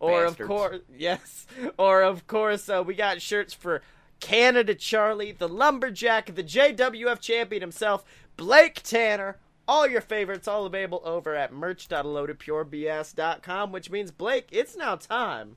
or 0.00 0.24
Bastards. 0.24 0.40
of 0.40 0.46
course, 0.46 0.80
yes, 0.96 1.46
or 1.78 2.02
of 2.02 2.26
course, 2.26 2.68
uh, 2.68 2.82
we 2.84 2.94
got 2.94 3.22
shirts 3.22 3.54
for 3.54 3.80
Canada 4.20 4.74
Charlie, 4.74 5.32
the 5.32 5.48
lumberjack, 5.48 6.34
the 6.34 6.44
JWF 6.44 7.20
champion 7.20 7.62
himself, 7.62 8.04
Blake 8.36 8.82
Tanner. 8.82 9.38
All 9.66 9.86
your 9.86 10.02
favorites, 10.02 10.46
all 10.46 10.66
available 10.66 11.00
over 11.04 11.34
at 11.34 11.50
merch.loadedpurebs.com, 11.52 13.72
which 13.72 13.90
means 13.90 14.10
Blake, 14.10 14.48
it's 14.52 14.76
now 14.76 14.96
time 14.96 15.56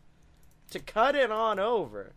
to 0.71 0.79
cut 0.79 1.13
it 1.15 1.29
on 1.29 1.59
over 1.59 2.13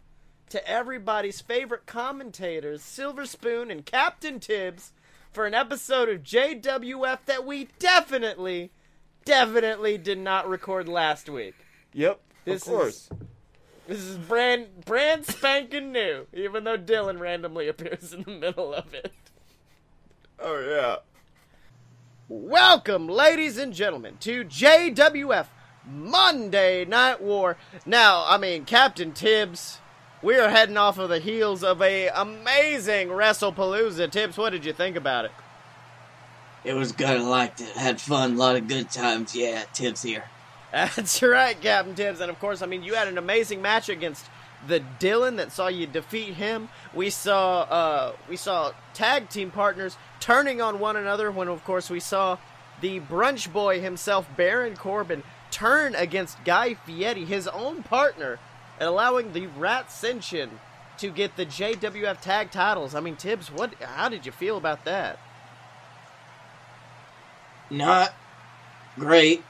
to 0.50 0.68
everybody's 0.68 1.40
favorite 1.40 1.86
commentators, 1.86 2.82
Silver 2.82 3.26
Spoon 3.26 3.70
and 3.70 3.86
Captain 3.86 4.40
Tibbs, 4.40 4.92
for 5.32 5.46
an 5.46 5.54
episode 5.54 6.08
of 6.08 6.22
JWF 6.22 7.20
that 7.26 7.46
we 7.46 7.68
definitely, 7.78 8.72
definitely 9.24 9.96
did 9.96 10.18
not 10.18 10.48
record 10.48 10.88
last 10.88 11.28
week. 11.28 11.54
Yep, 11.92 12.20
This 12.44 12.62
of 12.62 12.68
course. 12.72 12.94
is 12.94 13.10
this 13.86 13.98
is 14.00 14.16
brand 14.18 14.84
brand 14.84 15.26
spanking 15.26 15.90
new, 15.92 16.26
even 16.32 16.64
though 16.64 16.78
Dylan 16.78 17.18
randomly 17.18 17.66
appears 17.68 18.12
in 18.12 18.22
the 18.22 18.30
middle 18.30 18.72
of 18.72 18.94
it. 18.94 19.12
Oh 20.38 20.60
yeah. 20.60 20.96
Welcome, 22.28 23.08
ladies 23.08 23.58
and 23.58 23.72
gentlemen, 23.74 24.16
to 24.20 24.44
JWF 24.44 25.46
Monday 25.84 26.84
Night 26.84 27.20
War. 27.20 27.56
Now, 27.84 28.24
I 28.28 28.38
mean, 28.38 28.64
Captain 28.64 29.10
Tibbs, 29.10 29.78
we 30.22 30.36
are 30.36 30.48
heading 30.48 30.76
off 30.76 30.96
of 30.98 31.08
the 31.08 31.18
heels 31.18 31.64
of 31.64 31.82
a 31.82 32.06
amazing 32.08 33.08
WrestlePalooza. 33.08 34.12
Tibbs, 34.12 34.38
what 34.38 34.50
did 34.50 34.64
you 34.64 34.72
think 34.72 34.94
about 34.94 35.24
it? 35.24 35.32
It 36.62 36.74
was 36.74 36.92
good. 36.92 37.08
I 37.08 37.16
liked 37.20 37.60
it. 37.60 37.70
Had 37.70 38.00
fun. 38.00 38.34
A 38.34 38.36
lot 38.36 38.54
of 38.54 38.68
good 38.68 38.90
times. 38.90 39.34
Yeah, 39.34 39.64
Tibbs 39.72 40.02
here. 40.02 40.24
That's 40.72 41.22
right, 41.22 41.60
Captain 41.60 41.94
Tibbs. 41.94 42.20
And 42.20 42.30
of 42.30 42.38
course, 42.38 42.62
I 42.62 42.66
mean, 42.66 42.82
you 42.82 42.94
had 42.94 43.08
an 43.08 43.18
amazing 43.18 43.62
match 43.62 43.88
against 43.88 44.26
the 44.66 44.82
Dylan 44.98 45.36
that 45.36 45.52
saw 45.52 45.68
you 45.68 45.86
defeat 45.86 46.34
him. 46.34 46.68
We 46.94 47.10
saw 47.10 47.62
uh, 47.62 48.12
we 48.28 48.36
saw 48.36 48.72
tag 48.94 49.28
team 49.28 49.50
partners 49.50 49.96
turning 50.20 50.60
on 50.60 50.78
one 50.78 50.96
another 50.96 51.30
when, 51.30 51.48
of 51.48 51.64
course, 51.64 51.90
we 51.90 52.00
saw 52.00 52.38
the 52.80 53.00
brunch 53.00 53.52
boy 53.52 53.80
himself, 53.80 54.28
Baron 54.36 54.76
Corbin, 54.76 55.22
turn 55.50 55.94
against 55.94 56.42
Guy 56.44 56.74
Fieri, 56.74 57.24
his 57.24 57.48
own 57.48 57.82
partner, 57.82 58.38
and 58.78 58.88
allowing 58.88 59.32
the 59.32 59.46
Rat 59.46 59.88
Ascension 59.88 60.60
to 60.98 61.10
get 61.10 61.36
the 61.36 61.46
JWF 61.46 62.20
tag 62.20 62.50
titles. 62.50 62.94
I 62.94 63.00
mean, 63.00 63.16
Tibbs, 63.16 63.50
what? 63.50 63.74
How 63.82 64.08
did 64.08 64.26
you 64.26 64.32
feel 64.32 64.56
about 64.56 64.84
that? 64.84 65.18
Not 67.70 68.12
great. 68.96 69.42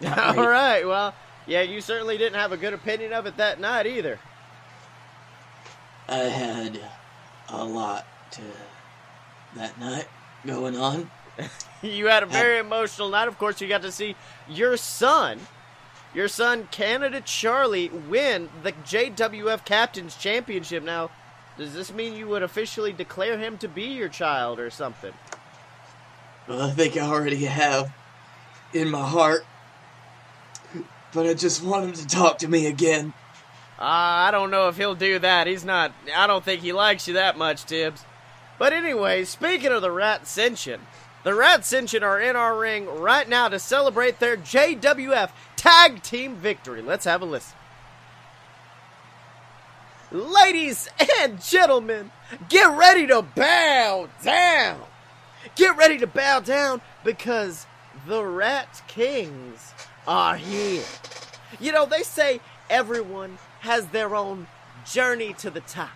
All 0.06 0.48
right. 0.48 0.86
Well, 0.86 1.14
Yeah, 1.46 1.62
you 1.62 1.80
certainly 1.80 2.18
didn't 2.18 2.38
have 2.38 2.52
a 2.52 2.56
good 2.56 2.74
opinion 2.74 3.12
of 3.12 3.26
it 3.26 3.36
that 3.38 3.60
night 3.60 3.86
either. 3.86 4.18
I 6.08 6.18
had 6.18 6.80
a 7.48 7.64
lot 7.64 8.06
to 8.32 8.42
that 9.56 9.78
night 9.80 10.06
going 10.46 10.76
on. 10.76 11.10
You 11.80 12.06
had 12.06 12.24
a 12.24 12.26
very 12.26 12.58
emotional 12.58 13.08
night. 13.08 13.28
Of 13.28 13.38
course, 13.38 13.60
you 13.60 13.68
got 13.68 13.82
to 13.82 13.92
see 13.92 14.16
your 14.48 14.76
son, 14.76 15.38
your 16.12 16.26
son 16.26 16.66
Canada 16.72 17.20
Charlie, 17.20 17.88
win 17.88 18.48
the 18.64 18.72
JWF 18.72 19.64
Captain's 19.64 20.16
Championship. 20.16 20.82
Now, 20.82 21.12
does 21.56 21.74
this 21.74 21.92
mean 21.92 22.16
you 22.16 22.26
would 22.26 22.42
officially 22.42 22.92
declare 22.92 23.38
him 23.38 23.58
to 23.58 23.68
be 23.68 23.84
your 23.84 24.08
child 24.08 24.58
or 24.58 24.70
something? 24.70 25.12
Well, 26.48 26.62
I 26.62 26.70
think 26.72 26.96
I 26.96 27.06
already 27.06 27.44
have 27.44 27.92
in 28.72 28.88
my 28.90 29.06
heart. 29.06 29.46
But 31.18 31.26
I 31.26 31.34
just 31.34 31.64
want 31.64 31.84
him 31.84 31.92
to 31.94 32.06
talk 32.06 32.38
to 32.38 32.48
me 32.48 32.68
again. 32.68 33.12
Uh, 33.76 33.82
I 33.82 34.30
don't 34.30 34.52
know 34.52 34.68
if 34.68 34.76
he'll 34.76 34.94
do 34.94 35.18
that. 35.18 35.48
He's 35.48 35.64
not. 35.64 35.92
I 36.14 36.28
don't 36.28 36.44
think 36.44 36.60
he 36.60 36.72
likes 36.72 37.08
you 37.08 37.14
that 37.14 37.36
much, 37.36 37.64
Tibbs. 37.64 38.04
But 38.56 38.72
anyway, 38.72 39.24
speaking 39.24 39.72
of 39.72 39.82
the 39.82 39.90
Rat 39.90 40.22
Ascension, 40.22 40.80
the 41.24 41.34
Rat 41.34 41.62
Ascension 41.62 42.04
are 42.04 42.20
in 42.20 42.36
our 42.36 42.56
ring 42.56 42.86
right 42.86 43.28
now 43.28 43.48
to 43.48 43.58
celebrate 43.58 44.20
their 44.20 44.36
JWF 44.36 45.30
Tag 45.56 46.04
Team 46.04 46.36
victory. 46.36 46.82
Let's 46.82 47.04
have 47.04 47.20
a 47.20 47.24
listen. 47.24 47.58
Ladies 50.12 50.88
and 51.20 51.42
gentlemen, 51.42 52.12
get 52.48 52.78
ready 52.78 53.08
to 53.08 53.22
bow 53.22 54.08
down. 54.22 54.82
Get 55.56 55.76
ready 55.76 55.98
to 55.98 56.06
bow 56.06 56.38
down 56.38 56.80
because 57.02 57.66
the 58.06 58.24
Rat 58.24 58.82
Kings 58.86 59.74
are 60.08 60.36
here. 60.36 60.82
You 61.60 61.70
know, 61.70 61.86
they 61.86 62.02
say 62.02 62.40
everyone 62.68 63.38
has 63.60 63.86
their 63.88 64.16
own 64.16 64.48
journey 64.84 65.34
to 65.34 65.50
the 65.50 65.60
top. 65.60 65.90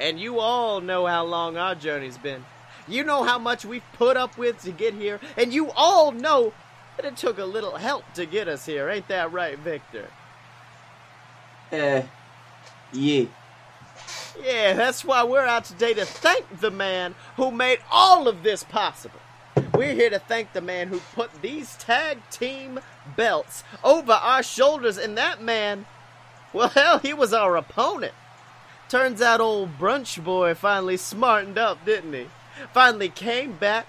And 0.00 0.18
you 0.18 0.40
all 0.40 0.80
know 0.80 1.06
how 1.06 1.24
long 1.24 1.56
our 1.56 1.74
journey's 1.74 2.18
been. 2.18 2.44
You 2.88 3.04
know 3.04 3.22
how 3.22 3.38
much 3.38 3.64
we've 3.64 3.84
put 3.92 4.16
up 4.16 4.36
with 4.36 4.62
to 4.62 4.72
get 4.72 4.94
here, 4.94 5.20
and 5.36 5.52
you 5.52 5.70
all 5.72 6.10
know 6.10 6.52
that 6.96 7.06
it 7.06 7.16
took 7.16 7.38
a 7.38 7.44
little 7.44 7.76
help 7.76 8.04
to 8.14 8.26
get 8.26 8.48
us 8.48 8.66
here. 8.66 8.88
Ain't 8.88 9.06
that 9.08 9.30
right, 9.30 9.58
Victor? 9.58 10.08
Uh, 11.70 12.02
yeah. 12.92 13.26
Yeah, 14.42 14.72
that's 14.72 15.04
why 15.04 15.22
we're 15.22 15.44
out 15.44 15.66
today 15.66 15.94
to 15.94 16.04
thank 16.04 16.60
the 16.60 16.70
man 16.70 17.14
who 17.36 17.50
made 17.50 17.78
all 17.92 18.26
of 18.26 18.42
this 18.42 18.64
possible. 18.64 19.19
We're 19.80 19.94
here 19.94 20.10
to 20.10 20.18
thank 20.18 20.52
the 20.52 20.60
man 20.60 20.88
who 20.88 21.00
put 21.14 21.40
these 21.40 21.74
tag 21.76 22.18
team 22.30 22.80
belts 23.16 23.64
over 23.82 24.12
our 24.12 24.42
shoulders, 24.42 24.98
and 24.98 25.16
that 25.16 25.40
man, 25.40 25.86
well, 26.52 26.68
hell, 26.74 26.98
he 26.98 27.14
was 27.14 27.32
our 27.32 27.56
opponent. 27.56 28.12
Turns 28.90 29.22
out 29.22 29.40
old 29.40 29.78
brunch 29.78 30.22
boy 30.22 30.52
finally 30.52 30.98
smartened 30.98 31.56
up, 31.56 31.82
didn't 31.86 32.12
he? 32.12 32.26
Finally 32.74 33.08
came 33.08 33.52
back 33.52 33.86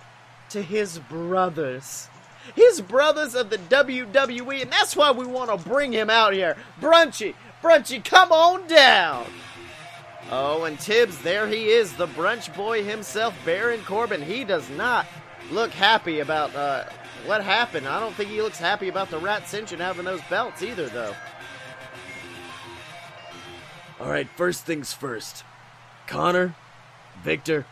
to 0.51 0.61
his 0.61 0.97
brothers. 0.97 2.07
His 2.55 2.79
brothers 2.79 3.35
of 3.35 3.49
the 3.49 3.57
WWE, 3.57 4.61
and 4.61 4.71
that's 4.71 4.95
why 4.95 5.11
we 5.11 5.25
want 5.25 5.49
to 5.51 5.69
bring 5.69 5.91
him 5.91 6.09
out 6.09 6.31
here. 6.31 6.55
Brunchy, 6.79 7.35
Brunchy, 7.61 8.01
come 8.01 8.31
on 8.31 8.65
down. 8.65 9.25
Oh, 10.31 10.63
and 10.63 10.79
Tibbs, 10.79 11.17
there 11.17 11.49
he 11.49 11.67
is, 11.67 11.91
the 11.91 12.07
brunch 12.07 12.55
boy 12.55 12.81
himself, 12.81 13.35
Baron 13.43 13.81
Corbin. 13.81 14.21
He 14.21 14.45
does 14.45 14.69
not 14.69 15.05
look 15.49 15.71
happy 15.71 16.19
about 16.19 16.55
uh, 16.55 16.85
what 17.25 17.43
happened. 17.43 17.87
I 17.87 17.99
don't 17.99 18.13
think 18.13 18.29
he 18.29 18.41
looks 18.41 18.59
happy 18.59 18.87
about 18.87 19.09
the 19.09 19.17
Rat 19.17 19.43
Ascension 19.43 19.79
having 19.79 20.05
those 20.05 20.21
belts 20.29 20.61
either, 20.61 20.87
though. 20.89 21.15
All 23.99 24.09
right, 24.09 24.27
first 24.35 24.65
things 24.65 24.93
first. 24.93 25.43
Connor, 26.07 26.55
Victor, 27.23 27.65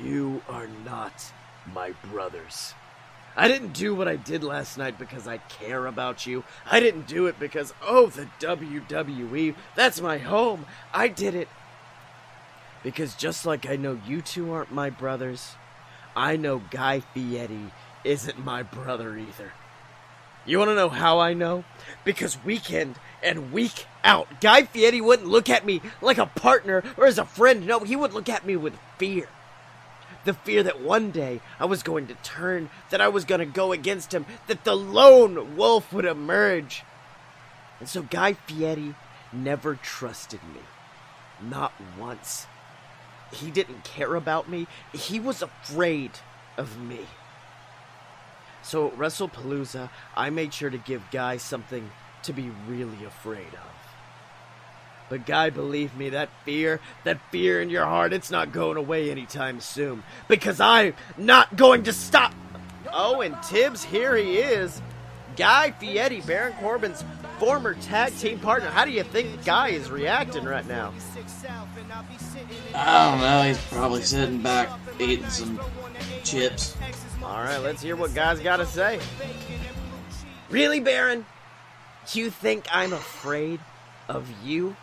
you 0.00 0.42
are 0.48 0.68
not 0.84 1.32
my 1.72 1.92
brothers. 2.10 2.74
I 3.36 3.48
didn't 3.48 3.72
do 3.72 3.94
what 3.94 4.06
I 4.06 4.16
did 4.16 4.44
last 4.44 4.78
night 4.78 4.98
because 4.98 5.26
I 5.26 5.38
care 5.38 5.86
about 5.86 6.24
you. 6.24 6.44
I 6.70 6.78
didn't 6.80 7.08
do 7.08 7.26
it 7.26 7.38
because, 7.38 7.74
oh, 7.82 8.06
the 8.06 8.28
WWE, 8.38 9.54
that's 9.74 10.00
my 10.00 10.18
home. 10.18 10.66
I 10.92 11.08
did 11.08 11.34
it 11.34 11.48
because 12.82 13.14
just 13.14 13.44
like 13.44 13.68
I 13.68 13.76
know 13.76 14.00
you 14.06 14.20
two 14.20 14.52
aren't 14.52 14.72
my 14.72 14.88
brothers, 14.90 15.56
I 16.16 16.36
know 16.36 16.62
Guy 16.70 17.00
Fieri 17.00 17.72
isn't 18.04 18.44
my 18.44 18.62
brother 18.62 19.16
either. 19.16 19.52
You 20.46 20.58
want 20.58 20.70
to 20.70 20.74
know 20.74 20.90
how 20.90 21.20
I 21.20 21.32
know? 21.32 21.64
Because 22.04 22.44
weekend 22.44 22.96
and 23.22 23.52
week 23.52 23.86
out, 24.04 24.40
Guy 24.40 24.64
Fieri 24.64 25.00
wouldn't 25.00 25.28
look 25.28 25.48
at 25.48 25.64
me 25.64 25.80
like 26.02 26.18
a 26.18 26.26
partner 26.26 26.82
or 26.96 27.06
as 27.06 27.18
a 27.18 27.24
friend. 27.24 27.66
No, 27.66 27.80
he 27.80 27.96
would 27.96 28.12
look 28.12 28.28
at 28.28 28.44
me 28.44 28.56
with 28.56 28.74
fear. 28.98 29.28
The 30.26 30.34
fear 30.34 30.62
that 30.62 30.80
one 30.80 31.10
day 31.10 31.40
I 31.58 31.64
was 31.64 31.82
going 31.82 32.06
to 32.08 32.14
turn, 32.16 32.70
that 32.90 33.00
I 33.00 33.08
was 33.08 33.24
going 33.24 33.40
to 33.40 33.46
go 33.46 33.72
against 33.72 34.12
him, 34.12 34.26
that 34.46 34.64
the 34.64 34.76
lone 34.76 35.56
wolf 35.56 35.92
would 35.92 36.04
emerge. 36.04 36.82
And 37.80 37.88
so 37.88 38.02
Guy 38.02 38.34
Fieri 38.34 38.94
never 39.32 39.74
trusted 39.74 40.40
me. 40.54 40.60
Not 41.42 41.72
once. 41.98 42.46
He 43.32 43.50
didn't 43.50 43.84
care 43.84 44.14
about 44.14 44.48
me. 44.48 44.66
He 44.92 45.18
was 45.18 45.42
afraid 45.42 46.12
of 46.56 46.78
me. 46.78 47.00
So 48.62 48.88
at 48.88 48.96
WrestlePalooza, 48.96 49.90
I 50.16 50.30
made 50.30 50.54
sure 50.54 50.70
to 50.70 50.78
give 50.78 51.02
Guy 51.10 51.36
something 51.36 51.90
to 52.22 52.32
be 52.32 52.50
really 52.66 53.04
afraid 53.04 53.52
of. 53.52 53.74
But 55.10 55.26
Guy, 55.26 55.50
believe 55.50 55.94
me, 55.94 56.08
that 56.10 56.30
fear, 56.44 56.80
that 57.04 57.20
fear 57.30 57.60
in 57.60 57.68
your 57.68 57.84
heart, 57.84 58.14
it's 58.14 58.30
not 58.30 58.52
going 58.52 58.78
away 58.78 59.10
anytime 59.10 59.60
soon. 59.60 60.02
Because 60.28 60.60
I'm 60.60 60.94
not 61.18 61.56
going 61.56 61.82
to 61.84 61.92
stop. 61.92 62.34
Oh, 62.90 63.20
and 63.20 63.40
Tibbs, 63.42 63.84
here 63.84 64.16
he 64.16 64.38
is. 64.38 64.80
Guy 65.36 65.72
Fieri, 65.72 66.20
Baron 66.20 66.54
Corbin's 66.54 67.04
former 67.38 67.74
tag 67.74 68.16
team 68.18 68.38
partner. 68.38 68.70
How 68.70 68.84
do 68.84 68.90
you 68.90 69.02
think 69.02 69.44
Guy 69.44 69.68
is 69.68 69.90
reacting 69.90 70.44
right 70.44 70.66
now? 70.66 70.92
I 72.74 73.10
don't 73.10 73.20
know. 73.20 73.42
He's 73.42 73.64
probably 73.66 74.02
sitting 74.02 74.42
back 74.42 74.68
eating 74.98 75.28
some 75.28 75.60
chips. 76.22 76.76
All 77.22 77.42
right, 77.42 77.58
let's 77.58 77.82
hear 77.82 77.96
what 77.96 78.14
Guy's 78.14 78.40
got 78.40 78.56
to 78.56 78.66
say. 78.66 78.98
Really, 80.50 80.80
Baron? 80.80 81.26
You 82.12 82.30
think 82.30 82.66
I'm 82.70 82.92
afraid 82.92 83.60
of 84.08 84.30
you? 84.44 84.76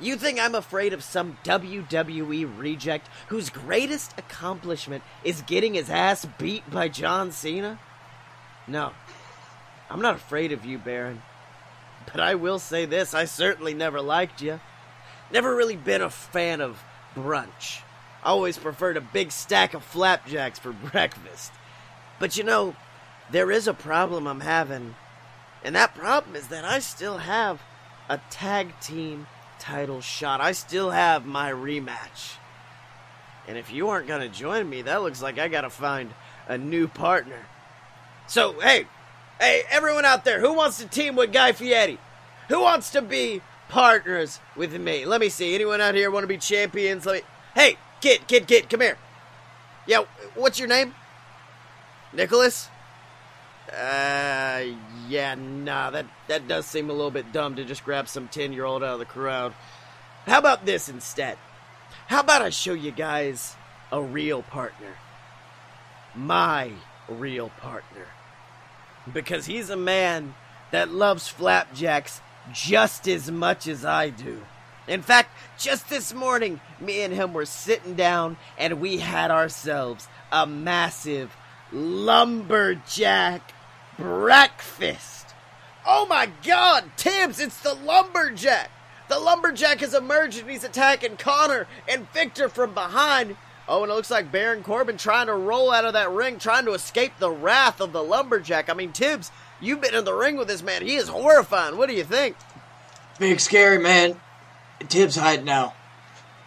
You 0.00 0.16
think 0.16 0.38
I'm 0.38 0.54
afraid 0.54 0.92
of 0.92 1.02
some 1.02 1.38
WWE 1.44 2.58
reject 2.58 3.08
whose 3.28 3.50
greatest 3.50 4.14
accomplishment 4.16 5.02
is 5.24 5.42
getting 5.42 5.74
his 5.74 5.90
ass 5.90 6.26
beat 6.38 6.68
by 6.70 6.88
John 6.88 7.32
Cena? 7.32 7.78
No. 8.66 8.92
I'm 9.90 10.00
not 10.00 10.16
afraid 10.16 10.52
of 10.52 10.64
you, 10.64 10.78
Baron. 10.78 11.22
But 12.12 12.20
I 12.20 12.34
will 12.34 12.58
say 12.58 12.84
this 12.84 13.14
I 13.14 13.24
certainly 13.24 13.74
never 13.74 14.00
liked 14.00 14.40
you. 14.42 14.60
Never 15.30 15.54
really 15.54 15.76
been 15.76 16.02
a 16.02 16.10
fan 16.10 16.60
of 16.60 16.82
brunch. 17.14 17.80
I 18.22 18.30
Always 18.30 18.58
preferred 18.58 18.96
a 18.96 19.02
big 19.02 19.30
stack 19.30 19.74
of 19.74 19.84
flapjacks 19.84 20.58
for 20.58 20.72
breakfast. 20.92 21.52
But 22.18 22.36
you 22.36 22.44
know, 22.44 22.74
there 23.30 23.50
is 23.50 23.68
a 23.68 23.74
problem 23.74 24.26
I'm 24.26 24.40
having. 24.40 24.94
And 25.62 25.74
that 25.74 25.94
problem 25.94 26.36
is 26.36 26.48
that 26.48 26.64
I 26.64 26.78
still 26.78 27.18
have 27.18 27.60
a 28.08 28.20
tag 28.30 28.78
team 28.80 29.26
title 29.58 30.00
shot. 30.00 30.40
I 30.40 30.52
still 30.52 30.90
have 30.90 31.26
my 31.26 31.50
rematch. 31.50 32.36
And 33.46 33.56
if 33.56 33.72
you 33.72 33.88
aren't 33.88 34.06
going 34.06 34.20
to 34.20 34.28
join 34.28 34.68
me, 34.68 34.82
that 34.82 35.02
looks 35.02 35.22
like 35.22 35.38
I 35.38 35.48
got 35.48 35.62
to 35.62 35.70
find 35.70 36.12
a 36.46 36.58
new 36.58 36.86
partner. 36.86 37.46
So, 38.26 38.60
hey, 38.60 38.86
hey, 39.40 39.62
everyone 39.70 40.04
out 40.04 40.24
there, 40.24 40.40
who 40.40 40.54
wants 40.54 40.78
to 40.78 40.86
team 40.86 41.16
with 41.16 41.32
Guy 41.32 41.52
Fieri? 41.52 41.98
Who 42.48 42.60
wants 42.60 42.90
to 42.90 43.02
be 43.02 43.42
partners 43.68 44.40
with 44.56 44.78
me? 44.78 45.04
Let 45.04 45.20
me 45.20 45.28
see. 45.28 45.54
Anyone 45.54 45.80
out 45.80 45.94
here 45.94 46.10
want 46.10 46.24
to 46.24 46.28
be 46.28 46.38
champions? 46.38 47.06
Let 47.06 47.16
me. 47.16 47.28
Hey, 47.54 47.76
kid, 48.00 48.26
kid, 48.26 48.46
kid, 48.46 48.70
come 48.70 48.80
here. 48.80 48.96
Yeah, 49.86 50.04
what's 50.34 50.58
your 50.58 50.68
name? 50.68 50.94
Nicholas? 52.12 52.68
Uh, 53.70 54.64
yeah, 55.08 55.34
nah, 55.34 55.90
that, 55.90 56.06
that 56.26 56.48
does 56.48 56.64
seem 56.64 56.88
a 56.88 56.92
little 56.92 57.10
bit 57.10 57.32
dumb 57.32 57.56
to 57.56 57.64
just 57.64 57.84
grab 57.84 58.08
some 58.08 58.28
10 58.28 58.52
year 58.52 58.64
old 58.64 58.82
out 58.82 58.94
of 58.94 58.98
the 58.98 59.04
crowd. 59.04 59.52
How 60.26 60.38
about 60.38 60.64
this 60.64 60.88
instead? 60.88 61.36
How 62.06 62.20
about 62.20 62.42
I 62.42 62.50
show 62.50 62.72
you 62.72 62.90
guys 62.90 63.56
a 63.92 64.00
real 64.00 64.42
partner? 64.42 64.94
My 66.14 66.72
real 67.08 67.50
partner. 67.50 68.06
Because 69.12 69.46
he's 69.46 69.70
a 69.70 69.76
man 69.76 70.34
that 70.70 70.90
loves 70.90 71.28
flapjacks 71.28 72.20
just 72.52 73.08
as 73.08 73.30
much 73.30 73.66
as 73.66 73.84
I 73.84 74.10
do. 74.10 74.42
In 74.86 75.02
fact, 75.02 75.30
just 75.58 75.90
this 75.90 76.14
morning, 76.14 76.60
me 76.80 77.02
and 77.02 77.12
him 77.12 77.32
were 77.32 77.44
sitting 77.44 77.94
down 77.94 78.36
and 78.56 78.80
we 78.80 78.98
had 78.98 79.30
ourselves 79.30 80.08
a 80.32 80.46
massive 80.46 81.36
lumberjack 81.72 83.52
breakfast 83.98 85.18
Oh 85.90 86.04
my 86.04 86.28
god, 86.44 86.84
Tibbs, 86.98 87.40
it's 87.40 87.58
the 87.60 87.72
Lumberjack! 87.72 88.70
The 89.08 89.18
Lumberjack 89.18 89.80
has 89.80 89.94
emerged 89.94 90.38
and 90.38 90.50
he's 90.50 90.62
attacking 90.62 91.16
Connor 91.16 91.66
and 91.88 92.06
Victor 92.12 92.50
from 92.50 92.74
behind. 92.74 93.38
Oh, 93.68 93.82
and 93.82 93.92
it 93.92 93.94
looks 93.94 94.10
like 94.10 94.32
Baron 94.32 94.62
Corbin 94.62 94.96
trying 94.96 95.26
to 95.26 95.34
roll 95.34 95.70
out 95.70 95.84
of 95.84 95.92
that 95.92 96.10
ring, 96.10 96.38
trying 96.38 96.64
to 96.64 96.72
escape 96.72 97.12
the 97.18 97.30
wrath 97.30 97.82
of 97.82 97.92
the 97.92 98.02
Lumberjack. 98.02 98.70
I 98.70 98.74
mean, 98.74 98.92
Tibbs, 98.92 99.30
you've 99.60 99.82
been 99.82 99.94
in 99.94 100.06
the 100.06 100.14
ring 100.14 100.38
with 100.38 100.48
this 100.48 100.62
man. 100.62 100.82
He 100.82 100.96
is 100.96 101.08
horrifying. 101.08 101.76
What 101.76 101.90
do 101.90 101.94
you 101.94 102.04
think? 102.04 102.36
Big 103.18 103.40
scary 103.40 103.78
man. 103.78 104.18
Tibbs 104.88 105.16
hide 105.16 105.44
now. 105.44 105.74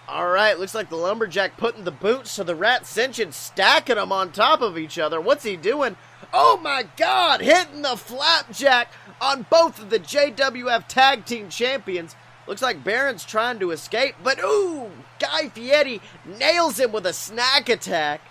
All 0.07 0.27
right, 0.27 0.59
looks 0.59 0.75
like 0.75 0.89
the 0.89 0.97
lumberjack 0.97 1.55
putting 1.55 1.85
the 1.85 1.91
boots 1.91 2.35
to 2.35 2.43
the 2.43 2.55
rat 2.55 2.81
ascension, 2.81 3.31
stacking 3.31 3.95
them 3.95 4.11
on 4.11 4.31
top 4.31 4.61
of 4.61 4.77
each 4.77 4.99
other. 4.99 5.21
What's 5.21 5.45
he 5.45 5.55
doing? 5.55 5.95
Oh 6.33 6.59
my 6.61 6.85
God! 6.97 7.39
Hitting 7.39 7.81
the 7.81 7.95
flapjack 7.95 8.91
on 9.21 9.45
both 9.49 9.79
of 9.79 9.89
the 9.89 9.99
JWF 9.99 10.87
Tag 10.87 11.25
Team 11.25 11.47
Champions. 11.49 12.15
Looks 12.45 12.61
like 12.61 12.83
Baron's 12.83 13.23
trying 13.23 13.59
to 13.59 13.71
escape, 13.71 14.15
but 14.21 14.39
ooh, 14.43 14.91
Guy 15.21 15.49
Fieri 15.49 16.01
nails 16.25 16.79
him 16.79 16.91
with 16.91 17.05
a 17.05 17.13
snack 17.13 17.69
attack. 17.69 18.21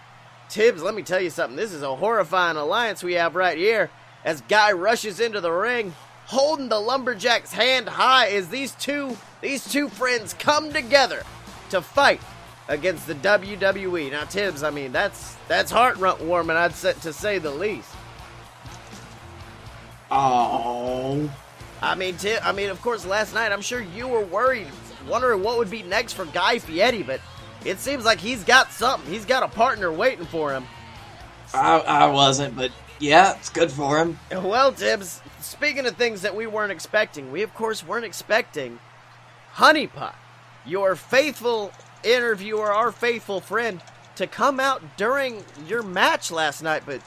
Tibbs, 0.48 0.82
let 0.82 0.94
me 0.94 1.02
tell 1.02 1.20
you 1.20 1.30
something. 1.30 1.56
This 1.56 1.72
is 1.72 1.82
a 1.82 1.94
horrifying 1.94 2.56
alliance 2.56 3.04
we 3.04 3.14
have 3.14 3.36
right 3.36 3.56
here. 3.56 3.90
As 4.24 4.40
Guy 4.42 4.72
rushes 4.72 5.20
into 5.20 5.40
the 5.40 5.52
ring, 5.52 5.94
holding 6.26 6.68
the 6.68 6.80
lumberjack's 6.80 7.52
hand 7.52 7.88
high, 7.88 8.28
as 8.30 8.48
these 8.48 8.72
two 8.72 9.16
these 9.40 9.70
two 9.70 9.88
friends 9.88 10.34
come 10.34 10.72
together 10.72 11.22
to 11.70 11.80
fight 11.80 12.20
against 12.68 13.06
the 13.06 13.14
WWE. 13.14 14.10
Now, 14.10 14.24
Tibbs, 14.24 14.62
I 14.64 14.70
mean 14.70 14.90
that's 14.90 15.36
that's 15.46 15.70
heart 15.70 15.98
warming, 16.20 16.56
I'd 16.56 16.74
say, 16.74 16.94
to 17.02 17.12
say 17.12 17.38
the 17.38 17.50
least. 17.52 17.88
Oh. 20.10 21.30
I 21.80 21.94
mean, 21.94 22.16
Tim, 22.16 22.40
I 22.42 22.52
mean, 22.52 22.68
of 22.68 22.82
course, 22.82 23.06
last 23.06 23.32
night 23.32 23.52
I'm 23.52 23.62
sure 23.62 23.80
you 23.80 24.08
were 24.08 24.24
worried, 24.24 24.66
wondering 25.08 25.42
what 25.42 25.58
would 25.58 25.70
be 25.70 25.82
next 25.82 26.14
for 26.14 26.24
Guy 26.26 26.58
Fieri, 26.58 27.02
but 27.02 27.20
it 27.64 27.78
seems 27.78 28.04
like 28.04 28.18
he's 28.18 28.44
got 28.44 28.72
something. 28.72 29.10
He's 29.10 29.24
got 29.24 29.42
a 29.42 29.48
partner 29.48 29.92
waiting 29.92 30.26
for 30.26 30.52
him. 30.52 30.64
I, 31.52 31.78
I 31.78 32.06
wasn't, 32.06 32.56
but 32.56 32.70
yeah, 32.98 33.36
it's 33.36 33.48
good 33.50 33.70
for 33.70 33.98
him. 33.98 34.18
Well, 34.30 34.72
Tibbs, 34.72 35.20
speaking 35.40 35.86
of 35.86 35.96
things 35.96 36.22
that 36.22 36.34
we 36.36 36.46
weren't 36.46 36.72
expecting, 36.72 37.32
we 37.32 37.42
of 37.42 37.54
course 37.54 37.84
weren't 37.84 38.04
expecting 38.04 38.78
Honeypot, 39.54 40.14
your 40.64 40.94
faithful 40.94 41.72
interviewer, 42.04 42.72
our 42.72 42.92
faithful 42.92 43.40
friend, 43.40 43.82
to 44.16 44.26
come 44.26 44.60
out 44.60 44.82
during 44.96 45.44
your 45.66 45.82
match 45.82 46.30
last 46.30 46.62
night, 46.62 46.82
but 46.86 47.00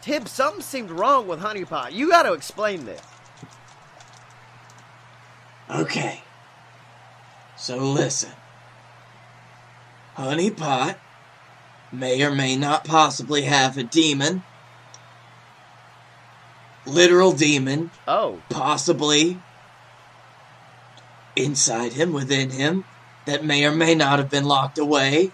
Tibbs, 0.00 0.30
something 0.30 0.62
seemed 0.62 0.90
wrong 0.90 1.26
with 1.26 1.40
Honeypot. 1.40 1.92
You 1.92 2.08
got 2.10 2.22
to 2.22 2.32
explain 2.32 2.84
this. 2.84 3.02
Okay. 5.68 6.22
So 7.56 7.78
listen. 7.78 8.30
Honeypot 10.16 10.96
may 11.92 12.22
or 12.22 12.30
may 12.30 12.56
not 12.56 12.84
possibly 12.84 13.42
have 13.42 13.76
a 13.76 13.82
demon. 13.82 14.42
Literal 16.86 17.32
demon, 17.32 17.90
Oh, 18.06 18.40
possibly 18.48 19.40
inside 21.34 21.94
him, 21.94 22.12
within 22.12 22.50
him, 22.50 22.84
that 23.26 23.44
may 23.44 23.64
or 23.64 23.72
may 23.72 23.94
not 23.94 24.18
have 24.18 24.30
been 24.30 24.44
locked 24.44 24.78
away 24.78 25.32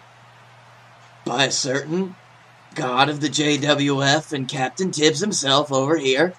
by 1.25 1.45
a 1.45 1.51
certain 1.51 2.17
god 2.75 3.09
of 3.09 3.21
the 3.21 3.29
JWF 3.29 4.33
and 4.33 4.49
Captain 4.49 4.91
Tibbs 4.91 5.21
himself 5.21 5.71
over 5.71 5.99
here. 5.99 6.35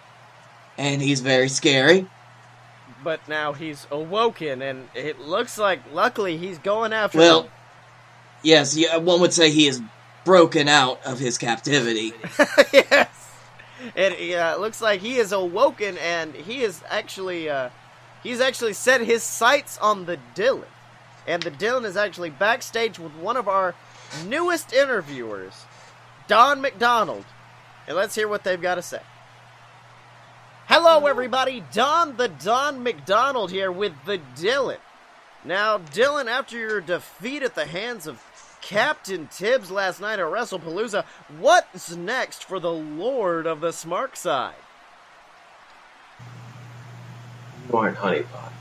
And 0.78 1.02
he's 1.02 1.22
very 1.22 1.50
scary. 1.50 2.08
But 3.04 3.28
now 3.28 3.54
he's 3.54 3.88
awoken, 3.92 4.62
and 4.62 4.90
it 4.96 5.20
looks 5.20 5.58
like, 5.58 5.80
luckily, 5.92 6.38
he's 6.38 6.58
going 6.58 6.94
after. 6.94 7.18
Well, 7.18 7.50
yes, 8.42 8.76
yeah, 8.76 8.98
one 8.98 9.22
would 9.22 9.34
say 9.34 9.52
he 9.52 9.68
is 9.68 9.82
broken 10.26 10.68
out 10.68 11.04
of 11.06 11.20
his 11.20 11.38
captivity. 11.38 12.12
the- 12.12 12.68
yes, 12.74 13.32
it 13.96 14.36
uh, 14.38 14.58
looks 14.58 14.82
like 14.82 15.02
he 15.02 15.18
is 15.18 15.32
awoken, 15.32 15.98
and 15.98 16.34
he 16.34 16.62
is 16.64 16.82
actually, 16.90 17.50
uh, 17.50 17.70
he's 18.22 18.40
actually 18.40 18.74
set 18.74 19.02
his 19.02 19.24
sights 19.24 19.78
on 19.80 20.06
the 20.06 20.18
Dylan, 20.36 20.66
and 21.28 21.44
the 21.44 21.52
Dylan 21.52 21.86
is 21.86 21.98
actually 21.98 22.30
backstage 22.30 23.00
with 23.00 23.14
one 23.14 23.38
of 23.38 23.48
our 23.48 23.76
newest 24.26 24.74
interviewers, 24.74 25.66
Don 26.28 26.62
McDonald, 26.62 27.26
and 27.88 27.98
let's 27.98 28.16
hear 28.16 28.28
what 28.28 28.44
they've 28.44 28.62
got 28.62 28.76
to 28.76 28.82
say. 28.82 29.02
Hello, 30.68 31.08
everybody. 31.08 31.62
Don 31.74 32.16
the 32.16 32.30
Don 32.30 32.84
McDonald 32.84 33.52
here 33.52 33.70
with 33.70 33.92
the 34.06 34.22
Dylan. 34.38 34.78
Now, 35.44 35.78
Dylan, 35.78 36.28
after 36.28 36.58
your 36.58 36.80
defeat 36.80 37.44
at 37.44 37.54
the 37.54 37.66
hands 37.66 38.08
of 38.08 38.24
Captain 38.62 39.28
Tibbs 39.28 39.70
last 39.70 40.00
night 40.00 40.20
at 40.20 40.26
WrestlePalooza, 40.26 41.04
what's 41.38 41.94
next 41.94 42.46
for 42.46 42.62
the 42.62 42.72
Lord 42.72 43.46
of 43.46 43.60
the 43.60 43.74
Smart 43.74 44.16
Side? 44.16 44.56
Born 47.70 47.96
honeypot. 47.96 48.54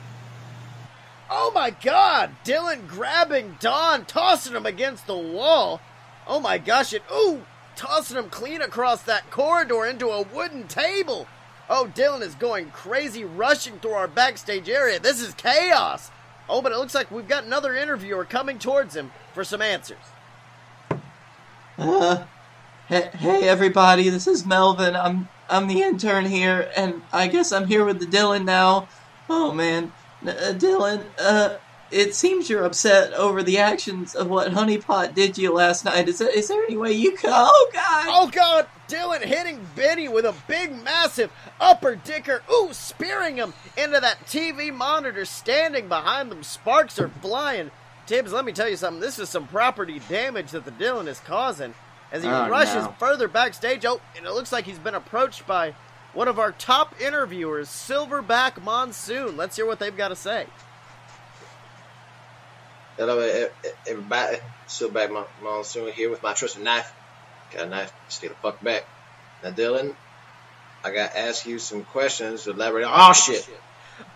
Oh 1.30 1.52
my 1.54 1.70
god! 1.70 2.34
Dylan 2.44 2.88
grabbing 2.88 3.58
Don, 3.60 4.06
tossing 4.06 4.56
him 4.56 4.66
against 4.66 5.06
the 5.06 5.16
wall. 5.16 5.80
Oh 6.26 6.40
my 6.40 6.58
gosh, 6.58 6.92
it. 6.92 7.04
ooh, 7.14 7.42
tossing 7.76 8.18
him 8.18 8.28
clean 8.28 8.60
across 8.60 9.02
that 9.04 9.30
corridor 9.30 9.86
into 9.86 10.08
a 10.08 10.22
wooden 10.22 10.66
table. 10.66 11.28
Oh, 11.70 11.90
Dylan 11.94 12.22
is 12.22 12.34
going 12.34 12.70
crazy, 12.70 13.24
rushing 13.24 13.78
through 13.78 13.92
our 13.92 14.08
backstage 14.08 14.68
area. 14.68 14.98
This 14.98 15.20
is 15.20 15.34
chaos. 15.34 16.10
Oh, 16.48 16.60
but 16.60 16.72
it 16.72 16.78
looks 16.78 16.94
like 16.94 17.10
we've 17.10 17.28
got 17.28 17.44
another 17.44 17.74
interviewer 17.74 18.24
coming 18.24 18.58
towards 18.58 18.94
him 18.94 19.10
for 19.32 19.44
some 19.44 19.62
answers. 19.62 19.96
Uh, 21.78 22.24
hey, 22.88 23.10
hey 23.14 23.48
everybody, 23.48 24.08
this 24.08 24.26
is 24.26 24.44
Melvin. 24.44 24.94
I'm 24.94 25.28
I'm 25.48 25.66
the 25.66 25.82
intern 25.82 26.26
here, 26.26 26.70
and 26.76 27.02
I 27.12 27.28
guess 27.28 27.52
I'm 27.52 27.66
here 27.66 27.84
with 27.84 28.00
the 28.00 28.06
Dylan 28.06 28.44
now. 28.44 28.88
Oh 29.30 29.52
man, 29.52 29.92
N- 30.22 30.28
uh, 30.28 30.52
Dylan, 30.54 31.04
uh, 31.18 31.56
it 31.90 32.14
seems 32.14 32.50
you're 32.50 32.64
upset 32.64 33.12
over 33.14 33.42
the 33.42 33.58
actions 33.58 34.14
of 34.14 34.28
what 34.28 34.52
Honeypot 34.52 35.14
did 35.14 35.38
you 35.38 35.52
last 35.52 35.84
night. 35.84 36.08
Is 36.08 36.18
there, 36.18 36.28
is 36.28 36.48
there 36.48 36.62
any 36.62 36.76
way 36.76 36.92
you 36.92 37.12
could? 37.12 37.30
Oh 37.32 37.70
God! 37.72 38.06
Oh 38.08 38.30
god, 38.30 38.66
Dylan 38.92 39.22
hitting 39.24 39.66
Benny 39.74 40.06
with 40.08 40.26
a 40.26 40.34
big, 40.46 40.84
massive 40.84 41.32
upper 41.58 41.96
dicker. 41.96 42.42
Ooh, 42.52 42.68
spearing 42.72 43.36
him 43.36 43.54
into 43.76 43.98
that 44.00 44.26
TV 44.26 44.72
monitor 44.72 45.24
standing 45.24 45.88
behind 45.88 46.30
them. 46.30 46.42
Sparks 46.42 46.98
are 46.98 47.08
flying. 47.08 47.70
Tibbs, 48.06 48.32
let 48.32 48.44
me 48.44 48.52
tell 48.52 48.68
you 48.68 48.76
something. 48.76 49.00
This 49.00 49.18
is 49.18 49.30
some 49.30 49.46
property 49.46 50.00
damage 50.08 50.50
that 50.50 50.64
the 50.66 50.72
Dylan 50.72 51.06
is 51.06 51.20
causing 51.20 51.74
as 52.10 52.22
he 52.22 52.28
Oh, 52.28 52.48
rushes 52.48 52.84
no. 52.84 52.94
further 52.98 53.28
backstage. 53.28 53.86
Oh, 53.86 54.00
and 54.16 54.26
it 54.26 54.32
looks 54.32 54.52
like 54.52 54.66
he's 54.66 54.78
been 54.78 54.94
approached 54.94 55.46
by 55.46 55.74
one 56.12 56.28
of 56.28 56.38
our 56.38 56.52
top 56.52 56.94
interviewers, 57.00 57.68
Silverback 57.70 58.62
Monsoon. 58.62 59.38
Let's 59.38 59.56
hear 59.56 59.64
what 59.64 59.78
they've 59.78 59.96
got 59.96 60.08
to 60.08 60.16
say. 60.16 60.46
Hello, 62.98 63.18
everybody. 63.88 64.36
Silverback 64.68 65.26
Monsoon 65.42 65.90
here 65.92 66.10
with 66.10 66.22
my 66.22 66.34
trusted 66.34 66.62
knife. 66.62 66.92
Got 67.52 67.66
a 67.66 67.68
knife, 67.68 67.92
stay 68.08 68.28
the 68.28 68.34
fuck 68.34 68.60
back. 68.62 68.84
Now, 69.42 69.50
Dylan, 69.50 69.94
I 70.84 70.92
got 70.92 71.12
to 71.12 71.18
ask 71.18 71.46
you 71.46 71.58
some 71.58 71.84
questions 71.84 72.44
to 72.44 72.50
elaborate. 72.50 72.86
Oh, 72.88 73.12
shit. 73.12 73.48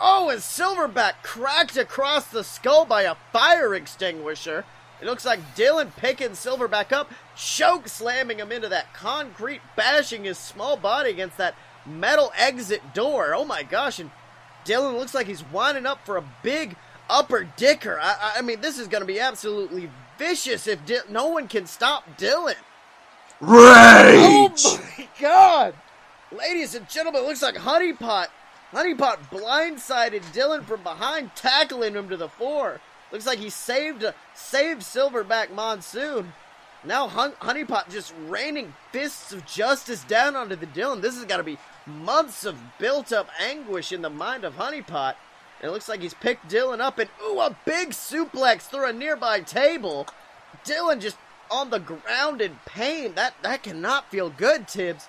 Oh, 0.01 0.31
and 0.31 0.41
Silverback 0.41 1.23
cracked 1.23 1.77
across 1.77 2.27
the 2.27 2.43
skull 2.45 2.85
by 2.85 3.03
a 3.03 3.15
fire 3.33 3.75
extinguisher. 3.75 4.65
It 5.01 5.05
looks 5.05 5.25
like 5.27 5.55
Dylan 5.55 5.95
picking 5.97 6.31
Silverback 6.31 6.91
up, 6.93 7.13
choke 7.37 7.89
slamming 7.89 8.39
him 8.39 8.51
into 8.51 8.69
that 8.71 8.95
concrete, 8.95 9.61
bashing 9.77 10.25
his 10.25 10.39
small 10.39 10.77
body 10.77 11.11
against 11.11 11.37
that 11.37 11.55
metal 11.85 12.33
exit 12.37 12.95
door. 12.95 13.35
Oh 13.35 13.45
my 13.45 13.63
gosh, 13.63 13.99
and 13.99 14.11
Dylan 14.65 14.97
looks 14.99 15.15
like 15.15 15.27
he's 15.27 15.45
winding 15.45 15.87
up 15.87 16.05
for 16.07 16.17
a 16.17 16.25
big 16.43 16.77
upper 17.11 17.47
dicker. 17.57 17.99
I, 18.01 18.17
I- 18.21 18.33
I 18.39 18.43
mean, 18.43 18.61
this 18.63 18.79
is 18.79 18.89
going 18.89 19.03
to 19.03 19.07
be 19.07 19.21
absolutely 19.21 19.91
vicious 20.19 20.67
if 20.67 20.85
Di- 20.87 21.01
no 21.11 21.29
one 21.29 21.47
can 21.47 21.67
stop 21.67 22.05
Dylan. 22.19 22.55
Oh 24.19 24.79
my 24.99 25.09
god! 25.21 25.75
Ladies 26.33 26.75
and 26.75 26.89
gentlemen, 26.89 27.23
it 27.23 27.27
looks 27.27 27.43
like 27.43 27.57
Honeypot. 27.57 28.29
Honeypot 28.73 29.31
blindsided 29.31 30.23
Dylan 30.33 30.65
from 30.65 30.83
behind, 30.83 31.31
tackling 31.35 31.95
him 31.95 32.09
to 32.09 32.17
the 32.17 32.29
floor. 32.29 32.81
Looks 33.13 33.27
like 33.27 33.39
he 33.39 33.51
saved 33.51 34.05
saved 34.35 34.83
Silverback 34.83 35.51
Monsoon. 35.53 36.33
Now 36.83 37.09
Hun- 37.09 37.33
Honeypot 37.41 37.91
just 37.91 38.15
raining 38.27 38.75
fists 38.93 39.33
of 39.33 39.47
justice 39.47 40.03
down 40.05 40.35
onto 40.35 40.57
the 40.57 40.67
Dylan. 40.67 41.01
This 41.01 41.17
has 41.17 41.25
got 41.25 41.39
to 41.39 41.43
be 41.43 41.59
months 41.87 42.45
of 42.45 42.57
built 42.79 43.13
up 43.13 43.29
anguish 43.39 43.93
in 43.93 44.03
the 44.03 44.11
mind 44.11 44.45
of 44.45 44.57
Honeypot. 44.57 45.15
It 45.63 45.71
looks 45.71 45.89
like 45.89 46.01
he's 46.01 46.15
picked 46.15 46.49
Dylan 46.49 46.81
up 46.81 46.99
and 46.99 47.09
ooh, 47.23 47.41
a 47.41 47.57
big 47.65 47.91
suplex 47.91 48.63
through 48.63 48.89
a 48.89 48.93
nearby 48.93 49.41
table. 49.41 50.07
Dylan 50.65 51.01
just 51.01 51.17
on 51.51 51.71
the 51.71 51.79
ground 51.79 52.41
in 52.41 52.59
pain. 52.67 53.15
That 53.15 53.35
that 53.43 53.63
cannot 53.63 54.11
feel 54.11 54.31
good, 54.31 54.69
Tibbs. 54.69 55.09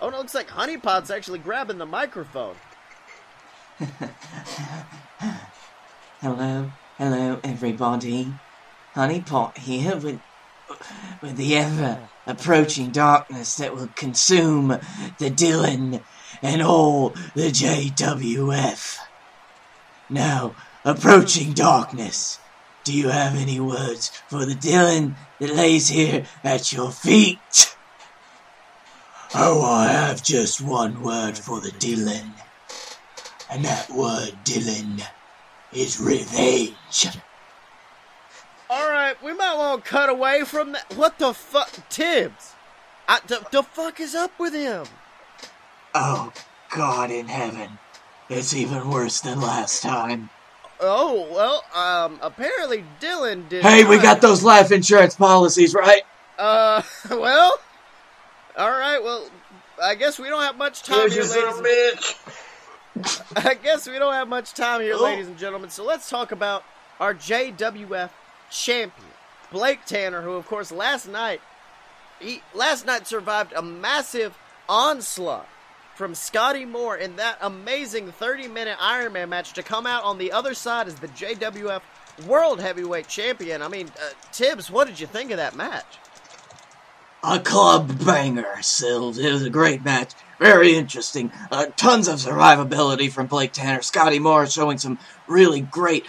Oh, 0.00 0.06
and 0.06 0.14
it 0.14 0.18
looks 0.18 0.34
like 0.34 0.48
Honeypot's 0.48 1.10
actually 1.10 1.40
grabbing 1.40 1.78
the 1.78 1.86
microphone. 1.86 2.56
Hello, 6.20 6.70
hello, 6.98 7.40
everybody. 7.42 8.32
Honeypot 8.94 9.56
here 9.56 9.96
with, 9.96 10.20
with 11.22 11.36
the 11.36 11.56
ever 11.56 12.08
approaching 12.26 12.90
darkness 12.90 13.54
that 13.56 13.74
will 13.74 13.88
consume 13.94 14.68
the 14.68 15.30
Dylan 15.30 16.02
and 16.42 16.60
all 16.60 17.10
the 17.34 17.50
JWF. 17.50 18.98
Now, 20.10 20.54
approaching 20.84 21.54
darkness. 21.54 22.38
Do 22.84 22.94
you 22.94 23.08
have 23.08 23.36
any 23.36 23.60
words 23.60 24.08
for 24.28 24.46
the 24.46 24.54
Dylan 24.54 25.14
that 25.38 25.54
lays 25.54 25.88
here 25.88 26.24
at 26.42 26.72
your 26.72 26.90
feet? 26.90 27.76
Oh, 29.34 29.62
I 29.62 29.88
have 29.88 30.22
just 30.22 30.60
one 30.60 31.02
word 31.02 31.36
for 31.36 31.60
the 31.60 31.70
Dylan. 31.70 32.32
And 33.50 33.64
that 33.64 33.90
word, 33.90 34.32
Dylan, 34.44 35.02
is 35.72 36.00
revenge. 36.00 37.06
Alright, 38.70 39.22
we 39.22 39.32
might 39.34 39.56
want 39.56 39.84
to 39.84 39.90
cut 39.90 40.08
away 40.08 40.44
from 40.44 40.72
that. 40.72 40.94
What 40.96 41.18
the 41.18 41.34
fuck? 41.34 41.70
Tibbs! 41.88 42.54
I, 43.08 43.20
the, 43.26 43.44
the 43.50 43.62
fuck 43.62 44.00
is 44.00 44.14
up 44.14 44.32
with 44.38 44.54
him? 44.54 44.86
Oh, 45.94 46.32
God 46.70 47.10
in 47.10 47.26
heaven. 47.26 47.78
It's 48.28 48.54
even 48.54 48.88
worse 48.88 49.20
than 49.20 49.40
last 49.40 49.82
time. 49.82 50.30
Oh, 50.80 51.28
well, 51.30 51.64
um, 51.74 52.18
apparently 52.22 52.84
Dylan 53.00 53.48
did. 53.48 53.62
Hey, 53.62 53.84
we 53.84 53.98
got 53.98 54.20
those 54.20 54.42
life 54.42 54.72
insurance 54.72 55.14
policies, 55.14 55.74
right? 55.74 56.02
Uh, 56.38 56.82
well, 57.10 57.58
all 58.56 58.70
right. 58.70 59.02
Well, 59.02 59.28
I 59.82 59.94
guess 59.94 60.18
we 60.18 60.28
don't 60.28 60.42
have 60.42 60.56
much 60.56 60.82
time 60.82 61.10
Here's 61.10 61.34
here, 61.34 61.44
ladies. 61.44 61.58
of 61.58 61.64
a 61.64 61.68
bitch. 61.68 63.36
I 63.46 63.54
guess 63.54 63.88
we 63.88 63.98
don't 63.98 64.12
have 64.14 64.28
much 64.28 64.52
time 64.54 64.80
here, 64.80 64.94
Oh. 64.96 65.02
ladies 65.02 65.26
and 65.26 65.38
gentlemen. 65.38 65.70
So 65.70 65.84
let's 65.84 66.08
talk 66.08 66.32
about 66.32 66.64
our 66.98 67.14
JWF 67.14 68.10
champion, 68.50 69.08
Blake 69.52 69.84
Tanner, 69.86 70.22
who, 70.22 70.32
of 70.32 70.46
course, 70.46 70.72
last 70.72 71.06
night 71.08 71.40
he 72.18 72.42
last 72.54 72.84
night 72.86 73.06
survived 73.06 73.52
a 73.54 73.62
massive 73.62 74.36
onslaught 74.68 75.48
from 75.94 76.14
Scotty 76.14 76.64
Moore 76.64 76.96
in 76.96 77.16
that 77.16 77.38
amazing 77.40 78.12
30-minute 78.12 78.78
Ironman 78.78 79.28
match 79.28 79.52
to 79.54 79.62
come 79.62 79.86
out 79.86 80.04
on 80.04 80.18
the 80.18 80.32
other 80.32 80.54
side 80.54 80.88
as 80.88 80.94
the 80.96 81.08
JWF 81.08 81.82
World 82.26 82.60
Heavyweight 82.60 83.08
Champion. 83.08 83.62
I 83.62 83.68
mean, 83.68 83.88
uh, 83.88 84.10
Tibbs, 84.32 84.70
what 84.70 84.86
did 84.86 84.98
you 84.98 85.06
think 85.06 85.30
of 85.30 85.36
that 85.36 85.56
match? 85.56 85.98
A 87.22 87.38
club 87.38 88.04
banger, 88.04 88.62
Sills. 88.62 89.18
It 89.18 89.30
was 89.30 89.42
a 89.42 89.50
great 89.50 89.84
match. 89.84 90.12
Very 90.38 90.74
interesting. 90.74 91.30
Uh, 91.50 91.66
tons 91.76 92.08
of 92.08 92.16
survivability 92.16 93.12
from 93.12 93.26
Blake 93.26 93.52
Tanner. 93.52 93.82
Scotty 93.82 94.18
Moore 94.18 94.46
showing 94.46 94.78
some 94.78 94.98
really 95.26 95.60
great, 95.60 96.06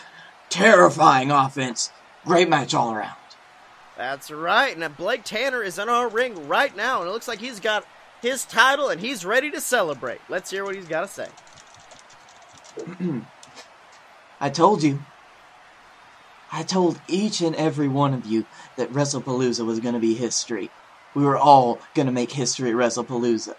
terrifying 0.49 1.29
offense. 1.29 1.91
Great 2.25 2.47
match 2.47 2.73
all 2.73 2.93
around. 2.93 3.17
That's 3.97 4.31
right. 4.31 4.75
And 4.75 4.95
Blake 4.95 5.25
Tanner 5.25 5.61
is 5.61 5.77
in 5.77 5.89
our 5.89 6.07
ring 6.07 6.47
right 6.47 6.75
now, 6.75 7.01
and 7.01 7.09
it 7.09 7.11
looks 7.11 7.27
like 7.27 7.39
he's 7.39 7.59
got 7.59 7.85
his 8.21 8.45
title 8.45 8.89
and 8.89 9.01
he's 9.01 9.25
ready 9.25 9.51
to 9.51 9.61
celebrate. 9.61 10.21
Let's 10.29 10.51
hear 10.51 10.63
what 10.63 10.75
he's 10.75 10.87
got 10.87 11.01
to 11.01 11.07
say. 11.07 11.27
I 14.39 14.49
told 14.49 14.83
you. 14.83 15.01
I 16.51 16.63
told 16.63 16.99
each 17.07 17.41
and 17.41 17.55
every 17.55 17.87
one 17.87 18.13
of 18.13 18.25
you 18.25 18.45
that 18.75 18.91
WrestlePalooza 18.91 19.65
was 19.65 19.79
going 19.79 19.93
to 19.93 19.99
be 19.99 20.15
history. 20.15 20.69
We 21.13 21.23
were 21.23 21.37
all 21.37 21.79
going 21.93 22.07
to 22.07 22.11
make 22.11 22.33
history 22.33 22.69
at 22.71 22.75
WrestlePalooza. 22.75 23.55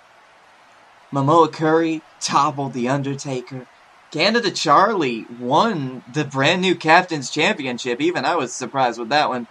Momoa 1.13 1.53
Curry 1.53 2.03
toppled 2.21 2.73
The 2.73 2.89
Undertaker. 2.89 3.67
Canada 4.11 4.51
Charlie 4.51 5.27
won 5.41 6.05
the 6.13 6.25
brand 6.25 6.61
new 6.61 6.75
Captain's 6.75 7.31
Championship. 7.31 8.01
Even 8.01 8.25
I 8.25 8.37
was 8.37 8.53
surprised 8.53 8.99
with 8.99 9.09
that 9.09 9.29
one. 9.29 9.47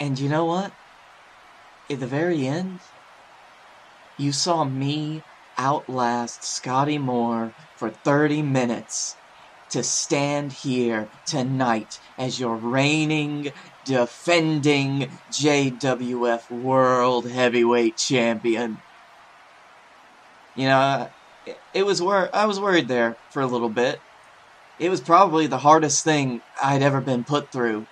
And 0.00 0.18
you 0.18 0.28
know 0.28 0.44
what? 0.44 0.72
At 1.88 2.00
the 2.00 2.06
very 2.06 2.46
end, 2.46 2.80
you 4.20 4.32
saw 4.32 4.64
me 4.64 5.24
outlast 5.58 6.44
Scotty 6.44 6.98
Moore 6.98 7.54
for 7.76 7.90
30 7.90 8.42
minutes 8.42 9.16
to 9.70 9.82
stand 9.82 10.52
here 10.52 11.10
tonight 11.26 11.98
as 12.18 12.38
your 12.38 12.56
reigning, 12.58 13.52
defending 13.84 15.18
JWF 15.30 16.50
World 16.50 17.30
Heavyweight 17.30 17.96
Champion. 17.96 18.82
You 20.54 20.66
know, 20.66 21.08
it- 21.72 21.84
was 21.84 22.02
wor- 22.02 22.34
I 22.34 22.44
was 22.46 22.60
worried 22.60 22.88
there 22.88 23.18
for 23.30 23.40
a 23.42 23.46
little 23.46 23.70
bit. 23.70 24.02
It 24.78 24.90
was 24.90 25.00
probably 25.00 25.46
the 25.46 25.58
hardest 25.58 26.04
thing 26.04 26.42
I'd 26.62 26.82
ever 26.82 27.00
been 27.00 27.24
put 27.24 27.52
through. 27.52 27.88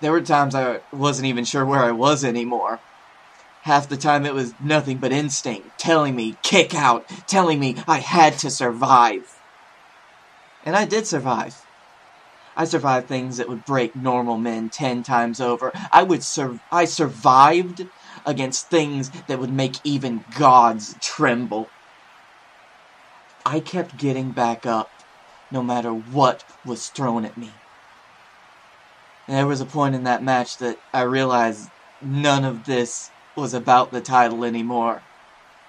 There 0.00 0.12
were 0.12 0.20
times 0.20 0.54
I 0.54 0.80
wasn't 0.92 1.26
even 1.28 1.44
sure 1.44 1.64
where 1.64 1.82
I 1.84 1.92
was 1.92 2.24
anymore. 2.24 2.82
Half 3.62 3.88
the 3.88 3.96
time 3.96 4.26
it 4.26 4.34
was 4.34 4.54
nothing 4.60 4.98
but 4.98 5.12
instinct, 5.12 5.78
telling 5.78 6.16
me, 6.16 6.34
kick 6.42 6.74
out, 6.74 7.06
telling 7.28 7.60
me 7.60 7.76
I 7.86 7.98
had 7.98 8.38
to 8.38 8.50
survive. 8.50 9.22
And 10.64 10.74
I 10.74 10.84
did 10.84 11.06
survive. 11.06 11.54
I 12.56 12.64
survived 12.64 13.08
things 13.08 13.36
that 13.36 13.48
would 13.48 13.64
break 13.64 13.96
normal 13.96 14.36
men 14.36 14.68
ten 14.68 15.02
times 15.02 15.40
over. 15.40 15.72
I 15.92 16.02
would 16.02 16.22
sur- 16.22 16.58
I 16.70 16.84
survived 16.84 17.86
against 18.26 18.68
things 18.68 19.10
that 19.28 19.38
would 19.38 19.52
make 19.52 19.76
even 19.84 20.24
gods 20.36 20.94
tremble. 21.00 21.68
I 23.46 23.60
kept 23.60 23.96
getting 23.96 24.32
back 24.32 24.66
up, 24.66 24.90
no 25.50 25.62
matter 25.62 25.92
what 25.92 26.44
was 26.66 26.88
thrown 26.88 27.24
at 27.24 27.38
me. 27.38 27.50
And 29.28 29.36
there 29.36 29.46
was 29.46 29.60
a 29.60 29.66
point 29.66 29.94
in 29.94 30.04
that 30.04 30.22
match 30.22 30.58
that 30.58 30.78
I 30.92 31.02
realized 31.02 31.68
none 32.02 32.44
of 32.44 32.64
this 32.64 33.11
was 33.36 33.54
about 33.54 33.92
the 33.92 34.00
title 34.00 34.44
anymore. 34.44 35.02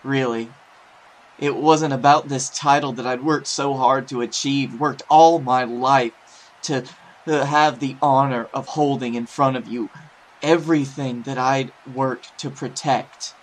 Really. 0.04 0.50
It 1.40 1.56
wasn't 1.56 1.94
about 1.94 2.28
this 2.30 2.50
title 2.50 2.94
that 2.94 3.08
I'd 3.08 3.24
worked 3.24 3.48
so 3.48 3.74
hard 3.74 4.08
to 4.10 4.22
achieve, 4.22 4.80
worked 4.80 5.04
all 5.10 5.40
my 5.42 5.64
life 5.64 6.14
to, 6.64 6.86
have 7.26 7.80
the 7.80 7.98
honor 8.02 8.50
of 8.54 8.68
holding 8.68 9.16
in 9.16 9.26
front 9.26 9.56
of 9.56 9.68
you 9.68 9.90
everything 10.44 11.22
that 11.22 11.38
I'd 11.38 11.72
worked 11.88 12.38
to 12.40 12.50
protect. 12.50 13.34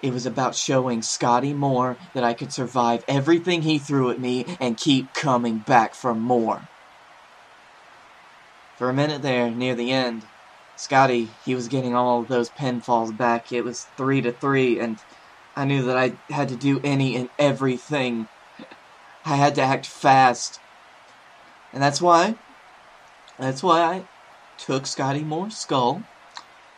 It 0.00 0.12
was 0.12 0.26
about 0.26 0.54
showing 0.54 1.02
Scotty 1.02 1.52
Moore 1.52 1.96
that 2.14 2.22
I 2.22 2.34
could 2.34 2.52
survive 2.52 3.04
everything 3.08 3.62
he 3.62 3.78
threw 3.78 4.10
at 4.10 4.20
me 4.20 4.56
and 4.60 4.76
keep 4.76 5.12
coming 5.12 5.58
back 5.58 5.94
for 5.94 6.14
more. 6.14 6.62
For 8.76 8.88
a 8.88 8.94
minute 8.94 9.22
there, 9.22 9.50
near 9.50 9.74
the 9.74 9.90
end, 9.90 10.24
Scotty, 10.76 11.28
he 11.44 11.54
was 11.54 11.68
getting 11.68 11.94
all 11.94 12.22
those 12.22 12.50
pinfalls 12.50 13.16
back. 13.16 13.50
It 13.50 13.64
was 13.64 13.86
three 13.96 14.20
to 14.20 14.32
three, 14.32 14.78
and 14.78 14.98
I 15.56 15.64
knew 15.64 15.82
that 15.84 15.96
I 15.96 16.12
had 16.32 16.48
to 16.50 16.56
do 16.56 16.80
any 16.84 17.16
and 17.16 17.30
everything. 17.38 18.28
I 19.24 19.36
had 19.36 19.54
to 19.56 19.62
act 19.62 19.86
fast. 19.86 20.60
And 21.72 21.82
that's 21.82 22.00
why, 22.00 22.36
that's 23.38 23.62
why 23.62 23.80
I 23.80 24.02
took 24.58 24.86
Scotty 24.86 25.24
Moore's 25.24 25.56
skull, 25.56 26.02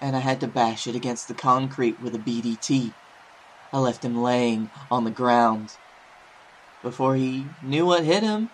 and 0.01 0.15
I 0.17 0.21
had 0.21 0.41
to 0.41 0.47
bash 0.47 0.87
it 0.87 0.95
against 0.95 1.29
the 1.29 1.35
concrete 1.35 2.01
with 2.01 2.15
a 2.15 2.19
BDT. 2.19 2.93
I 3.73 3.79
left 3.79 4.05
him 4.05 4.17
laying 4.17 4.71
on 4.91 5.05
the 5.05 5.11
ground. 5.11 5.71
Before 6.83 7.17
he 7.17 7.47
knew 7.63 7.87
what 7.87 8.05
hit 8.05 8.23
him, 8.23 8.49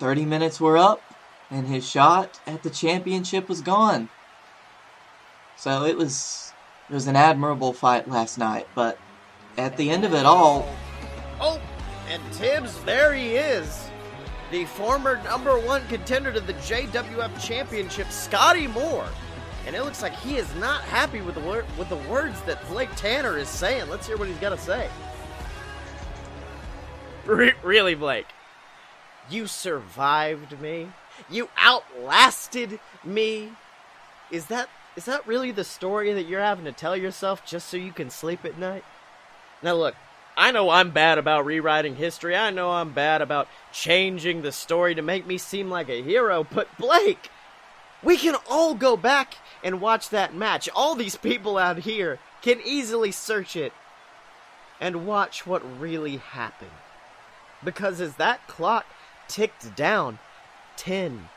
30 0.00 0.26
minutes 0.26 0.60
were 0.60 0.76
up, 0.76 1.00
and 1.50 1.66
his 1.68 1.88
shot 1.88 2.40
at 2.46 2.62
the 2.62 2.70
championship 2.70 3.48
was 3.48 3.60
gone. 3.60 4.08
So 5.56 5.84
it 5.84 5.96
was 5.96 6.52
it 6.88 6.94
was 6.94 7.06
an 7.06 7.16
admirable 7.16 7.72
fight 7.72 8.08
last 8.08 8.38
night, 8.38 8.66
but 8.74 8.98
at 9.58 9.76
the 9.76 9.90
end 9.90 10.04
of 10.04 10.14
it 10.14 10.26
all, 10.26 10.68
Oh, 11.40 11.60
and 12.08 12.22
Tibbs, 12.32 12.78
there 12.84 13.12
he 13.12 13.36
is. 13.36 13.88
The 14.50 14.64
former 14.66 15.20
number 15.24 15.58
one 15.58 15.86
contender 15.88 16.32
to 16.32 16.40
the 16.40 16.52
JWF 16.54 17.44
Championship, 17.44 18.10
Scotty 18.10 18.66
Moore. 18.68 19.08
And 19.66 19.74
it 19.74 19.82
looks 19.82 20.00
like 20.00 20.14
he 20.14 20.36
is 20.36 20.54
not 20.54 20.82
happy 20.82 21.20
with 21.20 21.34
the 21.34 21.40
wor- 21.40 21.64
with 21.76 21.88
the 21.88 21.96
words 22.08 22.40
that 22.42 22.66
Blake 22.68 22.94
Tanner 22.94 23.36
is 23.36 23.48
saying. 23.48 23.90
Let's 23.90 24.06
hear 24.06 24.16
what 24.16 24.28
he's 24.28 24.36
got 24.36 24.50
to 24.50 24.58
say. 24.58 24.88
Re- 27.24 27.54
really, 27.64 27.96
Blake? 27.96 28.26
You 29.28 29.48
survived 29.48 30.60
me. 30.60 30.88
You 31.28 31.48
outlasted 31.58 32.78
me. 33.02 33.50
Is 34.30 34.46
that 34.46 34.68
is 34.96 35.04
that 35.04 35.26
really 35.26 35.50
the 35.50 35.64
story 35.64 36.12
that 36.14 36.26
you're 36.26 36.40
having 36.40 36.64
to 36.64 36.72
tell 36.72 36.96
yourself 36.96 37.44
just 37.44 37.68
so 37.68 37.76
you 37.76 37.92
can 37.92 38.10
sleep 38.10 38.44
at 38.44 38.58
night? 38.58 38.84
Now 39.62 39.74
look, 39.74 39.94
I 40.36 40.50
know 40.52 40.70
I'm 40.70 40.90
bad 40.90 41.18
about 41.18 41.46
rewriting 41.46 41.96
history. 41.96 42.36
I 42.36 42.50
know 42.50 42.72
I'm 42.72 42.92
bad 42.92 43.22
about 43.22 43.48
changing 43.72 44.42
the 44.42 44.52
story 44.52 44.94
to 44.94 45.02
make 45.02 45.26
me 45.26 45.38
seem 45.38 45.70
like 45.70 45.88
a 45.88 46.02
hero, 46.02 46.46
but 46.50 46.68
Blake, 46.78 47.30
we 48.02 48.16
can 48.16 48.36
all 48.48 48.74
go 48.74 48.96
back 48.96 49.34
and 49.64 49.80
watch 49.80 50.10
that 50.10 50.34
match. 50.34 50.68
All 50.74 50.94
these 50.94 51.16
people 51.16 51.56
out 51.56 51.78
here 51.78 52.18
can 52.42 52.60
easily 52.64 53.12
search 53.12 53.56
it 53.56 53.72
and 54.80 55.06
watch 55.06 55.46
what 55.46 55.80
really 55.80 56.18
happened. 56.18 56.70
Because 57.64 58.00
as 58.00 58.16
that 58.16 58.46
clock 58.46 58.86
ticked 59.28 59.74
down 59.74 60.18
10, 60.76 61.28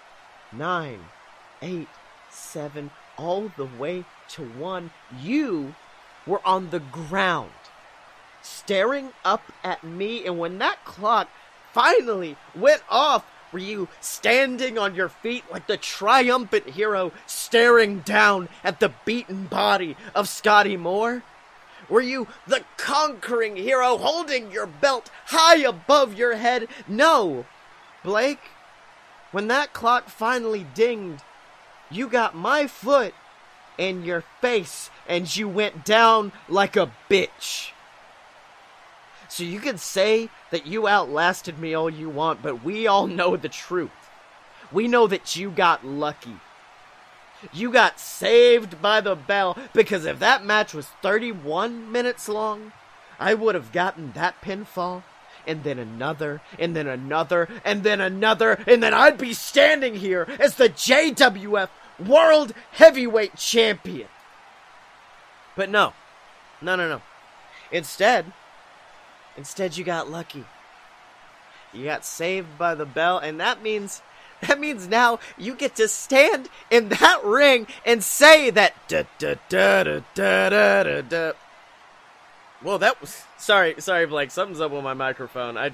9, 0.51 0.99
8, 1.61 1.87
7, 2.29 2.91
all 3.19 3.51
the 3.57 3.65
way 3.77 4.05
to 4.29 4.43
1, 4.43 4.91
you 5.21 5.75
were 6.25 6.41
on 6.45 6.69
the 6.69 6.79
ground 6.79 7.51
staring 8.41 9.11
up 9.25 9.43
at 9.63 9.83
me. 9.83 10.25
And 10.25 10.39
when 10.39 10.57
that 10.59 10.85
clock 10.85 11.27
finally 11.73 12.37
went 12.55 12.81
off, 12.89 13.25
were 13.51 13.59
you 13.59 13.89
standing 13.99 14.77
on 14.77 14.95
your 14.95 15.09
feet 15.09 15.43
like 15.51 15.67
the 15.67 15.75
triumphant 15.75 16.69
hero 16.69 17.11
staring 17.25 17.99
down 17.99 18.47
at 18.63 18.79
the 18.79 18.93
beaten 19.05 19.45
body 19.47 19.97
of 20.15 20.29
Scotty 20.29 20.77
Moore? 20.77 21.23
Were 21.89 22.01
you 22.01 22.27
the 22.47 22.63
conquering 22.77 23.57
hero 23.57 23.97
holding 23.97 24.51
your 24.51 24.67
belt 24.67 25.09
high 25.25 25.57
above 25.57 26.13
your 26.13 26.35
head? 26.35 26.67
No! 26.87 27.45
Blake, 28.03 28.51
when 29.31 29.47
that 29.47 29.73
clock 29.73 30.09
finally 30.09 30.65
dinged, 30.73 31.23
you 31.89 32.07
got 32.07 32.35
my 32.35 32.67
foot 32.67 33.13
in 33.77 34.03
your 34.03 34.23
face 34.41 34.89
and 35.07 35.35
you 35.35 35.47
went 35.47 35.85
down 35.85 36.31
like 36.47 36.75
a 36.75 36.91
bitch. 37.09 37.71
So 39.29 39.43
you 39.43 39.59
can 39.59 39.77
say 39.77 40.29
that 40.51 40.65
you 40.65 40.87
outlasted 40.87 41.59
me 41.59 41.73
all 41.73 41.89
you 41.89 42.09
want, 42.09 42.41
but 42.41 42.63
we 42.63 42.87
all 42.87 43.07
know 43.07 43.35
the 43.35 43.49
truth. 43.49 43.91
We 44.71 44.87
know 44.87 45.07
that 45.07 45.35
you 45.35 45.49
got 45.49 45.85
lucky. 45.85 46.37
You 47.53 47.71
got 47.71 47.99
saved 47.99 48.81
by 48.81 49.01
the 49.01 49.15
bell 49.15 49.57
because 49.73 50.05
if 50.05 50.19
that 50.19 50.45
match 50.45 50.73
was 50.73 50.87
31 51.01 51.91
minutes 51.91 52.27
long, 52.27 52.73
I 53.19 53.33
would 53.33 53.55
have 53.55 53.71
gotten 53.71 54.11
that 54.13 54.41
pinfall 54.41 55.03
and 55.47 55.63
then 55.63 55.79
another 55.79 56.41
and 56.57 56.75
then 56.75 56.87
another 56.87 57.47
and 57.63 57.83
then 57.83 58.01
another 58.01 58.61
and 58.67 58.83
then 58.83 58.93
I'd 58.93 59.17
be 59.17 59.33
standing 59.33 59.95
here 59.95 60.27
as 60.39 60.55
the 60.55 60.69
JWF 60.69 61.69
World 61.99 62.53
Heavyweight 62.71 63.35
Champion. 63.35 64.07
But 65.55 65.69
no. 65.69 65.93
No, 66.61 66.75
no, 66.75 66.87
no. 66.87 67.01
Instead, 67.71 68.31
instead 69.37 69.77
you 69.77 69.83
got 69.83 70.09
lucky. 70.09 70.45
You 71.73 71.85
got 71.85 72.05
saved 72.05 72.57
by 72.57 72.75
the 72.75 72.85
bell 72.85 73.19
and 73.19 73.39
that 73.39 73.61
means 73.61 74.01
that 74.41 74.59
means 74.59 74.87
now 74.87 75.19
you 75.37 75.53
get 75.53 75.75
to 75.75 75.87
stand 75.87 76.49
in 76.71 76.89
that 76.89 77.21
ring 77.23 77.67
and 77.85 78.03
say 78.03 78.49
that 78.49 78.73
da 78.87 79.03
da 79.17 79.35
da 79.49 79.83
da 79.83 79.99
da 80.15 80.49
da 80.49 80.83
da. 80.83 81.01
da. 81.01 81.31
Well, 82.61 82.79
that 82.79 82.99
was 82.99 83.23
sorry, 83.37 83.75
sorry, 83.79 84.05
Blake. 84.05 84.31
Something's 84.31 84.61
up 84.61 84.71
with 84.71 84.83
my 84.83 84.93
microphone. 84.93 85.57
I, 85.57 85.71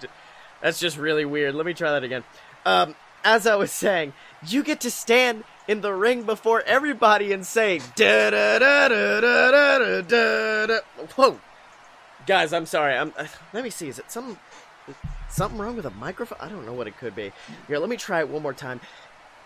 that's 0.62 0.80
just 0.80 0.98
really 0.98 1.26
weird. 1.26 1.56
Let 1.56 1.66
me 1.66 1.74
try 1.74 1.92
that 1.92 2.04
again. 2.04 2.24
Um, 2.66 2.96
as 3.24 3.48
I 3.48 3.56
was 3.56 3.72
saying, 3.72 4.14
you 4.46 4.64
get 4.64 4.82
to 4.82 4.92
stand 4.92 5.44
in 5.68 5.82
the 5.82 5.94
ring 5.94 6.24
before 6.24 6.62
everybody 6.66 7.32
and 7.32 7.46
say 7.46 7.80
da 7.96 8.30
da 8.30 8.60
da 8.60 8.88
da 8.88 9.22
da 9.22 9.52
da 9.52 10.02
da 10.02 10.66
da. 10.68 10.80
Whoa, 11.16 11.40
guys, 12.28 12.54
I'm 12.54 12.66
sorry. 12.66 12.96
I'm. 12.96 13.14
Uh, 13.18 13.28
let 13.54 13.64
me 13.64 13.70
see. 13.70 13.88
Is 13.88 14.00
it 14.00 14.12
some 14.12 14.38
something 15.30 15.60
wrong 15.60 15.76
with 15.76 15.86
a 15.86 15.92
microphone? 15.92 16.38
I 16.42 16.50
don't 16.50 16.66
know 16.66 16.74
what 16.74 16.88
it 16.88 16.98
could 16.98 17.16
be. 17.16 17.32
Here, 17.68 17.80
let 17.80 17.90
me 17.90 17.98
try 17.98 18.20
it 18.20 18.30
one 18.30 18.42
more 18.42 18.54
time. 18.54 18.80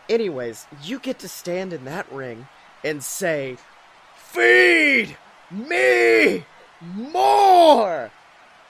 Anyways, 0.08 0.66
you 0.84 1.00
get 1.00 1.20
to 1.20 1.28
stand 1.28 1.72
in 1.74 1.86
that 1.86 2.12
ring 2.12 2.48
and 2.84 3.04
say, 3.04 3.58
"Feed 4.16 5.18
me 5.52 6.46
more." 6.82 8.12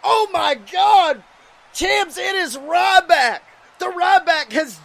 Oh 0.03 0.29
my 0.31 0.55
God, 0.55 1.23
Tibbs! 1.73 2.17
It 2.17 2.35
is 2.35 2.57
Ryback. 2.57 3.39
The 3.79 3.85
Ryback 3.85 4.51
has 4.51 4.78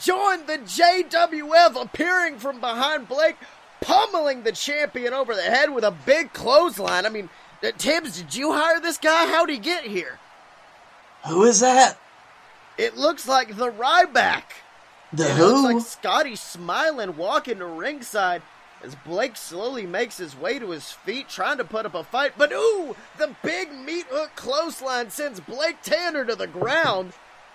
the 0.47 0.59
JWF, 0.59 1.81
appearing 1.81 2.39
from 2.39 2.61
behind 2.61 3.09
Blake, 3.09 3.37
pummeling 3.81 4.43
the 4.43 4.53
champion 4.53 5.13
over 5.13 5.35
the 5.35 5.43
head 5.43 5.71
with 5.75 5.85
a 5.85 5.91
big 5.91 6.33
clothesline. 6.33 7.07
I 7.07 7.09
mean, 7.09 7.29
uh, 7.63 7.71
Tibbs, 7.79 8.17
did 8.21 8.35
you 8.35 8.53
hire 8.53 8.81
this 8.81 8.99
guy? 8.99 9.27
How'd 9.27 9.51
he 9.51 9.59
get 9.59 9.85
here? 9.85 10.19
Who 11.29 11.45
is 11.45 11.61
that? 11.61 11.99
It 12.77 12.97
looks 12.97 13.27
like 13.27 13.57
the 13.57 13.71
Ryback. 13.71 14.43
The 15.13 15.31
It 15.31 15.37
who? 15.37 15.63
looks 15.63 15.75
like 15.75 15.87
Scotty 15.87 16.37
smiling, 16.37 17.17
walking 17.17 17.59
to 17.59 17.67
ringside 17.67 18.43
as 18.83 18.95
Blake 18.97 19.37
slowly 19.37 19.87
makes 19.87 20.19
his 20.19 20.37
way 20.37 20.59
to 20.59 20.71
his 20.71 20.93
feet, 20.93 21.29
trying 21.29 21.57
to 21.57 21.65
put 21.65 21.87
up 21.87 21.95
a 21.95 22.05
fight. 22.05 22.33
But 22.37 22.53
ooh, 22.53 22.95
the 23.17 23.35
big 23.43 23.73
meat 23.73 24.07
hook 24.11 24.33
clothesline 24.37 25.11
sends 25.11 25.41
Blake 25.41 25.81
Tanner 25.83 26.25
to 26.27 26.35
the 26.35 26.47
ground. 26.47 27.13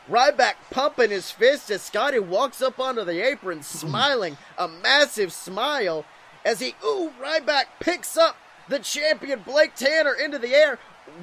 Ryback 0.10 0.56
pumping 0.72 1.12
his 1.12 1.30
fist 1.30 1.70
as 1.70 1.84
Scotty 1.84 2.20
walks 2.20 2.62
up 2.62 2.80
onto 2.80 3.04
the 3.04 3.26
apron, 3.26 3.62
smiling 3.62 4.38
a 4.58 4.68
massive 4.68 5.32
smile 5.32 6.06
as 6.44 6.60
he 6.60 6.76
ooh 6.84 7.12
Ryback 7.22 7.66
picks 7.80 8.18
up 8.18 8.36
the 8.68 8.80
champion 8.80 9.42
Blake 9.42 9.76
Tanner 9.76 10.14
into 10.14 10.40
the 10.40 10.54
air, 10.54 10.80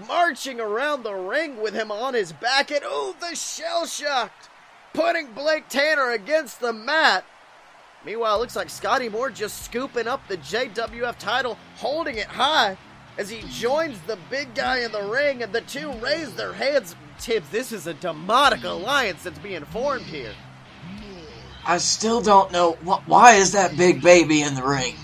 marching 0.07 0.61
around 0.61 1.03
the 1.03 1.15
ring 1.15 1.61
with 1.61 1.75
him 1.75 1.91
on 1.91 2.15
his 2.15 2.33
back, 2.33 2.71
and 2.71 2.85
ooh 2.85 3.15
the 3.19 3.35
shell 3.35 3.87
shocked 3.87 4.49
putting 4.93 5.33
Blake 5.33 5.69
Tanner 5.69 6.11
against 6.11 6.61
the 6.61 6.73
mat. 6.73 7.25
Meanwhile, 8.05 8.37
it 8.37 8.41
looks 8.41 8.57
like 8.57 8.71
Scotty 8.71 9.09
Moore 9.09 9.31
just 9.31 9.65
scooping 9.65 10.07
up 10.07 10.27
the 10.27 10.39
JWF 10.39 11.19
title, 11.19 11.59
holding 11.77 12.17
it 12.17 12.27
high 12.27 12.79
as 13.19 13.29
he 13.29 13.43
joins 13.49 13.99
the 14.03 14.19
big 14.31 14.55
guy 14.55 14.79
in 14.79 14.93
the 14.93 15.03
ring, 15.03 15.43
and 15.43 15.53
the 15.53 15.61
two 15.63 15.93
raise 15.95 16.33
their 16.35 16.53
heads. 16.53 16.95
Tibbs, 17.19 17.49
this 17.51 17.73
is 17.73 17.87
a 17.87 17.95
demonic 17.95 18.65
alliance 18.65 19.23
that's 19.23 19.39
being 19.39 19.65
formed 19.65 20.05
here. 20.07 20.33
I 21.67 21.79
still 21.79 22.21
don't 22.21 22.53
know. 22.53 22.73
Wh- 22.85 23.07
why 23.09 23.35
is 23.35 23.53
that 23.53 23.77
big 23.77 24.01
baby 24.01 24.43
in 24.43 24.55
the 24.55 24.63
ring? 24.63 24.95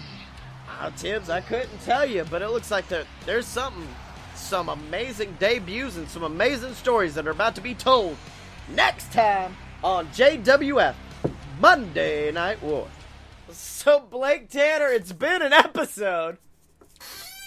Uh, 0.80 0.90
Tibbs, 0.96 1.28
I 1.28 1.40
couldn't 1.40 1.80
tell 1.84 2.06
you, 2.06 2.24
but 2.30 2.42
it 2.42 2.48
looks 2.48 2.70
like 2.70 2.88
there, 2.88 3.04
there's 3.26 3.46
something, 3.46 3.86
some 4.34 4.68
amazing 4.68 5.36
debuts 5.38 5.96
and 5.96 6.08
some 6.08 6.22
amazing 6.22 6.74
stories 6.74 7.14
that 7.14 7.26
are 7.26 7.30
about 7.32 7.54
to 7.56 7.60
be 7.60 7.74
told 7.74 8.16
next 8.68 9.12
time 9.12 9.56
on 9.82 10.06
JWF 10.08 10.94
Monday 11.60 12.30
Night 12.32 12.62
War. 12.62 12.88
So, 13.50 14.00
Blake 14.00 14.48
Tanner, 14.48 14.88
it's 14.88 15.12
been 15.12 15.42
an 15.42 15.52
episode. 15.52 16.38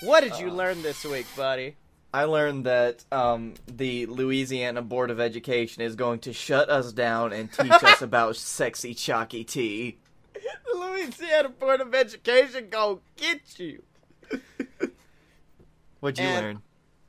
What 0.01 0.22
did 0.22 0.38
you 0.39 0.51
learn 0.51 0.82
this 0.82 1.03
week, 1.05 1.26
buddy? 1.36 1.78
I 2.16 2.24
learned 2.24 2.66
that 2.66 3.03
um, 3.11 3.55
the 3.68 4.05
Louisiana 4.05 4.82
Board 4.82 5.11
of 5.11 5.20
Education 5.20 5.82
is 5.82 5.95
going 5.95 6.20
to 6.20 6.32
shut 6.32 6.70
us 6.70 6.93
down 6.93 7.34
and 7.34 7.51
teach 7.51 7.70
us 7.84 8.01
about 8.01 8.38
sexy 8.38 8.93
chalky 8.93 9.43
tea. 9.43 9.97
The 10.34 10.78
Louisiana 10.80 11.49
Board 11.49 11.82
of 11.82 11.93
Education 11.93 12.70
gonna 12.70 12.99
get 13.18 13.59
you. 13.59 13.84
What'd 15.99 16.18
you 16.20 16.24
And- 16.26 16.45
learn? 16.45 16.61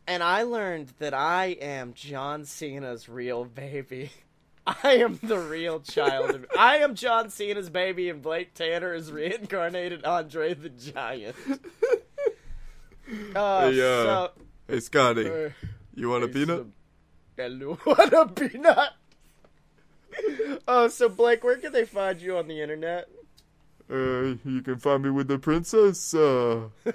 And 0.08 0.22
I 0.24 0.42
learned 0.42 0.92
that 0.98 1.14
I 1.14 1.56
am 1.60 1.92
John 1.94 2.44
Cena's 2.44 3.08
real 3.08 3.44
baby. 3.44 4.10
I 4.66 4.94
am 4.96 5.20
the 5.22 5.38
real 5.38 5.78
child. 5.78 6.30
Of, 6.30 6.46
I 6.58 6.78
am 6.78 6.96
John 6.96 7.30
Cena's 7.30 7.70
baby, 7.70 8.08
and 8.10 8.20
Blake 8.22 8.54
Tanner 8.54 8.92
is 8.92 9.12
reincarnated 9.12 10.04
Andre 10.04 10.54
the 10.54 10.68
Giant. 10.70 11.36
Uh, 13.36 13.70
Hey, 13.70 13.80
uh, 13.80 14.02
so, 14.02 14.30
Hey, 14.68 14.80
Scotty, 14.80 15.52
you 15.94 16.08
want 16.08 16.24
a 16.24 16.28
peanut? 16.28 16.66
hello, 17.36 17.74
what 17.84 18.12
a 18.18 18.26
peanut. 18.26 18.90
Oh, 20.66 20.88
so 20.88 21.08
Blake, 21.08 21.44
where 21.44 21.56
can 21.58 21.72
they 21.72 21.84
find 21.84 22.20
you 22.20 22.36
on 22.36 22.48
the 22.48 22.60
internet? 22.60 23.08
Uh, 23.88 24.34
you 24.44 24.62
can 24.64 24.78
find 24.78 25.04
me 25.04 25.10
with 25.10 25.28
the 25.28 25.38
princess. 25.38 26.14
Uh, 26.14 26.68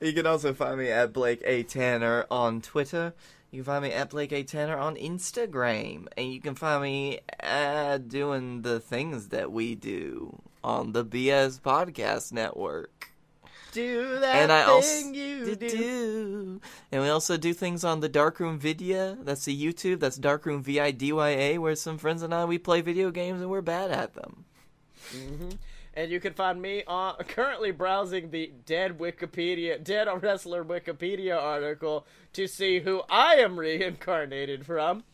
You 0.00 0.12
can 0.12 0.26
also 0.26 0.52
find 0.52 0.78
me 0.78 0.90
at 0.90 1.12
Blake 1.12 1.42
A. 1.44 1.62
Tanner 1.62 2.26
on 2.28 2.60
Twitter. 2.60 3.14
You 3.52 3.58
can 3.60 3.64
find 3.64 3.84
me 3.84 3.92
at 3.92 4.10
Blake 4.10 4.32
A. 4.32 4.42
Tanner 4.42 4.76
on 4.76 4.96
Instagram. 4.96 6.08
And 6.16 6.32
you 6.32 6.40
can 6.40 6.56
find 6.56 6.82
me 6.82 7.20
uh, 7.40 7.98
doing 7.98 8.62
the 8.62 8.80
things 8.80 9.28
that 9.28 9.52
we 9.52 9.76
do 9.76 10.40
on 10.64 10.90
the 10.90 11.04
BS 11.04 11.60
Podcast 11.60 12.32
Network. 12.32 13.11
Do 13.72 14.20
that 14.20 14.36
and 14.36 14.52
I 14.52 14.64
also 14.64 15.08
you 15.08 15.56
do. 15.56 15.68
do. 15.68 16.60
And 16.92 17.02
we 17.02 17.08
also 17.08 17.36
do 17.36 17.54
things 17.54 17.84
on 17.84 18.00
the 18.00 18.08
Darkroom 18.08 18.58
Vidya. 18.58 19.16
That's 19.20 19.46
the 19.46 19.58
YouTube. 19.58 19.98
That's 20.00 20.16
Darkroom 20.16 20.62
V 20.62 20.78
I 20.78 20.90
D 20.90 21.12
Y 21.12 21.28
A, 21.30 21.58
where 21.58 21.74
some 21.74 21.96
friends 21.96 22.22
and 22.22 22.34
I 22.34 22.44
we 22.44 22.58
play 22.58 22.82
video 22.82 23.10
games 23.10 23.40
and 23.40 23.50
we're 23.50 23.62
bad 23.62 23.90
at 23.90 24.14
them. 24.14 24.44
And 25.94 26.10
you 26.10 26.20
can 26.20 26.34
find 26.34 26.60
me 26.60 26.84
on 26.86 27.16
currently 27.28 27.70
browsing 27.70 28.30
the 28.30 28.52
dead 28.64 28.98
Wikipedia, 28.98 29.82
dead 29.82 30.06
wrestler 30.22 30.64
Wikipedia 30.64 31.36
article 31.36 32.06
to 32.34 32.46
see 32.46 32.80
who 32.80 33.02
I 33.10 33.36
am 33.36 33.58
reincarnated 33.58 34.64
from. 34.64 35.04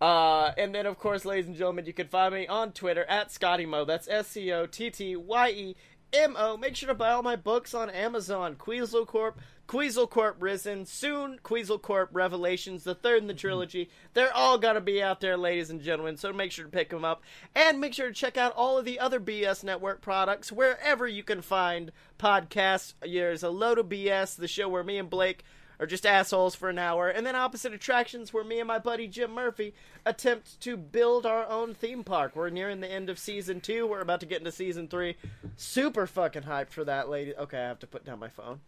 Uh, 0.00 0.52
and 0.56 0.74
then, 0.74 0.86
of 0.86 0.98
course, 0.98 1.26
ladies 1.26 1.46
and 1.46 1.56
gentlemen, 1.56 1.84
you 1.84 1.92
can 1.92 2.08
find 2.08 2.32
me 2.32 2.46
on 2.46 2.72
Twitter 2.72 3.04
at 3.04 3.30
Scotty 3.30 3.66
Mo. 3.66 3.84
That's 3.84 4.08
S 4.08 4.28
C 4.28 4.50
O 4.50 4.64
T 4.64 4.90
T 4.90 5.14
Y 5.14 5.48
E 5.50 5.76
M 6.12 6.36
O. 6.38 6.56
Make 6.56 6.76
sure 6.76 6.88
to 6.88 6.94
buy 6.94 7.10
all 7.10 7.22
my 7.22 7.36
books 7.36 7.74
on 7.74 7.90
Amazon 7.90 8.56
Queasel 8.56 9.06
Corp, 9.06 9.40
Queasel 9.66 10.08
Corp 10.08 10.36
Risen, 10.40 10.84
soon 10.84 11.38
Queasel 11.42 11.78
Corp 11.78 12.10
Revelations, 12.12 12.82
the 12.82 12.94
third 12.94 13.22
in 13.22 13.28
the 13.28 13.34
trilogy. 13.34 13.88
They're 14.14 14.34
all 14.34 14.58
gonna 14.58 14.80
be 14.80 15.02
out 15.02 15.20
there, 15.20 15.36
ladies 15.36 15.70
and 15.70 15.80
gentlemen, 15.80 16.16
so 16.16 16.32
make 16.32 16.50
sure 16.50 16.64
to 16.64 16.70
pick 16.70 16.90
them 16.90 17.04
up. 17.04 17.22
And 17.54 17.80
make 17.80 17.94
sure 17.94 18.08
to 18.08 18.14
check 18.14 18.36
out 18.36 18.54
all 18.56 18.78
of 18.78 18.84
the 18.84 18.98
other 18.98 19.20
BS 19.20 19.62
Network 19.62 20.00
products 20.00 20.50
wherever 20.50 21.06
you 21.06 21.22
can 21.22 21.42
find 21.42 21.92
podcasts. 22.18 22.94
There's 23.00 23.42
a 23.42 23.50
load 23.50 23.78
of 23.78 23.88
BS, 23.88 24.36
the 24.36 24.48
show 24.48 24.68
where 24.68 24.82
me 24.82 24.98
and 24.98 25.08
Blake 25.08 25.44
are 25.80 25.86
just 25.86 26.06
assholes 26.06 26.54
for 26.54 26.68
an 26.68 26.78
hour, 26.78 27.08
and 27.08 27.26
then 27.26 27.34
Opposite 27.34 27.72
Attractions, 27.72 28.32
where 28.32 28.44
me 28.44 28.60
and 28.60 28.68
my 28.68 28.78
buddy 28.78 29.08
Jim 29.08 29.32
Murphy 29.32 29.74
attempt 30.06 30.60
to 30.60 30.76
build 30.76 31.24
our 31.26 31.48
own 31.48 31.74
theme 31.74 32.04
park. 32.04 32.36
We're 32.36 32.50
nearing 32.50 32.80
the 32.80 32.92
end 32.92 33.08
of 33.08 33.18
season 33.18 33.60
two. 33.60 33.86
We're 33.86 34.00
about 34.02 34.20
to 34.20 34.26
get 34.26 34.38
into 34.38 34.52
season 34.52 34.86
three. 34.86 35.16
Super 35.56 36.06
fucking 36.06 36.42
hyped 36.42 36.70
for 36.70 36.84
that, 36.84 37.08
lady. 37.08 37.34
Okay, 37.34 37.58
I 37.58 37.68
have 37.68 37.78
to 37.80 37.86
put 37.86 38.04
down 38.04 38.18
my 38.18 38.28
phone. 38.28 38.60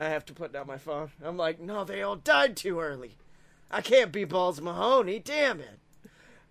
I 0.00 0.08
have 0.08 0.24
to 0.26 0.32
put 0.32 0.52
down 0.52 0.68
my 0.68 0.78
phone. 0.78 1.10
I'm 1.22 1.36
like, 1.36 1.58
no, 1.58 1.82
they 1.82 2.02
all 2.02 2.16
died 2.16 2.56
too 2.56 2.78
early. 2.78 3.16
I 3.70 3.80
can't 3.80 4.12
be 4.12 4.24
Balls 4.24 4.60
Mahoney. 4.60 5.18
Damn 5.18 5.60
it. 5.60 5.80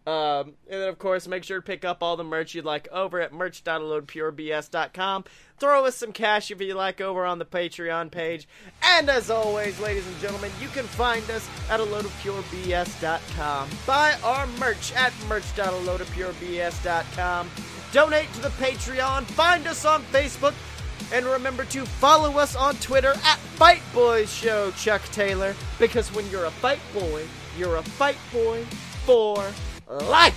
Um, 0.07 0.53
and 0.69 0.81
then, 0.81 0.89
of 0.89 0.97
course, 0.97 1.27
make 1.27 1.43
sure 1.43 1.59
to 1.59 1.65
pick 1.65 1.85
up 1.85 2.01
all 2.01 2.17
the 2.17 2.23
merch 2.23 2.55
you'd 2.55 2.65
like 2.65 2.87
over 2.91 3.21
at 3.21 3.31
merch.loadpurebs.com. 3.31 5.25
Throw 5.59 5.85
us 5.85 5.95
some 5.95 6.11
cash 6.11 6.49
if 6.49 6.59
you 6.59 6.73
like 6.73 6.99
over 7.01 7.23
on 7.23 7.37
the 7.37 7.45
Patreon 7.45 8.09
page. 8.09 8.47
And 8.81 9.07
as 9.09 9.29
always, 9.29 9.79
ladies 9.79 10.07
and 10.07 10.19
gentlemen, 10.19 10.49
you 10.59 10.69
can 10.69 10.85
find 10.85 11.29
us 11.29 11.47
at 11.69 11.79
aloadofpurebs.com. 11.79 13.69
Buy 13.85 14.15
our 14.23 14.47
merch 14.47 14.91
at 14.93 15.13
merch.aloadofpurebs.com. 15.29 17.51
Donate 17.91 18.33
to 18.33 18.41
the 18.41 18.49
Patreon. 18.49 19.25
Find 19.25 19.67
us 19.67 19.85
on 19.85 20.01
Facebook. 20.05 20.55
And 21.13 21.25
remember 21.25 21.65
to 21.65 21.85
follow 21.85 22.39
us 22.39 22.55
on 22.55 22.75
Twitter 22.77 23.13
at 23.25 23.37
Fight 23.37 23.81
Boys 23.93 24.33
Show, 24.33 24.71
Chuck 24.71 25.03
Taylor. 25.11 25.53
Because 25.77 26.11
when 26.15 26.27
you're 26.29 26.45
a 26.45 26.51
fight 26.51 26.79
boy, 26.93 27.27
you're 27.57 27.75
a 27.75 27.83
fight 27.83 28.15
boy 28.31 28.63
for 29.05 29.45
like. 29.91 30.33